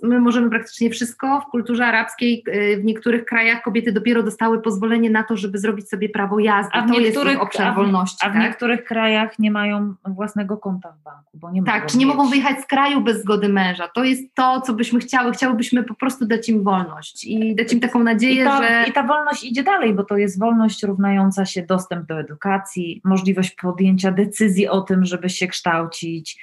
my 0.04 0.20
możemy 0.20 0.50
praktycznie 0.50 0.90
wszystko. 0.90 1.42
W 1.42 1.52
kulturze 1.52 1.86
arabskiej 1.86 2.44
y, 2.48 2.78
w 2.82 2.84
niektórych 2.84 3.26
krajach 3.26 3.62
kobiety 3.64 3.92
dopiero 3.92 4.24
dostały 4.24 4.62
pozwolenie 4.62 5.10
na 5.10 5.24
to, 5.24 5.38
żeby 5.38 5.58
zrobić 5.58 5.90
sobie 5.90 6.10
prawo 6.10 6.40
jazdy. 6.40 6.72
A 6.74 6.82
w 6.82 6.88
to 6.88 7.00
niektórych, 7.00 7.34
jest 7.34 7.44
obszar 7.44 7.68
a 7.68 7.72
w, 7.72 7.76
wolności. 7.76 8.18
A 8.26 8.30
w 8.30 8.34
tak? 8.34 8.42
niektórych 8.42 8.84
krajach 8.84 9.40
nie 9.40 9.52
mają 9.52 9.96
własnego 10.08 10.58
konta 10.58 10.92
w 10.92 11.04
banku, 11.04 11.38
bo 11.38 11.52
nie 11.52 11.64
Tak, 11.64 11.86
czy 11.86 11.98
nie 11.98 12.06
mieć. 12.06 12.16
mogą 12.16 12.30
wyjechać 12.30 12.62
z 12.62 12.66
kraju 12.66 13.02
bez 13.02 13.22
zgody 13.22 13.50
męża. 13.50 13.88
To 13.88 14.04
jest 14.04 14.36
to, 14.36 14.62
co 14.62 14.74
byśmy 14.74 15.00
chciały. 15.00 15.32
Chciałybyśmy 15.32 15.84
po 15.84 15.94
prostu 15.94 16.26
dać 16.26 16.50
im 16.50 16.64
wolność 16.64 17.26
i 17.26 17.56
dać 17.56 17.74
im 17.74 17.80
taką 17.80 18.04
nadzieję, 18.04 18.42
I 18.42 18.46
ta, 18.46 18.58
że... 18.58 18.86
I 18.90 18.92
ta 18.94 19.04
wolność 19.04 19.44
idzie 19.44 19.64
dalej, 19.64 19.94
bo 19.94 20.04
to 20.04 20.18
jest 20.18 20.40
wolność 20.40 20.84
równająca 20.84 21.46
się 21.46 21.62
dostęp 21.62 22.08
do 22.08 22.20
edukacji, 22.20 23.02
możliwość 23.04 23.56
podjęcia 23.56 24.12
decyzji 24.12 24.68
o 24.68 24.82
tym, 24.82 25.06
żeby 25.06 25.30
się 25.30 25.48
kształcić, 25.48 26.38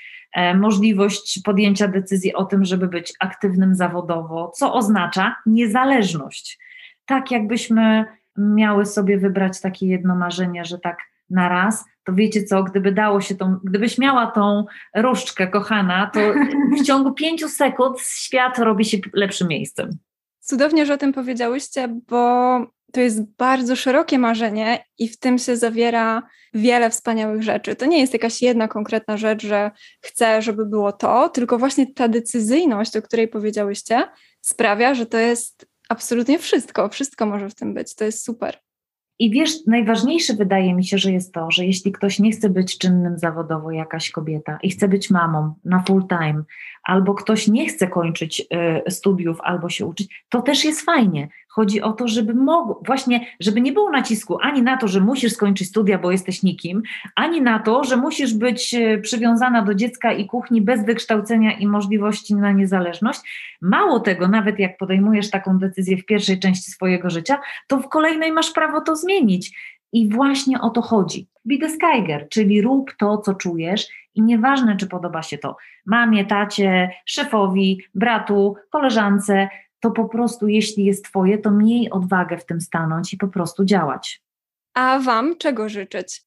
możliwość 0.55 1.41
podjęcia 1.45 1.89
decyzji 1.89 2.35
o 2.35 2.45
tym, 2.45 2.65
żeby 2.65 2.89
być 2.89 3.13
aktywnym 3.21 3.75
zawodowo, 3.75 4.49
co 4.55 4.75
oznacza 4.75 5.37
niezależność. 5.47 6.59
Tak 7.07 7.31
jakbyśmy 7.31 8.05
miały 8.39 8.87
sobie 8.87 9.19
wybrać 9.19 9.61
takie 9.61 9.87
jedno 9.87 10.17
marzenie, 10.17 10.65
że 10.65 10.79
tak 10.79 10.99
na 11.31 11.49
raz, 11.49 11.85
to 12.05 12.15
wiecie 12.15 12.45
co, 12.45 12.63
gdyby 12.63 12.93
dało 12.93 13.21
się 13.21 13.35
tą, 13.35 13.57
gdybyś 13.65 13.99
miała 13.99 14.27
tą 14.27 14.65
różdżkę 14.97 15.49
kochana, 15.49 16.11
to 16.15 16.21
w 16.81 16.85
ciągu 16.85 17.13
pięciu 17.13 17.49
sekund 17.49 18.01
świat 18.01 18.59
robi 18.59 18.85
się 18.85 18.99
lepszym 19.13 19.49
miejscem. 19.49 19.91
Cudownie, 20.49 20.87
że 20.87 20.95
o 20.95 20.99
tym 20.99 21.13
powiedziałyście, 21.13 22.01
bo 22.09 22.59
to 22.93 23.01
jest 23.01 23.37
bardzo 23.37 23.77
szerokie 23.77 24.19
marzenie 24.19 24.85
i 24.99 25.09
w 25.09 25.19
tym 25.19 25.39
się 25.39 25.57
zawiera 25.57 26.23
wiele 26.55 26.91
wspaniałych 26.91 27.43
rzeczy. 27.43 27.77
To 27.77 27.87
nie 27.87 28.01
jest 28.01 28.13
jakaś 28.13 28.43
jedna 28.43 28.69
konkretna 28.69 29.17
rzecz, 29.17 29.43
że 29.43 29.71
chcę, 30.01 30.43
żeby 30.43 30.67
było 30.67 30.93
to, 30.93 31.29
tylko 31.29 31.59
właśnie 31.59 31.95
ta 31.95 32.09
decyzyjność, 32.09 32.97
o 32.97 33.03
której 33.03 33.29
powiedziałyście, 33.29 34.09
sprawia, 34.41 34.95
że 34.95 35.07
to 35.07 35.19
jest 35.19 35.67
absolutnie 35.89 36.39
wszystko. 36.39 36.89
Wszystko 36.89 37.27
może 37.27 37.49
w 37.49 37.55
tym 37.55 37.75
być. 37.75 37.95
To 37.95 38.05
jest 38.05 38.25
super. 38.25 38.59
I 39.19 39.31
wiesz, 39.31 39.67
najważniejsze 39.67 40.35
wydaje 40.35 40.75
mi 40.75 40.85
się, 40.85 40.99
że 40.99 41.13
jest 41.13 41.35
to, 41.35 41.51
że 41.51 41.67
jeśli 41.67 41.93
ktoś 41.93 42.19
nie 42.19 42.31
chce 42.31 42.49
być 42.49 42.79
czynnym 42.79 43.19
zawodowo, 43.19 43.71
jakaś 43.71 44.11
kobieta, 44.11 44.59
i 44.63 44.71
chce 44.71 44.89
być 44.89 45.11
mamą 45.11 45.55
na 45.65 45.83
full 45.83 46.03
time, 46.09 46.43
albo 46.83 47.15
ktoś 47.15 47.49
nie 47.49 47.69
chce 47.69 47.89
kończyć 47.89 48.41
y, 48.87 48.91
studiów 48.91 49.39
albo 49.41 49.69
się 49.69 49.87
uczyć, 49.87 50.25
to 50.29 50.43
też 50.43 50.65
jest 50.65 50.81
fajnie. 50.81 51.29
Chodzi 51.59 51.81
o 51.83 51.93
to, 51.93 52.09
żeby 52.09 52.35
mogło, 52.35 52.83
właśnie, 52.87 53.27
żeby 53.41 53.61
nie 53.61 53.73
było 53.73 53.91
nacisku 53.91 54.39
ani 54.43 54.63
na 54.63 54.77
to, 54.77 54.89
że 54.89 55.01
musisz 55.01 55.33
skończyć 55.33 55.69
studia, 55.69 55.99
bo 55.99 56.11
jesteś 56.11 56.43
nikim, 56.43 56.83
ani 57.15 57.43
na 57.43 57.59
to, 57.59 57.85
że 57.85 57.97
musisz 57.97 58.35
być 58.35 58.75
y, 58.75 59.01
przywiązana 59.03 59.63
do 59.63 59.75
dziecka 59.75 60.13
i 60.13 60.27
kuchni 60.27 60.63
bez 60.63 60.85
wykształcenia 60.85 61.53
i 61.53 61.67
możliwości 61.67 62.35
na 62.35 62.53
niezależność. 62.53 63.21
Mało 63.61 64.01
tego, 64.01 64.29
nawet 64.29 64.59
jak 64.59 64.77
podejmujesz 64.77 65.31
taką 65.31 65.59
decyzję 65.59 65.97
w 65.97 66.07
pierwszej 66.07 66.39
części 66.39 66.71
swojego 66.71 67.11
życia, 67.11 67.41
to 67.67 67.81
w 67.81 67.89
kolejnej 67.89 68.33
masz 68.33 68.51
prawo 68.51 68.81
to 68.81 68.97
zmienić. 68.97 69.57
I 69.93 70.09
właśnie 70.09 70.61
o 70.61 70.71
to 70.71 70.83
chodzi. 70.83 71.27
Be 71.45 71.59
the 71.59 71.69
Skyger, 71.69 72.29
czyli 72.29 72.63
rób 72.63 72.93
to, 72.99 73.19
co 73.19 73.35
czujesz 73.35 73.89
i 74.15 74.23
nieważne, 74.23 74.77
czy 74.77 74.87
podoba 74.87 75.23
się 75.23 75.39
to 75.39 75.57
mamie, 75.87 76.25
tacie, 76.25 76.91
szefowi, 77.05 77.83
bratu, 77.95 78.57
koleżance, 78.71 79.49
to 79.81 79.91
po 79.91 80.09
prostu 80.09 80.49
jeśli 80.49 80.85
jest 80.85 81.05
Twoje, 81.05 81.39
to 81.39 81.51
miej 81.51 81.91
odwagę 81.91 82.39
w 82.39 82.47
tym 82.47 82.61
stanąć 82.61 83.13
i 83.13 83.17
po 83.17 83.29
prostu 83.29 83.65
działać. 83.65 84.23
A 84.75 84.99
Wam 84.99 85.37
czego 85.37 85.69
życzyć? 85.69 86.23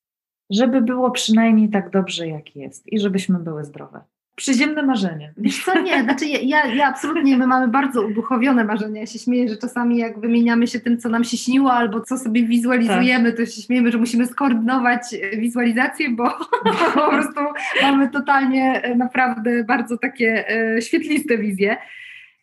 Żeby 0.49 0.81
było 0.81 1.11
przynajmniej 1.11 1.69
tak 1.69 1.89
dobrze, 1.89 2.27
jak 2.27 2.55
jest 2.55 2.93
i 2.93 2.99
żebyśmy 2.99 3.39
były 3.39 3.65
zdrowe. 3.65 4.01
Przyziemne 4.35 4.83
marzenie. 4.83 5.33
Wiesz 5.37 5.65
co, 5.65 5.81
nie, 5.81 6.03
znaczy 6.03 6.25
ja, 6.25 6.65
ja 6.65 6.87
absolutnie, 6.87 7.37
my 7.37 7.47
mamy 7.47 7.67
bardzo 7.67 8.01
uduchowione 8.01 8.63
marzenia. 8.63 9.01
Ja 9.01 9.07
się 9.07 9.19
śmieję, 9.19 9.49
że 9.49 9.57
czasami 9.57 9.97
jak 9.97 10.19
wymieniamy 10.19 10.67
się 10.67 10.79
tym, 10.79 10.97
co 10.97 11.09
nam 11.09 11.23
się 11.23 11.37
śniło, 11.37 11.73
albo 11.73 12.01
co 12.01 12.17
sobie 12.17 12.47
wizualizujemy, 12.47 13.31
tak. 13.31 13.39
to 13.39 13.45
się 13.45 13.61
śmiejemy, 13.61 13.91
że 13.91 13.97
musimy 13.97 14.27
skoordynować 14.27 15.01
wizualizację, 15.37 16.09
bo 16.09 16.29
po 16.93 17.09
prostu 17.09 17.39
mamy 17.81 18.09
totalnie 18.09 18.81
e, 18.83 18.95
naprawdę 18.95 19.63
bardzo 19.63 19.97
takie 19.97 20.49
e, 20.49 20.81
świetliste 20.81 21.37
wizje. 21.37 21.77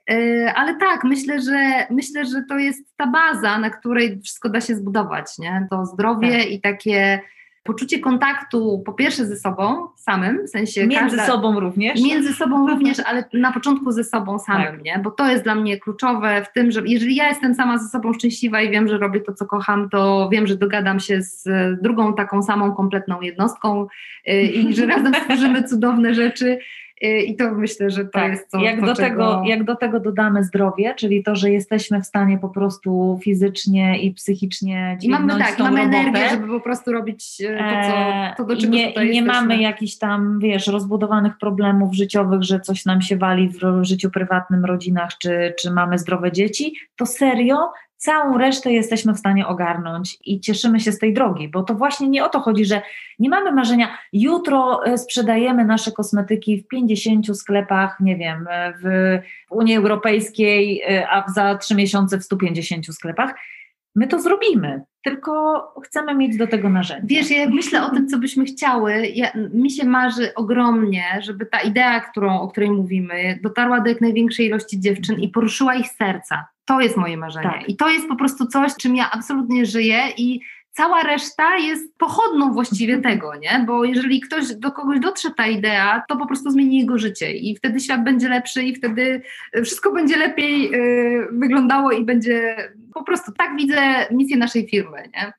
E, 0.09 0.53
ale 0.55 0.75
tak, 0.75 1.05
myślę, 1.05 1.41
że 1.41 1.87
myślę, 1.91 2.27
że 2.27 2.43
to 2.49 2.59
jest 2.59 2.97
ta 2.97 3.07
baza, 3.07 3.59
na 3.59 3.71
której 3.71 4.21
wszystko 4.25 4.49
da 4.49 4.61
się 4.61 4.77
zbudować, 4.77 5.39
nie? 5.39 5.67
To 5.71 5.87
zdrowie 5.87 6.39
tak. 6.39 6.51
i 6.51 6.61
takie 6.61 7.21
poczucie 7.69 7.99
kontaktu 7.99 8.83
po 8.87 8.93
pierwsze 8.93 9.27
ze 9.27 9.37
sobą 9.37 9.89
samym, 9.97 10.47
w 10.47 10.49
sensie 10.49 10.87
między 10.87 11.17
każda, 11.17 11.27
sobą 11.27 11.61
również. 11.61 12.03
Między 12.03 12.33
sobą 12.33 12.67
również, 12.71 13.01
ale 13.01 13.25
na 13.33 13.53
początku 13.53 13.93
ze 13.93 14.05
sobą 14.05 14.39
samym, 14.39 14.73
tak. 14.73 14.83
nie? 14.83 15.01
Bo 15.05 15.11
to 15.11 15.31
jest 15.31 15.45
dla 15.45 15.55
mnie 15.55 15.79
kluczowe 15.79 16.45
w 16.45 16.53
tym, 16.53 16.71
że 16.71 16.83
jeżeli 16.85 17.17
ja 17.17 17.29
jestem 17.29 17.55
sama 17.55 17.79
ze 17.79 17.89
sobą 17.89 18.13
szczęśliwa 18.13 18.63
i 18.63 18.71
wiem, 18.71 18.89
że 18.89 18.99
robię 18.99 19.21
to, 19.21 19.35
co 19.35 19.47
kocham, 19.47 19.91
to 19.91 20.29
wiem, 20.33 20.47
że 20.47 20.57
dogadam 20.57 21.01
się 21.01 21.23
z 21.23 21.45
drugą 21.83 22.15
taką 22.15 22.43
samą 22.43 22.75
kompletną 22.75 23.21
jednostką 23.21 23.87
yy, 24.27 24.43
i 24.43 24.75
że 24.75 24.87
razem 24.97 25.15
stworzymy 25.15 25.63
cudowne 25.63 26.15
rzeczy 26.15 26.59
i 27.01 27.37
to 27.37 27.55
myślę, 27.55 27.91
że 27.91 28.05
to 28.05 28.11
tak. 28.11 28.31
jest 28.31 28.51
coś, 28.51 28.63
jak 28.63 28.81
do, 28.81 28.95
czego... 28.95 29.09
tego, 29.09 29.43
jak 29.47 29.65
do 29.65 29.77
tego 29.77 30.01
dodamy 30.01 30.45
zdrowie, 30.45 30.95
czyli 30.95 31.25
to, 31.25 31.37
że 31.37 31.51
jesteśmy 31.51 32.03
w 32.03 32.07
stanie 32.07 32.39
po 32.39 32.49
prostu 32.49 33.21
fizycznie 33.23 33.99
i 34.03 34.15
psychicznie 34.15 34.99
I 35.03 35.09
mamy 35.09 35.39
tak, 35.39 35.59
mamy 35.59 35.81
robotę. 35.81 35.99
energię, 35.99 36.29
żeby 36.31 36.47
po 36.47 36.61
prostu 36.61 36.93
robić 36.93 37.41
e, 37.41 37.59
to, 37.59 37.89
co, 37.89 37.97
e, 37.97 38.35
to 38.37 38.45
do 38.45 38.57
czego 38.57 38.75
I 38.75 38.77
nie, 38.77 38.89
tutaj 38.89 39.09
i 39.09 39.11
nie 39.11 39.23
mamy 39.23 39.63
jakichś 39.63 39.97
tam, 39.97 40.39
wiesz, 40.41 40.67
rozbudowanych 40.67 41.39
problemów 41.39 41.95
życiowych, 41.95 42.43
że 42.43 42.61
coś 42.61 42.85
nam 42.85 43.03
się 43.03 43.17
wali 43.17 43.49
w 43.49 43.85
życiu 43.85 44.11
prywatnym, 44.11 44.65
rodzinach, 44.65 45.11
czy, 45.19 45.55
czy 45.61 45.71
mamy 45.71 45.99
zdrowe 45.99 46.33
dzieci, 46.33 46.75
to 46.97 47.07
serio 47.07 47.73
całą 47.99 48.39
resztę 48.39 48.73
jesteśmy 48.73 49.15
w 49.15 49.19
stanie 49.19 49.47
ogarnąć 49.47 50.19
i 50.25 50.41
cieszymy 50.41 50.81
się 50.81 50.93
z 50.93 50.99
tej 50.99 51.15
drogi, 51.15 51.49
bo 51.49 51.63
to 51.63 51.75
właśnie 51.75 52.09
nie 52.09 52.25
o 52.25 52.29
to 52.29 52.41
chodzi, 52.41 52.65
że 52.65 52.83
nie 53.19 53.29
mamy 53.29 53.53
marzenia, 53.53 53.99
jutro 54.13 54.87
e, 54.87 54.99
sprzedajemy 54.99 55.65
nasze 55.65 55.93
kosmetyki 55.93 56.63
w 56.63 56.69
50 56.69 57.39
sklepach, 57.39 58.01
nie 58.01 58.17
wiem, 58.17 58.47
e, 58.51 58.73
w 58.83 59.19
Unii 59.51 59.77
Europejskiej, 59.77 60.83
e, 60.83 61.09
a 61.11 61.29
za 61.29 61.55
trzy 61.55 61.75
miesiące 61.75 62.19
w 62.19 62.25
150 62.25 62.95
sklepach. 62.95 63.35
My 63.95 64.07
to 64.07 64.21
zrobimy, 64.21 64.83
tylko 65.05 65.63
chcemy 65.85 66.15
mieć 66.15 66.37
do 66.37 66.47
tego 66.47 66.69
narzędzia. 66.69 67.07
Wiesz, 67.17 67.31
ja 67.31 67.39
jak 67.39 67.51
myślę 67.51 67.87
o 67.87 67.91
tym, 67.91 68.09
co 68.09 68.19
byśmy 68.19 68.45
chciały, 68.45 69.07
ja, 69.07 69.33
mi 69.53 69.71
się 69.71 69.85
marzy 69.85 70.35
ogromnie, 70.35 71.05
żeby 71.23 71.47
ta 71.47 71.61
idea, 71.61 72.01
którą, 72.01 72.41
o 72.41 72.49
której 72.49 72.71
mówimy, 72.71 73.39
dotarła 73.43 73.81
do 73.81 73.89
jak 73.89 74.01
największej 74.01 74.47
ilości 74.47 74.81
dziewczyn 74.81 75.21
i 75.21 75.29
poruszyła 75.29 75.75
ich 75.75 75.89
serca. 75.89 76.47
To 76.69 76.81
jest 76.81 76.97
moje 76.97 77.17
marzenie. 77.17 77.51
Tak. 77.51 77.69
I 77.69 77.77
to 77.77 77.89
jest 77.89 78.09
po 78.09 78.17
prostu 78.17 78.47
coś, 78.47 78.73
czym 78.77 78.97
ja 78.97 79.11
absolutnie 79.11 79.67
żyję 79.67 80.03
i 80.17 80.41
cała 80.71 81.03
reszta 81.03 81.57
jest 81.57 81.99
pochodną 81.99 82.53
właściwie 82.53 82.95
mhm. 82.95 83.15
tego, 83.15 83.37
nie? 83.37 83.65
Bo 83.67 83.85
jeżeli 83.85 84.21
ktoś 84.21 84.55
do 84.55 84.73
kogoś 84.73 85.01
dotrze 85.01 85.31
ta 85.31 85.47
idea, 85.47 86.03
to 86.09 86.17
po 86.17 86.27
prostu 86.27 86.51
zmieni 86.51 86.79
jego 86.79 86.99
życie 86.99 87.33
i 87.33 87.57
wtedy 87.57 87.81
świat 87.81 88.05
będzie 88.05 88.29
lepszy 88.29 88.63
i 88.63 88.75
wtedy 88.75 89.23
wszystko 89.65 89.93
będzie 89.93 90.17
lepiej 90.17 90.71
yy, 90.71 91.29
wyglądało 91.33 91.93
i 91.93 92.05
będzie 92.05 92.57
po 92.95 93.05
prostu 93.05 93.33
tak 93.33 93.57
widzę 93.57 94.07
misję 94.11 94.37
naszej 94.37 94.69
firmy, 94.69 95.03
nie? 95.15 95.33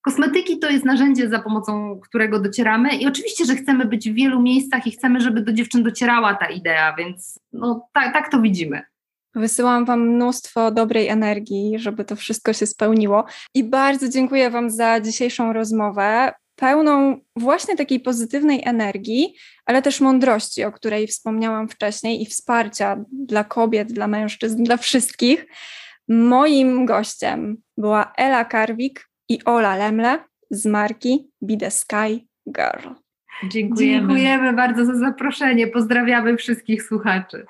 Kosmetyki 0.00 0.58
to 0.58 0.70
jest 0.70 0.84
narzędzie, 0.84 1.28
za 1.28 1.38
pomocą 1.38 2.00
którego 2.00 2.40
docieramy 2.40 2.96
i 2.96 3.06
oczywiście, 3.06 3.44
że 3.44 3.56
chcemy 3.56 3.84
być 3.84 4.10
w 4.10 4.14
wielu 4.14 4.42
miejscach 4.42 4.86
i 4.86 4.90
chcemy, 4.90 5.20
żeby 5.20 5.40
do 5.40 5.52
dziewczyn 5.52 5.82
docierała 5.82 6.34
ta 6.34 6.46
idea, 6.46 6.94
więc 6.98 7.40
no, 7.52 7.88
tak, 7.92 8.12
tak 8.12 8.30
to 8.30 8.40
widzimy. 8.40 8.82
Wysyłam 9.34 9.84
Wam 9.84 10.00
mnóstwo 10.00 10.70
dobrej 10.70 11.08
energii, 11.08 11.78
żeby 11.78 12.04
to 12.04 12.16
wszystko 12.16 12.52
się 12.52 12.66
spełniło. 12.66 13.24
I 13.54 13.64
bardzo 13.64 14.08
dziękuję 14.08 14.50
Wam 14.50 14.70
za 14.70 15.00
dzisiejszą 15.00 15.52
rozmowę, 15.52 16.32
pełną 16.56 17.20
właśnie 17.36 17.76
takiej 17.76 18.00
pozytywnej 18.00 18.62
energii, 18.64 19.34
ale 19.66 19.82
też 19.82 20.00
mądrości, 20.00 20.64
o 20.64 20.72
której 20.72 21.06
wspomniałam 21.06 21.68
wcześniej, 21.68 22.22
i 22.22 22.26
wsparcia 22.26 23.04
dla 23.12 23.44
kobiet, 23.44 23.92
dla 23.92 24.06
mężczyzn, 24.06 24.64
dla 24.64 24.76
wszystkich. 24.76 25.46
Moim 26.08 26.86
gościem 26.86 27.56
była 27.76 28.12
Ela 28.16 28.44
Karwik 28.44 29.08
i 29.28 29.44
Ola 29.44 29.76
Lemle 29.76 30.18
z 30.50 30.66
marki 30.66 31.30
Be 31.42 31.56
the 31.56 31.70
Sky 31.70 32.26
Girl. 32.46 32.88
Dziękujemy. 33.48 33.98
Dziękujemy 33.98 34.52
bardzo 34.52 34.84
za 34.84 34.94
zaproszenie. 34.94 35.66
Pozdrawiamy 35.66 36.36
wszystkich 36.36 36.82
słuchaczy. 36.82 37.46